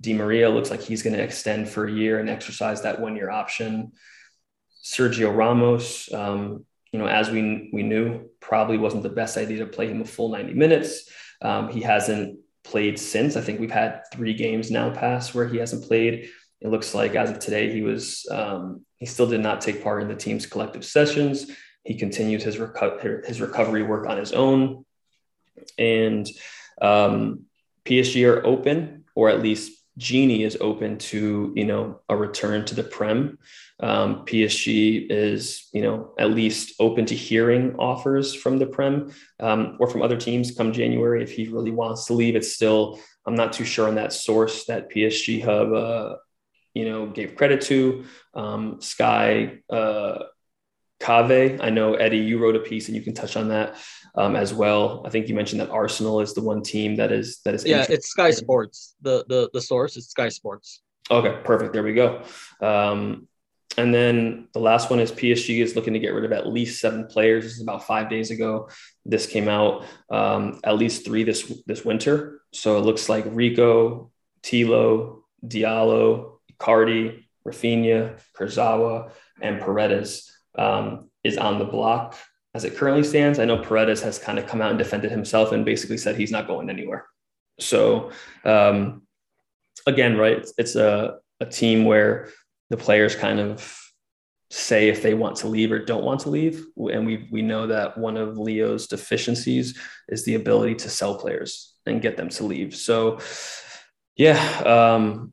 [0.00, 3.16] Di Maria looks like he's going to extend for a year and exercise that one
[3.16, 3.92] year option.
[4.82, 9.66] Sergio Ramos, um, you know, as we we knew, probably wasn't the best idea to
[9.66, 11.08] play him a full 90 minutes.
[11.42, 13.36] Um, he hasn't played since.
[13.36, 16.30] I think we've had three games now pass where he hasn't played.
[16.60, 20.02] It looks like as of today, he was um, he still did not take part
[20.02, 21.50] in the team's collective sessions.
[21.84, 24.84] He continued his reco- his recovery work on his own,
[25.78, 26.28] and
[26.80, 27.46] um,
[27.86, 32.74] PSG are open, or at least Gini is open to you know a return to
[32.74, 33.38] the Prem.
[33.80, 39.76] Um, PSG is you know at least open to hearing offers from the Prem um,
[39.80, 42.36] or from other teams come January if he really wants to leave.
[42.36, 46.16] It's still I'm not too sure on that source that PSG Hub uh,
[46.74, 48.04] you know gave credit to.
[48.34, 50.24] Um, Sky uh,
[51.00, 53.76] Cave, I know Eddie, you wrote a piece and you can touch on that
[54.14, 55.02] um, as well.
[55.06, 57.64] I think you mentioned that Arsenal is the one team that is that is.
[57.64, 58.94] Yeah, it's Sky Sports.
[59.00, 60.82] The the the source is Sky Sports.
[61.10, 61.72] Okay, perfect.
[61.72, 62.22] There we go.
[62.60, 63.26] Um,
[63.78, 66.80] and then the last one is PSG is looking to get rid of at least
[66.80, 67.44] seven players.
[67.44, 68.68] This is about five days ago.
[69.04, 69.84] This came out.
[70.10, 72.42] Um, at least three this this winter.
[72.52, 74.10] So it looks like Rico,
[74.42, 76.29] Thilo, Diallo,
[76.60, 82.16] Cardi, Rafinha, Kurzawa, and Paredes um, is on the block
[82.54, 83.38] as it currently stands.
[83.38, 86.30] I know Paredes has kind of come out and defended himself and basically said he's
[86.30, 87.06] not going anywhere.
[87.58, 88.10] So
[88.44, 89.02] um,
[89.86, 92.28] again, right, it's, it's a, a team where
[92.68, 93.76] the players kind of
[94.50, 96.66] say if they want to leave or don't want to leave.
[96.76, 101.74] And we we know that one of Leo's deficiencies is the ability to sell players
[101.86, 102.74] and get them to leave.
[102.74, 103.20] So
[104.16, 105.32] yeah, um,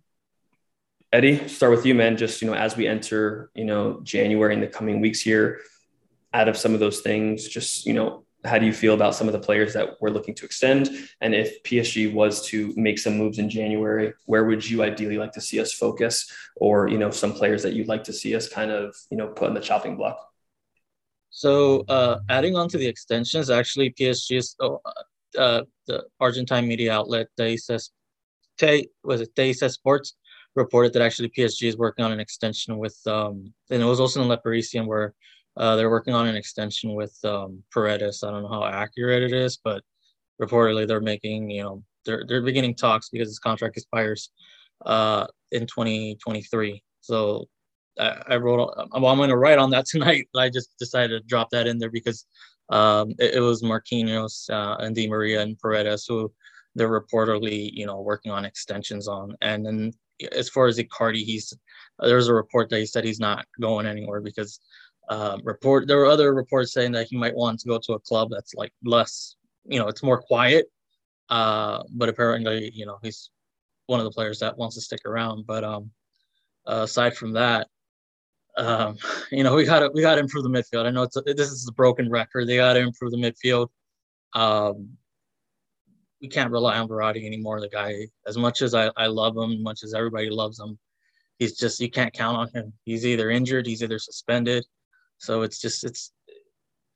[1.14, 2.18] Eddie, start with you, man.
[2.18, 5.62] Just you know, as we enter, you know, January in the coming weeks here,
[6.34, 9.28] out of some of those things, just you know, how do you feel about some
[9.28, 10.90] of the players that we're looking to extend?
[11.22, 15.32] And if PSG was to make some moves in January, where would you ideally like
[15.34, 18.50] to see us focus, or you know, some players that you'd like to see us
[18.50, 20.20] kind of you know put in the chopping block?
[21.30, 24.82] So, uh, adding on to the extensions, actually, PSG's oh,
[25.38, 27.92] uh, the Argentine media outlet they says,
[28.58, 30.16] Te was it TyC Sports
[30.58, 34.22] reported that actually PSG is working on an extension with, um, and it was also
[34.22, 35.14] in Le Parisien where
[35.56, 38.24] uh, they're working on an extension with um, Paredes.
[38.24, 39.84] I don't know how accurate it is, but
[40.42, 44.32] reportedly they're making, you know, they're they're beginning talks because his contract expires
[44.86, 46.84] uh, in 2023.
[47.02, 47.48] So
[48.00, 50.28] I, I wrote, I'm, going to write on that tonight.
[50.34, 52.26] But I just decided to drop that in there because
[52.70, 56.32] um, it, it, was Marquinhos uh, and Di Maria and Paredes who
[56.76, 59.36] they're reportedly, you know, working on extensions on.
[59.42, 59.94] And then
[60.32, 61.54] as far as Icardi, he's
[62.00, 64.60] there's a report that he said he's not going anywhere because
[65.10, 68.00] uh, report there were other reports saying that he might want to go to a
[68.00, 70.68] club that's like less, you know, it's more quiet.
[71.30, 73.30] Uh, but apparently, you know, he's
[73.88, 75.46] one of the players that wants to stick around.
[75.46, 75.92] But um,
[76.66, 77.68] uh, aside from that,
[78.58, 78.98] um,
[79.32, 80.86] you know, we got to we got to improve the midfield.
[80.86, 82.48] I know it's a, this is a broken record.
[82.48, 83.70] They got to improve the midfield.
[84.34, 84.98] Um,
[86.22, 87.62] we can't rely on Verratti anymore.
[87.62, 90.78] The guy, as much as I, I love him, much as everybody loves him,
[91.40, 92.74] he's just you can't count on him.
[92.86, 94.66] He's either injured, he's either suspended.
[95.18, 96.12] So it's just it's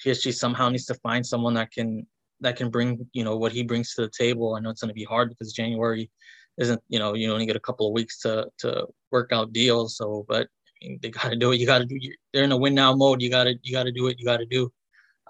[0.04, 2.06] PSG somehow needs to find someone that can
[2.40, 4.56] that can bring you know what he brings to the table.
[4.56, 6.10] I know it's going to be hard because January
[6.58, 9.98] isn't you know you only get a couple of weeks to to work out deals.
[9.98, 10.48] So, but
[10.84, 11.60] I mean, they got to do it.
[11.60, 12.00] You got to do.
[12.34, 13.22] They're in a win now mode.
[13.22, 14.20] You got to you got to do it.
[14.20, 14.72] You got to do.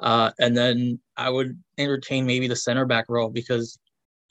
[0.02, 3.78] Uh, and then I would entertain maybe the center back role because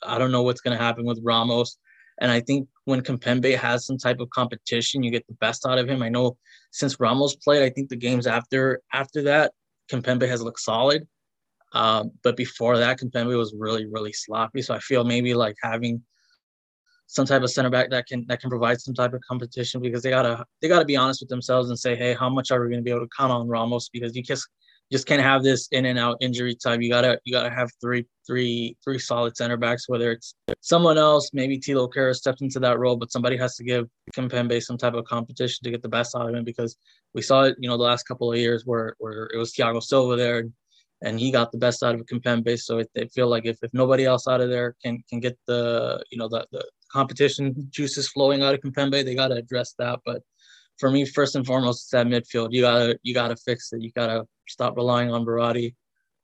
[0.03, 1.79] I don't know what's going to happen with Ramos.
[2.21, 5.79] And I think when Kimpembe has some type of competition, you get the best out
[5.79, 6.03] of him.
[6.03, 6.37] I know
[6.71, 9.53] since Ramos played, I think the games after after that,
[9.91, 11.07] Kimpembe has looked solid.
[11.73, 14.61] Um, but before that, Kimpembe was really, really sloppy.
[14.61, 16.03] So I feel maybe like having
[17.07, 20.03] some type of center back that can that can provide some type of competition because
[20.03, 22.71] they gotta they gotta be honest with themselves and say, hey, how much are we
[22.71, 23.89] gonna be able to count on Ramos?
[23.89, 24.47] Because you just
[24.93, 26.83] just can't have this in and out injury time.
[26.83, 29.89] You gotta you gotta have three three three solid center backs.
[29.89, 33.65] Whether it's someone else, maybe Thilo Kehrer steps into that role, but somebody has to
[33.65, 36.77] give Kimpembe some type of competition to get the best out of him because
[37.15, 39.83] we saw it, you know, the last couple of years where where it was Thiago
[39.83, 40.45] Silva there
[41.03, 42.59] and he got the best out of Kimpembe.
[42.59, 46.03] So they feel like if, if nobody else out of there can can get the
[46.11, 50.01] you know the, the competition juices flowing out of Kimpembe, they got to address that.
[50.05, 50.23] But
[50.81, 52.53] for me, first and foremost, it's that midfield.
[52.53, 53.83] You gotta you gotta fix it.
[53.83, 55.75] You gotta stop relying on Verratti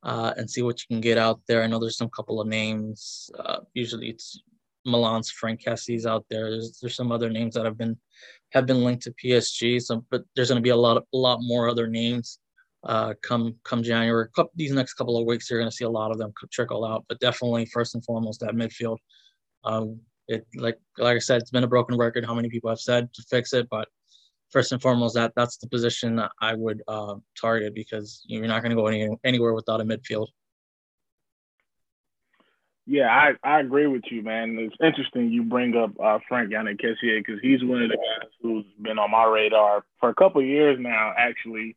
[0.02, 1.62] uh, and see what you can get out there.
[1.62, 3.30] I know there's some couple of names.
[3.38, 4.40] Uh, usually it's
[4.86, 6.50] Milan's Frank Kessié's out there.
[6.50, 7.96] There's, there's some other names that have been
[8.52, 9.82] have been linked to PSG.
[9.82, 12.38] So, but there's going to be a lot of, a lot more other names
[12.84, 14.28] uh, come come January.
[14.54, 17.04] These next couple of weeks, you're going to see a lot of them trickle out.
[17.08, 18.98] But definitely, first and foremost, that midfield.
[19.64, 22.24] Um, it like like I said, it's been a broken record.
[22.24, 23.88] How many people have said to fix it, but
[24.56, 28.70] first and foremost, that that's the position I would uh, target because you're not going
[28.70, 30.28] to go any, anywhere without a midfield.
[32.86, 34.56] Yeah, I, I agree with you, man.
[34.58, 38.30] It's interesting you bring up uh, Franck Yannick Kessié because he's one of the guys
[38.40, 41.76] who's been on my radar for a couple years now, actually.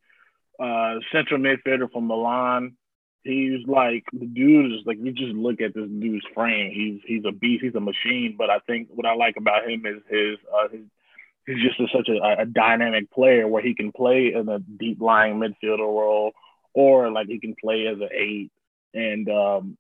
[0.58, 2.78] Uh, central midfielder from Milan.
[3.24, 6.72] He's like the dude is like you just look at this dude's frame.
[6.72, 7.64] He's he's a beast.
[7.66, 8.36] He's a machine.
[8.38, 10.86] But I think what I like about him is his uh, his
[11.50, 15.02] he's just a, such a, a dynamic player where he can play in a deep
[15.02, 16.32] lying midfielder role
[16.74, 18.52] or like he can play as an eight.
[18.94, 19.78] And um,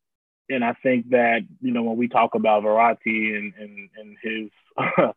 [0.49, 4.49] and I think that you know when we talk about Verratti and and, and his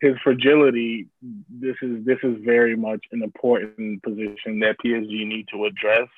[0.00, 1.08] his fragility,
[1.48, 6.08] this is this is very much an important position that PSG need to address.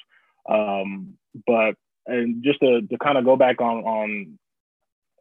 [0.49, 1.15] Um,
[1.47, 1.75] but
[2.07, 4.39] and just to, to kind of go back on on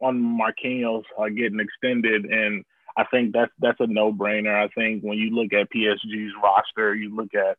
[0.00, 2.64] on Marquinhos uh, getting extended, and
[2.98, 4.54] I think that's that's a no brainer.
[4.54, 7.56] I think when you look at PSG's roster, you look at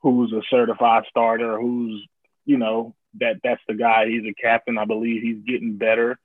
[0.00, 2.04] who's a certified starter, who's
[2.44, 4.06] you know that that's the guy.
[4.08, 4.76] He's a captain.
[4.76, 6.18] I believe he's getting better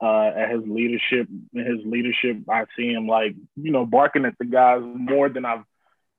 [0.00, 1.26] uh, at his leadership.
[1.52, 5.64] His leadership, I see him like you know barking at the guys more than I've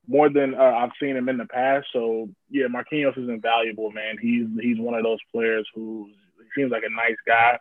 [0.09, 1.87] more than uh, I've seen him in the past.
[1.93, 4.17] So yeah, Marquinhos is invaluable, man.
[4.21, 6.09] He's he's one of those players who
[6.53, 7.59] seems like a nice guy,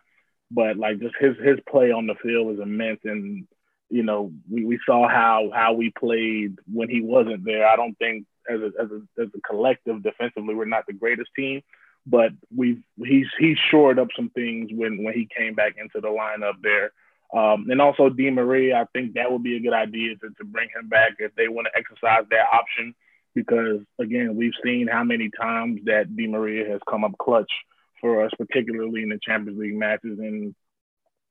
[0.51, 2.99] but like just his his play on the field is immense.
[3.05, 3.47] And
[3.89, 7.67] you know we, we saw how how we played when he wasn't there.
[7.67, 11.29] I don't think as a, as a as a collective defensively we're not the greatest
[11.35, 11.61] team,
[12.05, 16.07] but we've he's he's shored up some things when when he came back into the
[16.07, 16.91] lineup there.
[17.33, 20.45] Um, and also Di Maria, I think that would be a good idea to, to
[20.45, 22.95] bring him back if they want to exercise that option.
[23.35, 27.51] Because again, we've seen how many times that Di Maria has come up clutch
[27.99, 30.19] for us, particularly in the Champions League matches.
[30.19, 30.55] And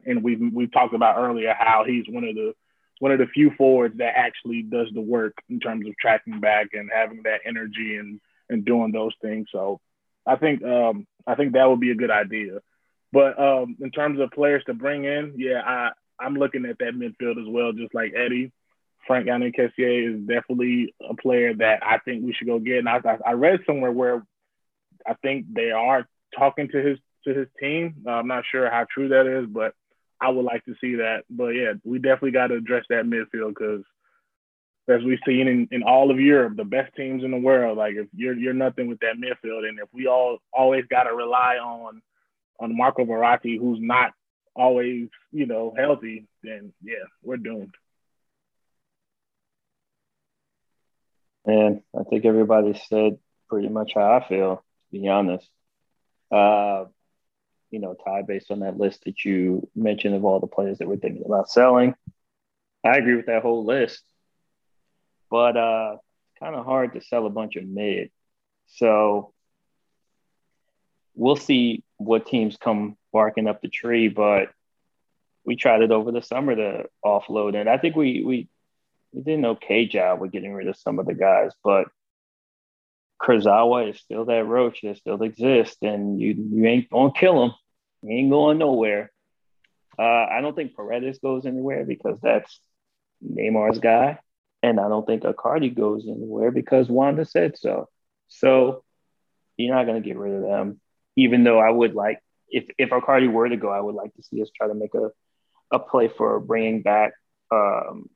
[0.07, 2.55] and we've we've talked about earlier how he's one of the
[2.99, 6.69] one of the few forwards that actually does the work in terms of tracking back
[6.73, 9.49] and having that energy and and doing those things.
[9.53, 9.81] So
[10.27, 12.61] I think um, I think that would be a good idea.
[13.13, 16.95] But um, in terms of players to bring in, yeah, I I'm looking at that
[16.95, 18.53] midfield as well, just like Eddie.
[19.07, 22.79] Frank Kessié is definitely a player that I think we should go get.
[22.79, 24.27] And I, I read somewhere where
[25.07, 28.05] I think they are talking to his to his team.
[28.07, 29.75] I'm not sure how true that is, but
[30.21, 31.25] I would like to see that.
[31.29, 33.85] But yeah, we definitely got to address that midfield because
[34.89, 37.95] as we've seen in, in all of Europe, the best teams in the world, like
[37.95, 41.57] if you're you're nothing with that midfield, and if we all always got to rely
[41.57, 42.01] on
[42.61, 44.13] on Marco Verratti, who's not
[44.55, 47.75] always you know healthy, then yeah, we're doomed.
[51.45, 54.57] And I think everybody said pretty much how I feel.
[54.57, 55.49] To be honest,
[56.31, 56.85] uh,
[57.77, 60.89] you know, Ty, based on that list that you mentioned of all the players that
[60.89, 61.95] we're thinking about selling,
[62.83, 64.03] I agree with that whole list.
[65.31, 65.97] But uh,
[66.41, 68.11] kind of hard to sell a bunch of mid.
[68.69, 69.35] So
[71.15, 74.09] we'll see what teams come barking up the tree.
[74.09, 74.49] But
[75.45, 78.49] we tried it over the summer to offload, and I think we we
[79.13, 81.89] we did an okay job with getting rid of some of the guys, but
[83.21, 87.53] Kurzawa is still that roach that still exists, and you you ain't gonna kill him.
[88.07, 89.11] He ain't going nowhere.
[89.99, 92.61] Uh, I don't think Paredes goes anywhere because that's
[93.25, 94.19] Neymar's guy,
[94.63, 97.89] and I don't think Icardi goes anywhere because Wanda said so.
[98.29, 98.85] So
[99.57, 100.81] you're not gonna get rid of them,
[101.17, 104.23] even though I would like if if Icardi were to go, I would like to
[104.23, 105.11] see us try to make a
[105.73, 107.13] a play for bringing back,
[107.51, 108.09] um,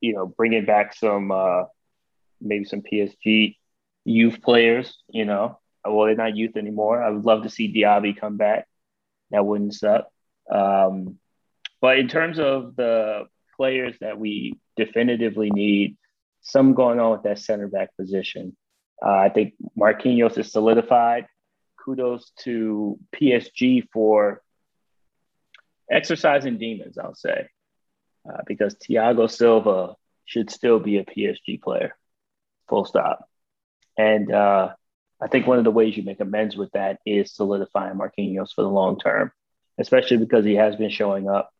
[0.00, 1.64] you know, bringing back some uh,
[2.40, 3.56] maybe some PSG
[4.04, 4.96] youth players.
[5.08, 7.02] You know, well they're not youth anymore.
[7.02, 8.67] I would love to see Diaby come back.
[9.30, 10.08] That wouldn't suck.
[10.50, 11.18] Um,
[11.80, 13.26] but in terms of the
[13.56, 15.96] players that we definitively need,
[16.40, 18.56] some going on with that center back position.
[19.04, 21.26] Uh, I think Marquinhos is solidified.
[21.84, 24.42] Kudos to PSG for
[25.90, 27.48] exercising demons, I'll say,
[28.28, 31.96] uh, because Thiago Silva should still be a PSG player,
[32.68, 33.28] full stop.
[33.96, 34.74] And uh,
[35.20, 38.62] I think one of the ways you make amends with that is solidifying Marquinhos for
[38.62, 39.32] the long term,
[39.78, 41.50] especially because he has been showing up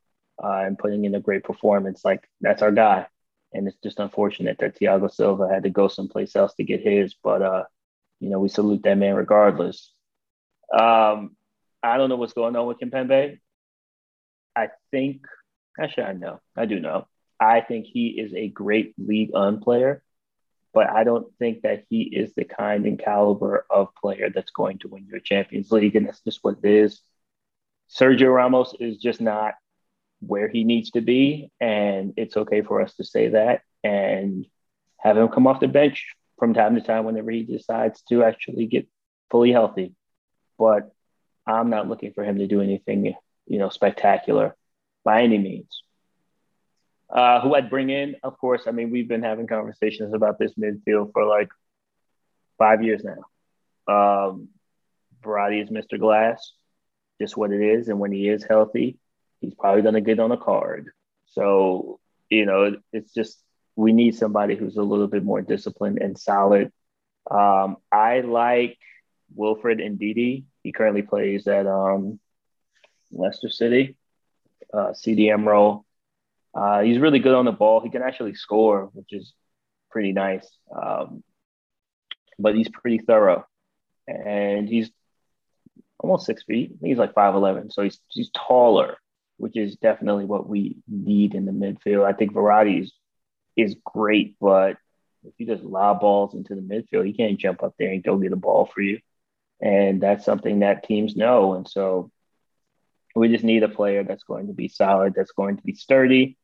[0.43, 2.05] uh, and putting in a great performance.
[2.05, 3.07] Like that's our guy.
[3.53, 7.15] And it's just unfortunate that Thiago Silva had to go someplace else to get his,
[7.23, 7.65] but uh,
[8.21, 9.93] you know, we salute that man regardless.
[10.73, 11.37] Um,
[11.83, 13.39] I don't know what's going on with Kimpembe.
[14.55, 15.23] I think,
[15.81, 17.07] actually, I know, I do know.
[17.41, 20.03] I think he is a great League One player,
[20.73, 24.79] but I don't think that he is the kind and caliber of player that's going
[24.79, 27.01] to win your Champions League, and that's just what it is.
[27.91, 29.55] Sergio Ramos is just not
[30.21, 34.47] where he needs to be, and it's okay for us to say that and
[34.99, 38.66] have him come off the bench from time to time whenever he decides to actually
[38.66, 38.89] get
[39.31, 39.95] fully healthy.
[40.59, 40.93] But
[41.47, 43.14] I'm not looking for him to do anything
[43.49, 44.55] you know, spectacular
[45.05, 45.83] by any means.
[47.11, 50.53] Uh, who I'd bring in, of course, I mean, we've been having conversations about this
[50.55, 51.49] midfield for like
[52.59, 53.25] five years now.
[53.89, 54.49] Um,
[55.23, 55.99] Verratti is Mr.
[55.99, 56.53] Glass,
[57.21, 57.89] just what it is.
[57.89, 58.99] And when he is healthy,
[59.41, 60.91] he's probably going to get on a card.
[61.29, 61.99] So,
[62.29, 63.43] you know, it's just,
[63.75, 66.73] we need somebody who's a little bit more disciplined and solid.
[67.31, 68.79] Um, I like
[69.35, 70.45] Wilfred Ndidi.
[70.63, 72.19] He currently plays at um,
[73.11, 73.97] Leicester City,
[74.73, 75.85] uh, CDM role.
[76.55, 77.80] Uh, he's really good on the ball.
[77.80, 79.32] He can actually score, which is
[79.90, 80.49] pretty nice.
[80.74, 81.22] Um,
[82.38, 83.46] but he's pretty thorough,
[84.07, 84.90] and he's
[85.99, 86.72] almost six feet.
[86.80, 88.96] he's like five eleven, so he's he's taller,
[89.36, 92.05] which is definitely what we need in the midfield.
[92.05, 92.92] I think Verratti is,
[93.57, 94.76] is great, but
[95.24, 98.16] if you just lob balls into the midfield, he can't jump up there and go
[98.16, 99.01] get a ball for you,
[99.61, 101.55] and that's something that teams know.
[101.55, 102.11] And so
[103.15, 106.37] we just need a player that's going to be solid, that's going to be sturdy.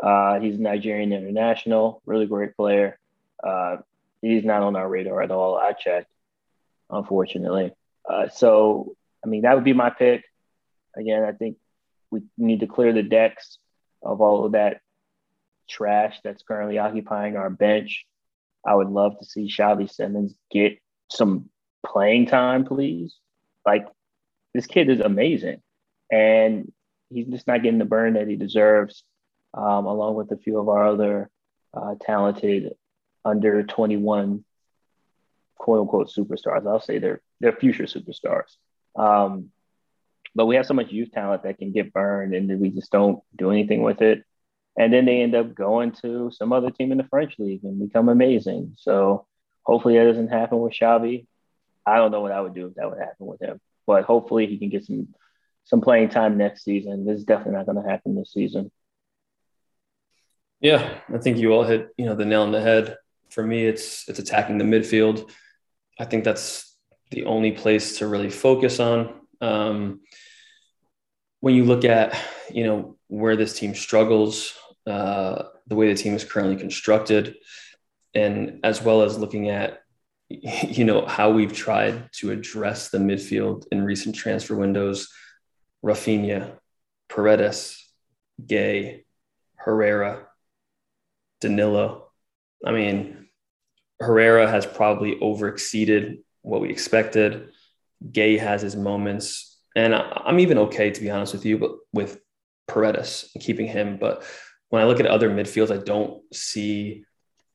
[0.00, 2.98] Uh, he's a Nigerian international, really great player.
[3.42, 3.78] Uh,
[4.22, 5.56] he's not on our radar at all.
[5.56, 6.10] I checked,
[6.90, 7.72] unfortunately.
[8.08, 10.24] Uh, so, I mean, that would be my pick.
[10.96, 11.56] Again, I think
[12.10, 13.58] we need to clear the decks
[14.02, 14.80] of all of that
[15.68, 18.06] trash that's currently occupying our bench.
[18.66, 20.78] I would love to see Xavi Simons get
[21.10, 21.50] some
[21.84, 23.16] playing time, please.
[23.66, 23.86] Like,
[24.54, 25.60] this kid is amazing
[26.10, 26.72] and
[27.10, 29.04] he's just not getting the burn that he deserves,
[29.54, 31.30] um, along with a few of our other
[31.74, 32.74] uh, talented
[33.24, 34.44] under 21
[35.56, 36.66] quote unquote superstars.
[36.66, 38.56] I'll say they're they're future superstars.
[38.96, 39.50] Um,
[40.34, 43.22] but we have so much youth talent that can get burned, and we just don't
[43.36, 44.24] do anything with it.
[44.78, 47.80] And then they end up going to some other team in the French league and
[47.80, 48.74] become amazing.
[48.76, 49.26] So
[49.64, 51.26] hopefully that doesn't happen with Xavi.
[51.84, 54.46] I don't know what I would do if that would happen with him, but hopefully
[54.46, 55.08] he can get some
[55.68, 57.04] some playing time next season.
[57.04, 58.72] This is definitely not going to happen this season.
[60.60, 62.96] Yeah, I think you all hit you know the nail on the head.
[63.28, 65.30] For me, it's it's attacking the midfield.
[65.98, 66.74] I think that's
[67.10, 69.14] the only place to really focus on.
[69.40, 70.00] Um,
[71.40, 72.18] when you look at
[72.50, 74.54] you know where this team struggles,
[74.86, 77.36] uh, the way the team is currently constructed,
[78.14, 79.82] and as well as looking at
[80.28, 85.08] you know how we've tried to address the midfield in recent transfer windows
[85.84, 86.52] Rafinha,
[87.08, 87.84] Paredes,
[88.44, 89.04] Gueye,
[89.56, 90.26] Herrera,
[91.40, 92.08] Danilo.
[92.64, 93.28] I mean,
[94.00, 97.50] Herrera has probably overexceeded what we expected.
[98.04, 99.58] Gueye has his moments.
[99.76, 102.20] And I'm even okay, to be honest with you, but with
[102.66, 103.98] Paredes keeping him.
[103.98, 104.24] But
[104.70, 107.04] when I look at other midfields, I don't see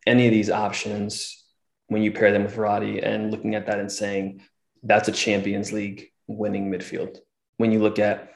[0.05, 1.43] any of these options
[1.87, 4.41] when you pair them with Verratti and looking at that and saying
[4.81, 7.17] that's a Champions League winning midfield
[7.57, 8.33] when you look at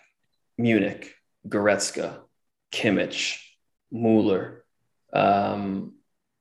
[0.58, 1.14] Munich,
[1.48, 2.20] Goretzka,
[2.72, 3.40] Kimmich,
[3.92, 4.64] Mueller,
[5.14, 5.94] Um,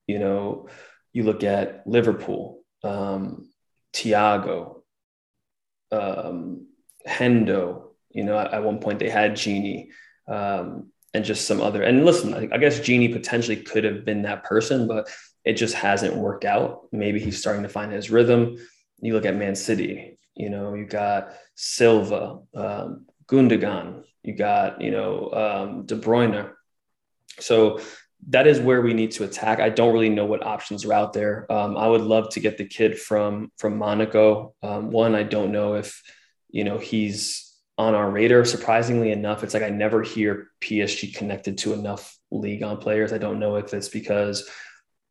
[0.06, 0.68] you know,
[1.12, 3.48] you look at Liverpool, um,
[3.92, 4.82] Thiago,
[5.92, 6.66] um,
[7.06, 7.90] Hendo.
[8.10, 9.88] You know, at, at, one point they had Gini
[10.28, 11.82] um, and just some other.
[11.82, 15.08] And listen, I, I guess Gini potentially could have been that person, but
[15.44, 16.88] it just hasn't worked out.
[16.92, 18.56] Maybe he's starting to find his rhythm.
[19.00, 20.15] You look at Man City.
[20.36, 24.04] You know, you got Silva, um, Gundogan.
[24.22, 26.50] You got you know um, De Bruyne.
[27.40, 27.80] So
[28.28, 29.60] that is where we need to attack.
[29.60, 31.50] I don't really know what options are out there.
[31.50, 34.54] Um, I would love to get the kid from from Monaco.
[34.62, 36.02] Um, one, I don't know if
[36.50, 38.44] you know he's on our radar.
[38.44, 43.12] Surprisingly enough, it's like I never hear PSG connected to enough league on players.
[43.12, 44.48] I don't know if it's because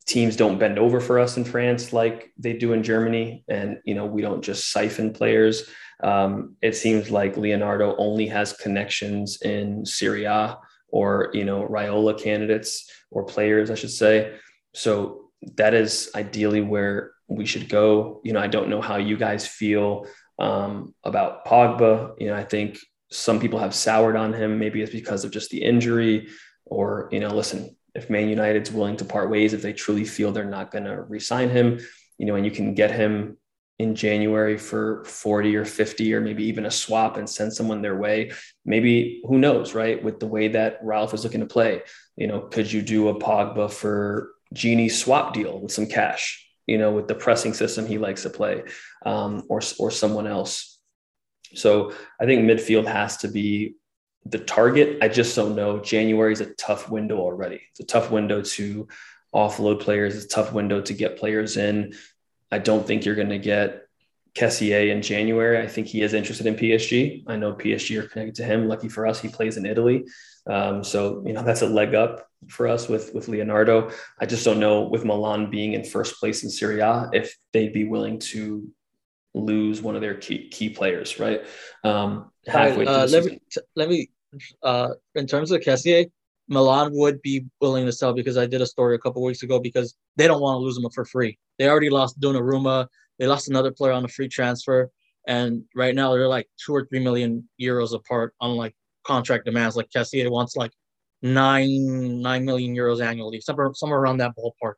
[0.06, 3.96] teams don't bend over for us in France like they do in Germany, and you
[3.96, 5.70] know we don't just siphon players.
[6.04, 10.58] Um, it seems like Leonardo only has connections in Serie A
[10.90, 14.36] or you know Raiola candidates or players, I should say.
[14.74, 18.22] So that is ideally where we should go.
[18.24, 20.06] You know, I don't know how you guys feel
[20.38, 22.14] um, about Pogba.
[22.20, 22.78] You know, I think
[23.12, 24.60] some people have soured on him.
[24.60, 26.28] Maybe it's because of just the injury,
[26.66, 30.32] or you know, listen, if Man United's willing to part ways, if they truly feel
[30.32, 31.80] they're not going to re-sign him,
[32.18, 33.38] you know, and you can get him
[33.80, 37.98] in January for 40 or 50 or maybe even a swap and send someone their
[37.98, 38.32] way.
[38.64, 40.02] Maybe who knows, right?
[40.02, 41.82] With the way that Ralf is looking to play,
[42.16, 46.78] you know, could you do a Pogba for Gini swap deal with some cash, you
[46.78, 48.64] know, with the pressing system he likes to play
[49.06, 50.80] um, or, or someone else.
[51.54, 53.76] So I think midfield has to be
[54.26, 54.98] the target.
[55.02, 55.80] I just don't know.
[55.80, 57.62] January is a tough window already.
[57.72, 58.88] It's a tough window to
[59.34, 60.16] offload players.
[60.16, 61.94] It's a tough window to get players in.
[62.52, 63.86] I don't think you're going to get
[64.36, 65.60] Kessié in January.
[65.60, 67.24] I think he is interested in PSG.
[67.28, 68.68] I know PSG are connected to him.
[68.68, 70.06] Lucky for us, he plays in Italy.
[70.48, 73.92] Um, so, you know, that's a leg up for us with, with Leonardo.
[74.20, 77.74] I just don't know with Milan being in first place in Serie A, if they'd
[77.74, 78.68] be willing to
[79.34, 81.46] lose one of their key, key players, right?
[81.84, 83.42] Um, halfway uh, let, me,
[83.76, 84.10] let me,
[84.64, 86.10] uh, in terms of Kessié,
[86.48, 89.60] Milan would be willing to sell because I did a story a couple weeks ago
[89.60, 91.38] because they don't want to lose him for free.
[91.58, 92.88] They already lost Donnarumma.
[93.18, 94.92] They lost another player on a free transfer,
[95.28, 98.76] and right now they're like two or three million euros apart on like
[99.06, 99.76] contract demands.
[99.76, 100.72] Like Kessié wants like
[101.22, 104.76] nine nine million euros annually, somewhere somewhere around that ballpark,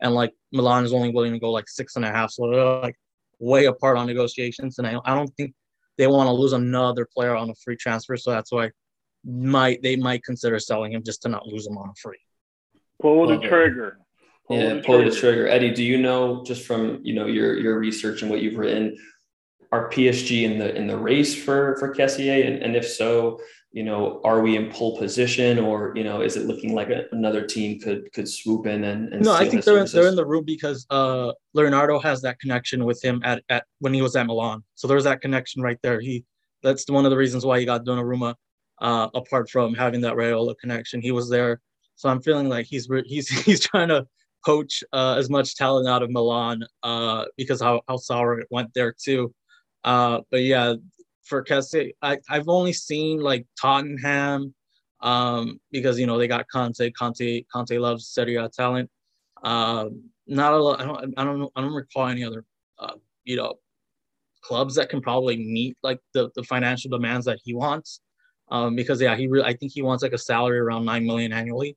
[0.00, 2.30] and like Milan is only willing to go like six and a half.
[2.30, 2.96] So they're like
[3.40, 5.54] way apart on negotiations, and I I don't think
[5.98, 8.16] they want to lose another player on a free transfer.
[8.16, 8.70] So that's why
[9.24, 12.18] might they might consider selling him just to not lose him on a free.
[13.00, 13.98] Pull the trigger.
[14.46, 15.10] Pull yeah, the pull trigger.
[15.10, 15.48] the trigger.
[15.48, 18.96] Eddie, do you know just from you know your your research and what you've written,
[19.72, 22.46] are PSG in the in the race for for Kessié?
[22.46, 23.40] And, and if so,
[23.72, 27.04] you know, are we in pole position or you know, is it looking like a,
[27.12, 29.32] another team could could swoop in and, and no?
[29.32, 33.02] I think they're in, they're in the room because uh, Leonardo has that connection with
[33.02, 34.64] him at, at when he was at Milan.
[34.74, 36.00] So there's that connection right there.
[36.00, 36.24] He
[36.62, 38.34] that's one of the reasons why he got Donnarumma
[38.80, 41.00] uh, apart from having that Raiola connection.
[41.00, 41.60] He was there,
[41.96, 44.06] so I'm feeling like he's he's he's trying to
[44.44, 48.72] poach uh, as much talent out of Milan uh, because how how sour it went
[48.74, 49.34] there too.
[49.84, 50.74] Uh, but yeah,
[51.24, 54.54] for Kessié, I I've only seen like Tottenham
[55.00, 56.90] um, because you know they got Conte.
[56.92, 58.90] Conte Conte loves Serie A talent.
[59.42, 60.80] Um, not a lot.
[60.80, 61.14] I don't.
[61.18, 61.52] I don't.
[61.56, 62.44] I don't recall any other.
[62.78, 62.94] Uh,
[63.24, 63.56] you know,
[64.42, 68.00] clubs that can probably meet like the the financial demands that he wants
[68.50, 71.32] um, because yeah, he really, I think he wants like a salary around nine million
[71.32, 71.76] annually,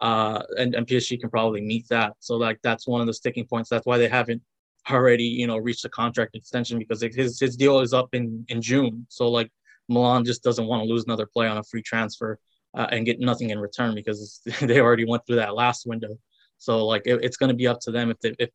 [0.00, 2.14] uh, and, and PSG can probably meet that.
[2.20, 3.70] So like that's one of the sticking points.
[3.70, 4.42] That's why they haven't
[4.90, 8.62] already you know reached a contract extension because his his deal is up in in
[8.62, 9.06] June.
[9.08, 9.50] So like
[9.88, 12.38] Milan just doesn't want to lose another player on a free transfer
[12.74, 16.18] uh, and get nothing in return because they already went through that last window.
[16.58, 18.50] So like it, it's going to be up to them if they, if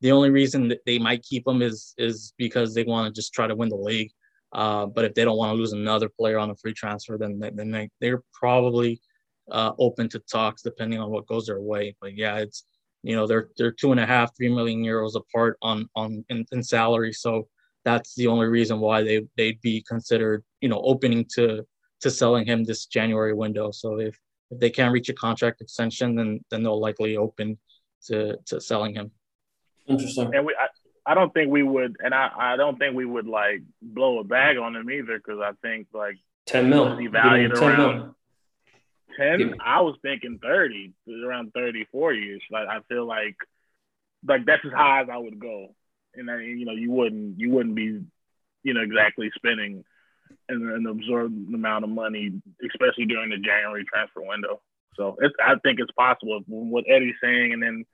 [0.00, 3.32] the only reason that they might keep him is is because they want to just
[3.32, 4.10] try to win the league.
[4.52, 7.40] Uh, but if they don't want to lose another player on a free transfer, then
[7.54, 9.00] then they, they're probably
[9.50, 11.96] uh, open to talks depending on what goes their way.
[12.00, 12.64] But yeah, it's
[13.02, 16.44] you know they're they're two and a half, three million euros apart on on in,
[16.52, 17.12] in salary.
[17.12, 17.48] So
[17.84, 21.66] that's the only reason why they they'd be considered you know opening to
[22.00, 23.70] to selling him this January window.
[23.70, 24.18] So if
[24.50, 27.58] if they can't reach a contract extension, then then they'll likely open
[28.06, 29.10] to to selling him.
[29.88, 30.34] Interesting.
[30.34, 30.68] And we, I,
[31.04, 34.24] I don't think we would, and I, I don't think we would like blow a
[34.24, 36.16] bag on him either because I think like
[36.46, 38.16] ten mil, he valued around mil.
[39.16, 39.54] ten.
[39.64, 40.92] I was thinking thirty,
[41.24, 42.42] around 30, 40 ish.
[42.50, 43.36] Like I feel like
[44.26, 45.74] like that's as high as I would go,
[46.14, 48.00] and then you know you wouldn't you wouldn't be
[48.62, 49.84] you know exactly spending
[50.48, 54.60] an, an absorbed amount of money, especially during the January transfer window.
[54.94, 57.84] So it's, I think it's possible what Eddie's saying, and then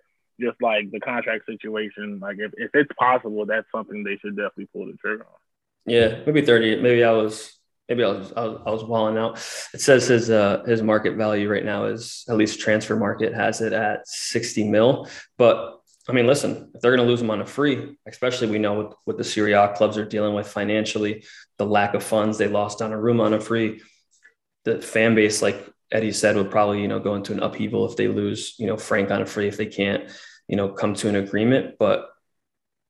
[0.40, 2.18] just like the contract situation.
[2.20, 5.38] Like if, if it's possible, that's something they should definitely pull the trigger on.
[5.86, 6.80] Yeah, maybe thirty.
[6.80, 7.58] Maybe I was
[7.88, 9.38] maybe I was I was, I was walling out.
[9.72, 13.72] It says his uh his market value right now is at least Transfermarkt has it
[13.72, 15.08] at sixty mil.
[15.36, 15.78] But
[16.08, 18.72] I mean, listen, if they're going to lose him on a free, especially we know
[18.72, 21.24] what, what the Serie A clubs are dealing with financially,
[21.58, 23.82] the lack of funds they lost Donnarumma on a free,
[24.64, 27.96] the fan base, like Eddie said, would probably you know go into an upheaval if
[27.96, 30.10] they lose you know Frank on a free if they can't
[30.46, 31.76] you know come to an agreement.
[31.78, 32.08] But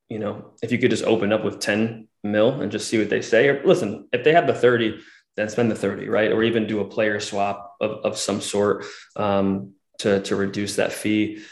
[0.09, 3.11] you know if you could just open up with ten mil and just see what
[3.11, 4.99] they say, or listen, if they have the thirty,
[5.37, 6.33] then spend the thirty, right?
[6.33, 8.85] Or even do a player swap of, of some sort
[9.17, 11.43] um, to to reduce that fee.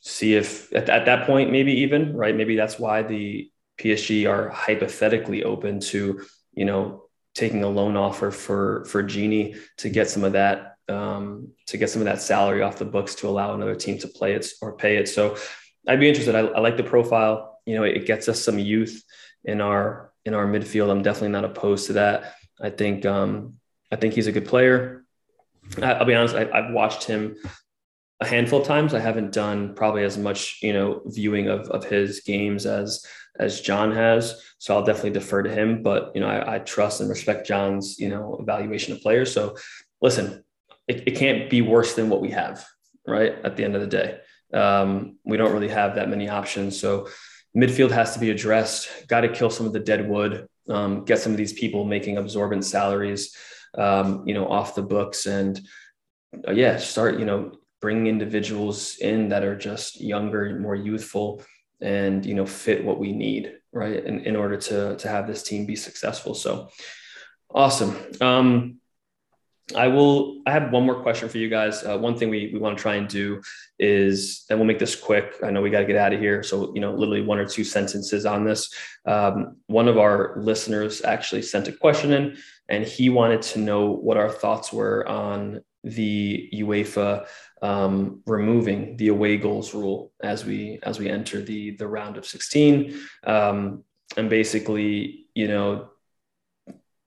[0.00, 4.48] See if at, at that point, maybe even right, maybe that's why the PSG are
[4.48, 7.04] hypothetically open to you know
[7.34, 11.90] taking a loan offer for for Gini to get some of that um, to get
[11.90, 14.76] some of that salary off the books to allow another team to play it or
[14.76, 15.08] pay it.
[15.08, 15.36] So
[15.86, 16.34] I'd be interested.
[16.34, 17.60] I, I like the profile.
[17.66, 19.02] You know, it gets us some youth
[19.44, 20.90] in our in our midfield.
[20.90, 22.34] I'm definitely not opposed to that.
[22.60, 23.54] I think um,
[23.90, 25.04] I think he's a good player.
[25.80, 26.34] I, will be honest.
[26.34, 27.36] I, I've watched him
[28.20, 28.92] a handful of times.
[28.92, 33.04] I haven't done probably as much, you know, viewing of, of his games as
[33.38, 34.42] as John has.
[34.58, 35.82] So I'll definitely defer to him.
[35.82, 39.32] But you know, I, I trust and respect John's, you know, evaluation of players.
[39.32, 39.56] So
[40.02, 40.44] listen,
[40.88, 42.64] it, it can't be worse than what we have,
[43.06, 43.34] right?
[43.44, 44.20] At the end of the day.
[44.52, 46.78] Um, we don't really have that many options.
[46.80, 47.08] So
[47.56, 49.06] midfield has to be addressed.
[49.06, 52.16] Got to kill some of the dead wood, um, get some of these people making
[52.16, 53.36] absorbent salaries,
[53.78, 55.60] um, you know, off the books and
[56.46, 61.42] uh, yeah, start, you know, bringing individuals in that are just younger, more youthful
[61.80, 64.04] and, you know, fit what we need, right.
[64.04, 66.34] In, in order to, to have this team be successful.
[66.34, 66.68] So
[67.54, 67.96] awesome.
[68.20, 68.79] Um,
[69.74, 70.40] I will.
[70.46, 71.84] I have one more question for you guys.
[71.84, 73.40] Uh, one thing we, we want to try and do
[73.78, 75.34] is, and we'll make this quick.
[75.42, 77.46] I know we got to get out of here, so you know, literally one or
[77.46, 78.72] two sentences on this.
[79.06, 82.36] Um, one of our listeners actually sent a question in,
[82.68, 87.26] and he wanted to know what our thoughts were on the UEFA
[87.62, 92.26] um, removing the away goals rule as we as we enter the the round of
[92.26, 93.84] 16, um,
[94.16, 95.90] and basically, you know,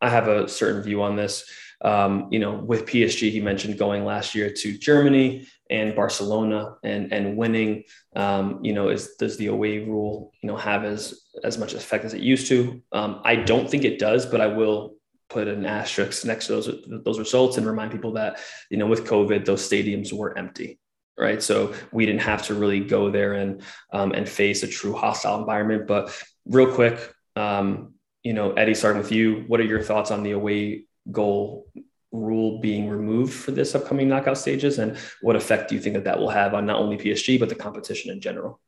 [0.02, 1.50] I have a certain view on this.
[1.84, 7.12] Um, you know, with PSG, he mentioned going last year to Germany and Barcelona and
[7.12, 7.84] and winning.
[8.16, 12.06] Um, you know, is does the away rule you know have as as much effect
[12.06, 12.82] as it used to?
[12.92, 14.96] Um, I don't think it does, but I will
[15.30, 18.40] put an asterisk next to those those results and remind people that
[18.70, 20.80] you know with COVID, those stadiums were empty
[21.18, 21.44] right?
[21.44, 23.62] So we didn't have to really go there and
[23.92, 25.88] um, and face a true hostile environment.
[25.88, 26.12] But
[26.46, 27.94] real quick, um,
[28.24, 31.68] you know, Eddie, starting with you, what are your thoughts on the away goal
[32.12, 34.80] rule being removed for this upcoming knockout stages?
[34.80, 37.50] And what effect do you think that that will have on not only PSG but
[37.50, 38.60] the competition in general?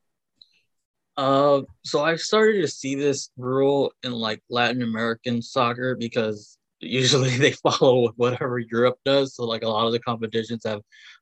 [1.18, 7.30] Uh, so I started to see this rule in like Latin American soccer because usually
[7.38, 9.36] they follow whatever Europe does.
[9.36, 10.82] So like a lot of the competitions have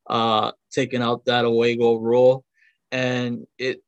[0.10, 2.44] uh, taken out that away goal rule,
[2.91, 3.81] and it,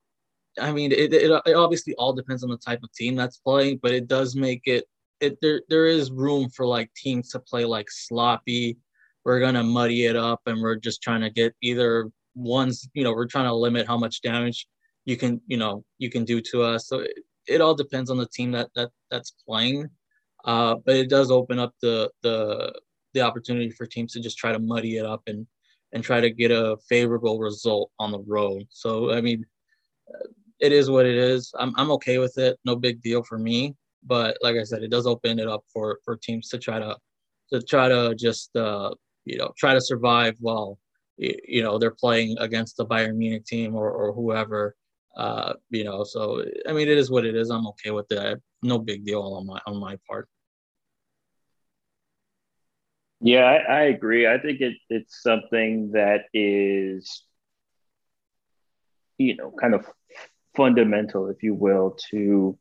[0.60, 3.80] I mean, it, it, it obviously all depends on the type of team that's playing,
[3.81, 4.85] but it does make it
[5.26, 8.77] it there there is room for like teams to play like sloppy.
[9.23, 12.88] We're gonna muddy it up, and we're just trying to get either ones.
[12.93, 14.68] You know, we're trying to limit how much damage
[15.06, 16.88] you can you know you can do to us.
[16.88, 19.89] So it, it all depends on the team that that that's playing.
[20.45, 22.73] Uh, but it does open up the the
[23.14, 25.47] the opportunity for teams to just try to muddy it up and
[25.93, 28.68] and try to get a favorable result on the road.
[28.69, 29.45] So I mean,
[30.60, 31.52] it is what it is.
[31.57, 32.60] I'm I'm okay with it.
[32.65, 33.76] No big deal for me.
[34.06, 36.98] But like I said, it does open it up for for teams to try to
[37.52, 38.91] to try to just uh,
[39.26, 40.80] you know try to survive while
[41.18, 44.76] you know they're playing against the Bayern Munich team or or whoever.
[45.18, 47.49] Uh, you know, so I mean, it is what it is.
[47.49, 48.40] I'm okay with that.
[48.61, 50.27] No big deal on my on my part.
[53.22, 54.27] Yeah, I, I agree.
[54.27, 57.23] I think it, it's something that is,
[59.18, 59.86] you know, kind of
[60.56, 62.57] fundamental, if you will, to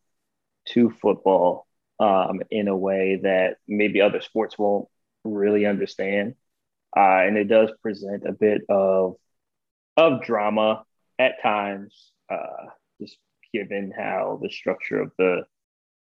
[0.66, 1.66] to football
[2.00, 4.88] um, in a way that maybe other sports won't
[5.24, 6.34] really understand.
[6.96, 9.16] Uh, and it does present a bit of
[9.96, 10.84] of drama
[11.18, 12.66] at times, uh,
[13.00, 13.16] just
[13.52, 15.44] given how the structure of the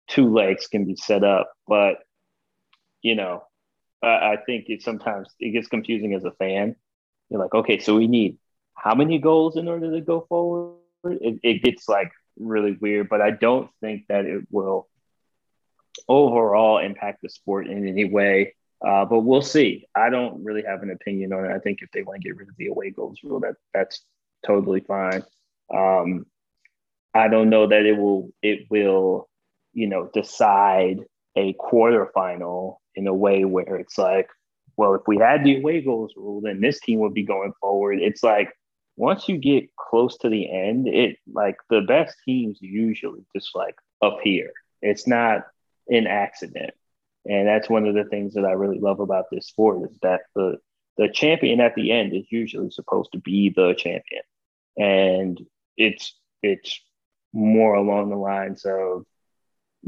[0.08, 1.52] two legs can be set up.
[1.66, 1.98] But
[3.02, 3.44] you know,
[4.02, 6.76] uh, I think it sometimes it gets confusing as a fan.
[7.28, 8.38] You're like, okay, so we need
[8.74, 10.76] how many goals in order to go forward?
[11.04, 12.10] It, it gets like
[12.40, 14.88] really weird, but I don't think that it will
[16.08, 18.54] overall impact the sport in any way.
[18.84, 19.86] Uh, but we'll see.
[19.94, 21.52] I don't really have an opinion on it.
[21.52, 24.02] I think if they want to get rid of the away goals rule, that that's
[24.46, 25.22] totally fine.
[25.72, 26.24] Um,
[27.12, 29.28] I don't know that it will it will,
[29.74, 31.00] you know, decide
[31.36, 34.28] a quarterfinal in a way where it's like,
[34.76, 38.00] well, if we had the away goals rule, then this team would be going forward.
[38.00, 38.50] It's like
[39.00, 43.74] once you get close to the end, it like the best teams usually just like
[44.02, 44.52] appear.
[44.82, 45.46] It's not
[45.88, 46.74] an accident.
[47.26, 50.20] And that's one of the things that I really love about this sport is that
[50.34, 50.58] the
[50.98, 54.22] the champion at the end is usually supposed to be the champion.
[54.76, 55.40] And
[55.78, 56.78] it's it's
[57.32, 59.06] more along the lines of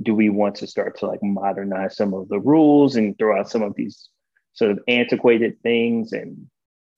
[0.00, 3.50] do we want to start to like modernize some of the rules and throw out
[3.50, 4.08] some of these
[4.54, 6.46] sort of antiquated things and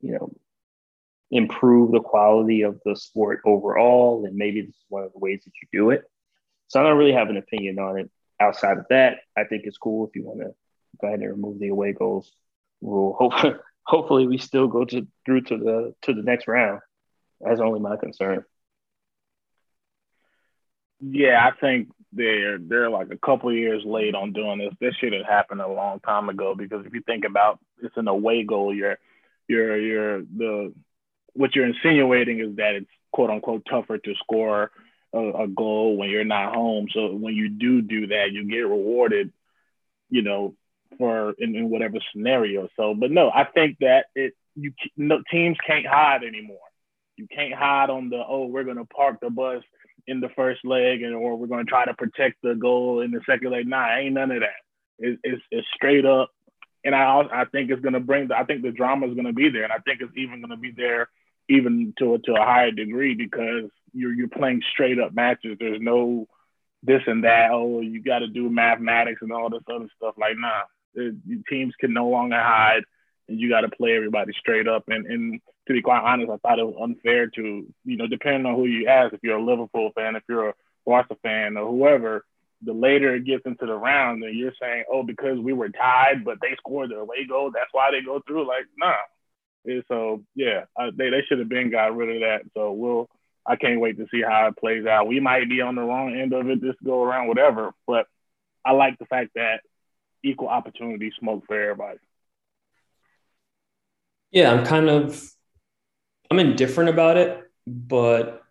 [0.00, 0.32] you know
[1.30, 5.42] improve the quality of the sport overall and maybe this is one of the ways
[5.44, 6.04] that you do it.
[6.68, 8.10] So i don't really have an opinion on it
[8.40, 9.18] outside of that.
[9.36, 10.54] I think it's cool if you want to
[11.00, 12.32] go ahead and remove the away goals
[12.80, 13.14] rule.
[13.18, 16.80] Hopefully hopefully we still go to through to the to the next round.
[17.40, 18.44] That's only my concern.
[21.00, 24.74] Yeah, I think they're they're like a couple years late on doing this.
[24.80, 28.08] This should have happened a long time ago because if you think about it's an
[28.08, 28.98] away goal, you're
[29.48, 30.72] you're you're the
[31.34, 34.70] what you're insinuating is that it's quote unquote tougher to score
[35.12, 36.88] a, a goal when you're not home.
[36.92, 39.32] So when you do do that, you get rewarded,
[40.10, 40.54] you know,
[40.98, 42.68] for in, in whatever scenario.
[42.76, 46.58] So, but no, I think that it you no teams can't hide anymore.
[47.16, 49.62] You can't hide on the oh we're gonna park the bus
[50.06, 53.20] in the first leg and or we're to try to protect the goal in the
[53.28, 53.66] second leg.
[53.66, 54.60] Nah, ain't none of that.
[54.98, 56.30] It, it's, it's straight up.
[56.84, 59.48] And I I think it's to bring the, I think the drama is to be
[59.48, 59.64] there.
[59.64, 61.08] And I think it's even to be there
[61.48, 65.56] even to, to a higher degree because you're, you're playing straight up matches.
[65.58, 66.26] There's no
[66.82, 67.50] this and that.
[67.52, 70.14] Oh, you got to do mathematics and all this other stuff.
[70.18, 70.62] Like, nah,
[70.94, 71.14] it,
[71.48, 72.82] teams can no longer hide
[73.28, 74.84] and you got to play everybody straight up.
[74.88, 78.46] And, and to be quite honest, I thought it was unfair to, you know, depending
[78.46, 80.54] on who you ask, if you're a Liverpool fan, if you're a
[80.86, 82.24] Barca fan, or whoever,
[82.62, 86.24] the later it gets into the round, then you're saying, oh, because we were tied,
[86.24, 88.46] but they scored their away goal, that's why they go through.
[88.46, 88.92] Like, nah.
[89.64, 92.42] And so yeah, I, they they should have been got rid of that.
[92.54, 93.08] So we'll.
[93.46, 95.06] I can't wait to see how it plays out.
[95.06, 97.72] We might be on the wrong end of it this go around, whatever.
[97.86, 98.06] But
[98.64, 99.60] I like the fact that
[100.22, 101.98] equal opportunity smoke for everybody.
[104.30, 105.22] Yeah, I'm kind of
[106.30, 108.42] I'm indifferent about it, but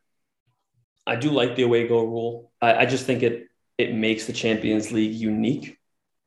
[1.06, 2.52] I do like the away goal rule.
[2.62, 5.78] I, I just think it it makes the Champions League unique.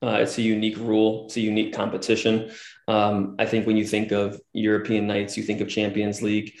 [0.03, 1.25] Uh, it's a unique rule.
[1.25, 2.51] It's a unique competition.
[2.87, 6.53] Um, I think when you think of European nights, you think of Champions League.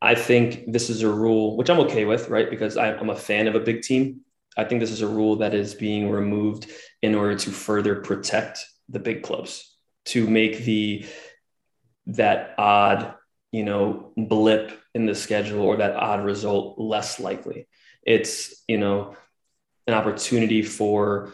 [0.00, 2.48] I think this is a rule which I'm okay with, right?
[2.48, 4.20] Because I, I'm a fan of a big team.
[4.56, 6.70] I think this is a rule that is being removed
[7.02, 9.76] in order to further protect the big clubs,
[10.06, 11.06] to make the
[12.06, 13.14] that odd,
[13.50, 17.66] you know, blip in the schedule or that odd result less likely.
[18.02, 19.16] It's, you know,
[19.86, 21.32] an opportunity for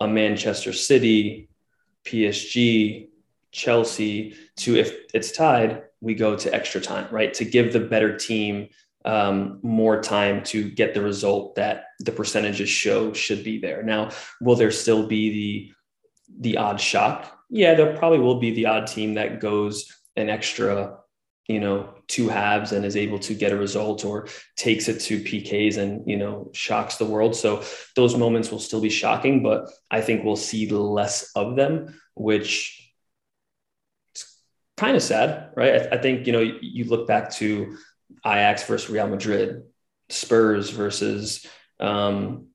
[0.00, 1.48] a Manchester City,
[2.04, 3.08] PSG,
[3.52, 7.32] Chelsea to, if it's tied, we go to extra time, right?
[7.34, 8.68] To give the better team
[9.04, 13.82] um, more time to get the result that the percentages show should be there.
[13.82, 14.10] Now,
[14.40, 15.72] will there still be the
[16.40, 17.38] the odd shock?
[17.50, 20.98] Yeah, there probably will be the odd team that goes an extra
[21.48, 25.20] you know two halves and is able to get a result or takes it to
[25.20, 27.62] pks and you know shocks the world so
[27.96, 32.81] those moments will still be shocking but i think we'll see less of them which
[34.82, 37.76] kind of sad right I, I think you know you, you look back to
[38.26, 39.62] ajax versus real madrid
[40.08, 41.46] spurs versus
[41.80, 42.48] um,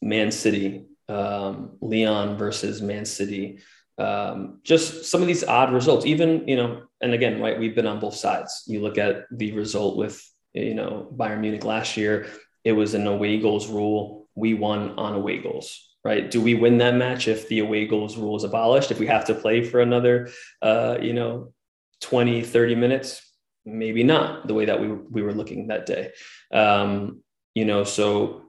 [0.00, 3.60] man city um, Lyon versus man city
[4.00, 7.86] um, just some of these odd results, even, you know, and again, right, we've been
[7.86, 8.64] on both sides.
[8.66, 12.26] You look at the result with, you know, Bayern Munich last year,
[12.64, 14.26] it was an away goals rule.
[14.34, 16.30] We won on away goals, right?
[16.30, 18.90] Do we win that match if the away goals rule is abolished?
[18.90, 20.30] If we have to play for another,
[20.62, 21.52] uh, you know,
[22.00, 23.26] 20, 30 minutes?
[23.66, 26.12] Maybe not the way that we, we were looking that day.
[26.50, 27.22] Um,
[27.54, 28.42] you know, so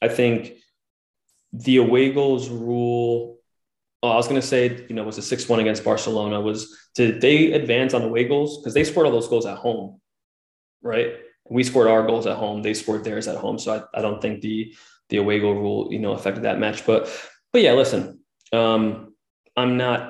[0.00, 0.52] I think
[1.52, 3.32] the away goals rule
[4.02, 6.40] Oh, I was going to say, you know, was a 6 1 against Barcelona.
[6.40, 8.58] Was did they advance on the away goals?
[8.58, 10.00] Because they scored all those goals at home,
[10.82, 11.14] right?
[11.48, 12.62] We scored our goals at home.
[12.62, 13.58] They scored theirs at home.
[13.58, 14.74] So I, I don't think the
[15.12, 16.84] the away goal rule, you know, affected that match.
[16.84, 17.00] But
[17.52, 18.20] but yeah, listen,
[18.52, 19.14] um,
[19.56, 20.00] I'm not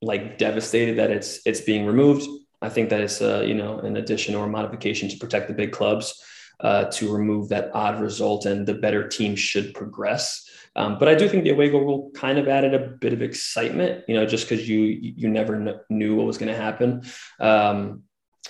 [0.00, 2.28] like devastated that it's it's being removed.
[2.62, 5.72] I think that it's uh, you know an addition or modification to protect the big
[5.72, 6.14] clubs.
[6.60, 10.46] uh, to remove that odd result, and the better team should progress.
[10.76, 13.22] Um, but I do think the away goal rule kind of added a bit of
[13.22, 17.02] excitement, you know, just because you you never kn- knew what was going to happen,
[17.40, 18.02] um,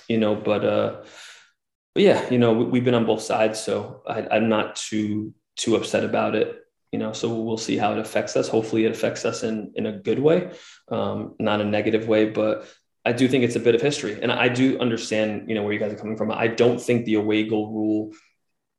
[0.07, 0.35] you know.
[0.35, 1.03] But uh,
[1.93, 5.33] but yeah, you know, we, have been on both sides, so I, I'm not too
[5.55, 6.61] too upset about it
[6.91, 8.47] you know so we'll see how it affects us.
[8.47, 10.51] Hopefully it affects us in in a good way
[10.89, 12.67] um, not a negative way but
[13.05, 14.21] i do think it's a bit of history.
[14.21, 16.31] And i do understand you know where you guys are coming from.
[16.31, 18.11] I don't think the away goal rule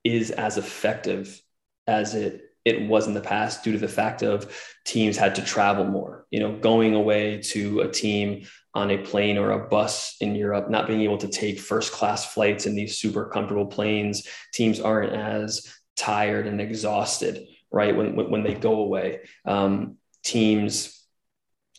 [0.04, 1.40] is as effective
[1.86, 5.42] as it it was in the past due to the fact of teams had to
[5.42, 6.26] travel more.
[6.30, 10.70] You know going away to a team on a plane or a bus in Europe,
[10.70, 15.12] not being able to take first class flights in these super comfortable planes, teams aren't
[15.12, 15.66] as
[15.96, 17.96] tired and exhausted right?
[17.96, 21.02] When, when they go away, um, teams,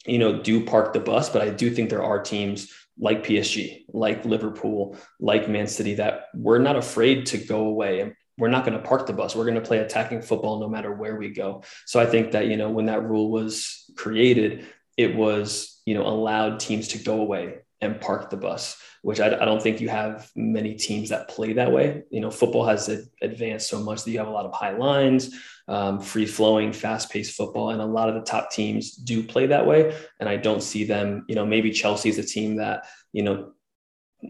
[0.06, 3.86] you know, do park the bus, but I do think there are teams like PSG,
[3.88, 8.66] like Liverpool, like Man City that we're not afraid to go away and we're not
[8.66, 9.36] going to park the bus.
[9.36, 11.64] We're going to play attacking football no matter where we go.
[11.86, 14.66] So I think that, you know, when that rule was created,
[14.98, 19.28] it was, you know, allowed teams to go away and park the bus, which I,
[19.28, 22.04] I, don't think you have many teams that play that way.
[22.10, 22.90] You know, football has
[23.22, 25.30] advanced so much that you have a lot of high lines,
[25.68, 27.70] um, free flowing, fast paced football.
[27.70, 29.96] And a lot of the top teams do play that way.
[30.20, 33.53] And I don't see them, you know, maybe Chelsea is a team that, you know,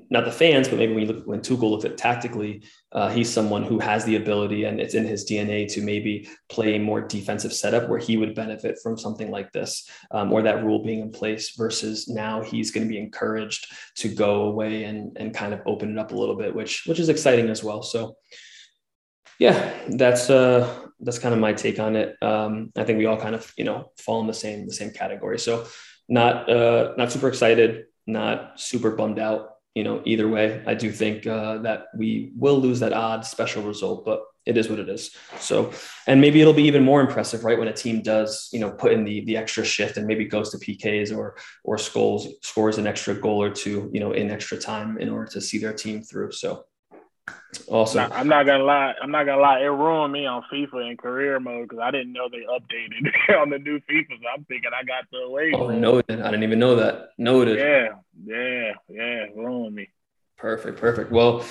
[0.10, 3.32] not the fans, but maybe when you look when Tuchel looks at tactically, uh, he's
[3.32, 7.02] someone who has the ability and it's in his DNA to maybe play a more
[7.02, 11.00] defensive setup where he would benefit from something like this um, or that rule being
[11.00, 15.54] in place versus now he's going to be encouraged to go away and and kind
[15.54, 17.84] of open it up a little bit, which which is exciting as well.
[17.84, 18.16] So
[19.40, 22.16] yeah, that's uh that's kind of my take on it.
[22.22, 24.92] Um, I think we all kind of you know fall in the same the same
[24.92, 25.40] category.
[25.40, 25.66] So
[26.10, 30.92] not uh, not super excited, not super bummed out you know, either way, I do
[30.92, 34.90] think uh, that we will lose that odd special result, but it is what it
[34.90, 35.16] is.
[35.40, 35.72] So,
[36.06, 37.58] and maybe it'll be even more impressive, right?
[37.58, 40.52] When a team does, you know, put in the the extra shift and maybe goes
[40.52, 44.58] to PKs or or scores scores an extra goal or two, you know, in extra
[44.58, 46.34] time in order to see their team through.
[46.34, 46.66] So,
[47.68, 48.12] Awesome.
[48.12, 48.94] I'm not gonna lie.
[49.02, 49.60] I'm not gonna lie.
[49.62, 53.50] It ruined me on FIFA in career mode because I didn't know they updated on
[53.50, 54.22] the new FIFA.
[54.22, 55.52] So I'm thinking I got the away.
[55.54, 56.22] Oh, noted.
[56.22, 57.10] I didn't even know that.
[57.18, 57.58] Noted.
[57.58, 57.90] Yeah,
[58.26, 59.26] yeah, yeah.
[59.36, 59.90] Ruined me.
[60.38, 61.12] Perfect, perfect.
[61.12, 61.46] Well,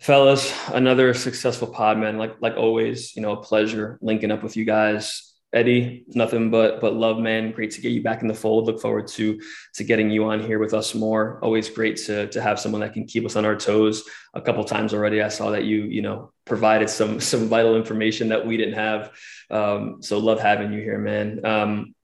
[0.00, 2.18] fellas, another successful pod, man.
[2.18, 5.27] Like like always, you know, a pleasure linking up with you guys.
[5.52, 7.52] Eddie, nothing but but love, man.
[7.52, 8.66] Great to get you back in the fold.
[8.66, 9.40] Look forward to
[9.74, 11.38] to getting you on here with us more.
[11.42, 14.04] Always great to to have someone that can keep us on our toes.
[14.34, 18.28] A couple times already, I saw that you you know provided some some vital information
[18.28, 19.12] that we didn't have.
[19.50, 21.44] Um, so love having you here, man.
[21.46, 21.94] Um,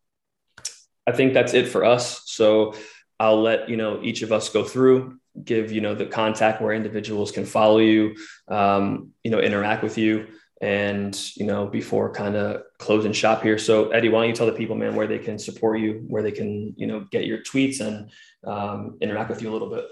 [1.06, 2.22] I think that's it for us.
[2.24, 2.74] So
[3.20, 6.72] I'll let you know each of us go through, give you know the contact where
[6.72, 8.16] individuals can follow you,
[8.48, 10.28] um, you know, interact with you
[10.60, 13.58] and you know before kind of closing shop here.
[13.58, 16.22] So eddie why don't you tell the people man where they can support you where
[16.22, 18.10] they can you know get your tweets and
[18.46, 19.86] um, interact with you a little bit?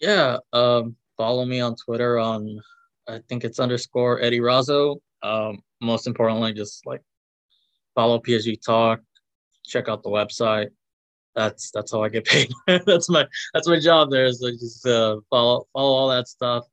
[0.00, 2.60] Yeah um, follow me on twitter on
[3.08, 4.96] i think it's underscore eddie razzo.
[5.22, 7.02] Um, most importantly just like
[7.94, 9.00] follow psg talk
[9.64, 10.70] check out the website.
[11.34, 12.50] That's that's how i get paid.
[12.66, 16.64] That's my that's my job there is so just uh, follow follow all that stuff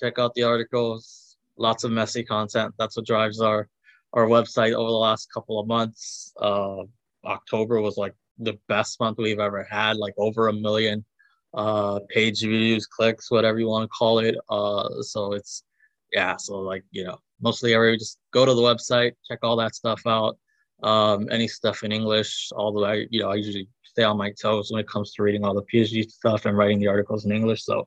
[0.00, 1.23] check out the articles
[1.56, 2.74] lots of Messi content.
[2.78, 3.68] That's what drives our
[4.12, 6.32] our website over the last couple of months.
[6.40, 6.82] Uh,
[7.24, 11.04] October was like the best month we've ever had, like over a million
[11.52, 14.36] uh, page views, clicks, whatever you want to call it.
[14.48, 15.64] Uh, so it's
[16.12, 19.74] yeah, so like you know, mostly every just go to the website, check all that
[19.74, 20.36] stuff out.
[20.82, 24.70] Um, any stuff in English, although I you know I usually stay on my toes
[24.70, 27.64] when it comes to reading all the PhD stuff and writing the articles in English.
[27.64, 27.86] So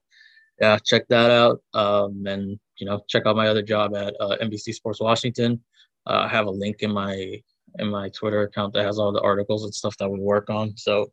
[0.59, 1.61] yeah, check that out.
[1.73, 5.61] Um, and you know, check out my other job at uh, NBC Sports Washington.
[6.05, 7.41] Uh, I have a link in my
[7.79, 10.75] in my Twitter account that has all the articles and stuff that we work on.
[10.77, 11.11] So,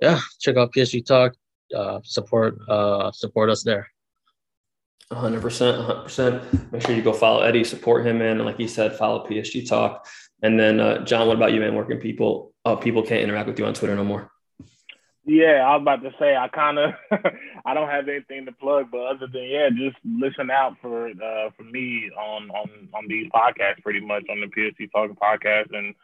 [0.00, 1.34] yeah, check out PSG Talk.
[1.74, 3.88] Uh, support uh, support us there.
[5.12, 5.40] 100%.
[5.40, 6.72] 100%.
[6.72, 8.38] Make sure you go follow Eddie, support him, man.
[8.38, 10.04] And like he said, follow PSG Talk.
[10.42, 11.86] And then, uh, John, what about you, man?
[11.86, 14.32] Can people, uh, people can't interact with you on Twitter no more?
[15.26, 16.92] Yeah, I was about to say I kind of
[17.66, 21.50] I don't have anything to plug, but other than yeah, just listen out for uh
[21.56, 25.94] for me on on on these podcasts, pretty much on the PSG Talking podcast, and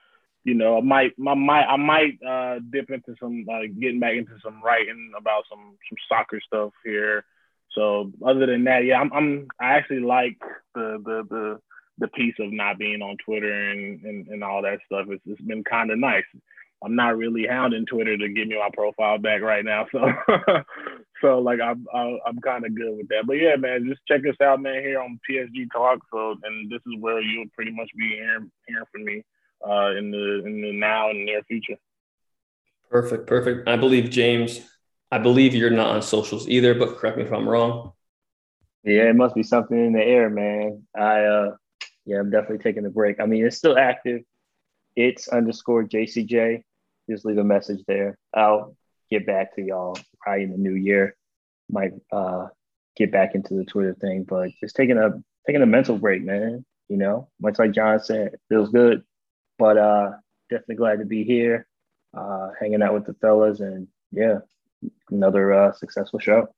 [0.44, 4.16] you know I might I might I might uh dip into some uh, getting back
[4.16, 7.24] into some writing about some some soccer stuff here.
[7.72, 10.38] So other than that, yeah, I'm I'm I actually like
[10.74, 11.60] the the the
[11.98, 15.06] the piece of not being on Twitter and and, and all that stuff.
[15.10, 16.24] It's it's been kind of nice
[16.84, 19.86] I'm not really hounding Twitter to give me my profile back right now.
[19.92, 20.00] So,
[21.22, 23.24] so like I'm I'm kind of good with that.
[23.26, 26.00] But yeah, man, just check us out, man, here on PSG Talk.
[26.12, 29.22] So and this is where you'll pretty much be hearing hearing from me
[29.66, 31.76] uh, in the in the now and near future.
[32.90, 33.68] Perfect, perfect.
[33.68, 34.60] I believe James.
[35.10, 37.92] I believe you're not on socials either, but correct me if I'm wrong.
[38.82, 40.82] Yeah, it must be something in the air, man.
[40.96, 41.50] I uh
[42.04, 43.20] yeah, I'm definitely taking a break.
[43.20, 44.22] I mean, it's still active.
[44.96, 46.62] It's underscore JCJ.
[47.10, 48.16] Just leave a message there.
[48.34, 48.76] I'll
[49.10, 51.16] get back to y'all probably in the new year.
[51.70, 52.48] Might uh
[52.96, 56.64] get back into the Twitter thing, but just taking a taking a mental break, man.
[56.88, 59.02] You know, much like John said, feels good.
[59.58, 60.12] But uh
[60.50, 61.66] definitely glad to be here,
[62.16, 64.38] uh hanging out with the fellas and yeah,
[65.10, 66.48] another uh successful show.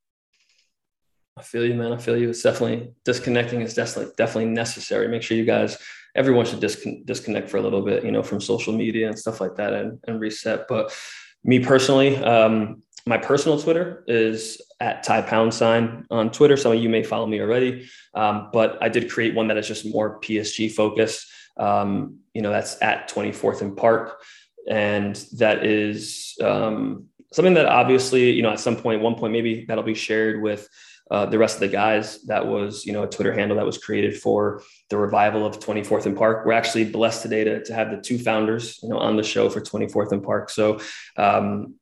[1.36, 1.92] I feel you, man.
[1.92, 2.30] I feel you.
[2.30, 5.08] It's definitely disconnecting is definitely definitely necessary.
[5.08, 5.78] Make sure you guys,
[6.14, 9.40] everyone should discon- disconnect for a little bit, you know, from social media and stuff
[9.40, 10.66] like that, and, and reset.
[10.68, 10.96] But
[11.42, 16.56] me personally, um, my personal Twitter is at Ty Pound Sign on Twitter.
[16.56, 19.68] Some of you may follow me already, um, but I did create one that is
[19.68, 21.26] just more PSG focused.
[21.56, 24.22] Um, you know, that's at 24th and Park,
[24.68, 29.64] and that is um, something that obviously, you know, at some point, one point, maybe
[29.66, 30.68] that'll be shared with
[31.14, 32.20] uh, the rest of the guys.
[32.22, 36.06] That was, you know, a Twitter handle that was created for the revival of 24th
[36.06, 36.44] and Park.
[36.44, 39.48] We're actually blessed today to, to have the two founders, you know, on the show
[39.48, 40.50] for 24th and Park.
[40.50, 40.80] So
[41.16, 41.76] um,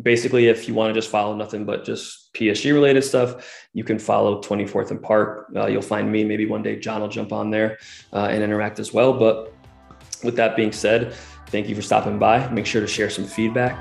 [0.00, 3.98] basically, if you want to just follow nothing but just PSG related stuff, you can
[3.98, 5.50] follow 24th and Park.
[5.56, 6.22] Uh, you'll find me.
[6.22, 7.76] Maybe one day John will jump on there
[8.12, 9.12] uh, and interact as well.
[9.12, 9.52] But
[10.22, 11.12] with that being said,
[11.48, 12.48] thank you for stopping by.
[12.50, 13.74] Make sure to share some feedback.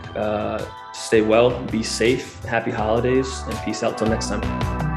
[0.99, 4.88] Stay well, be safe, happy holidays, and peace out till next time.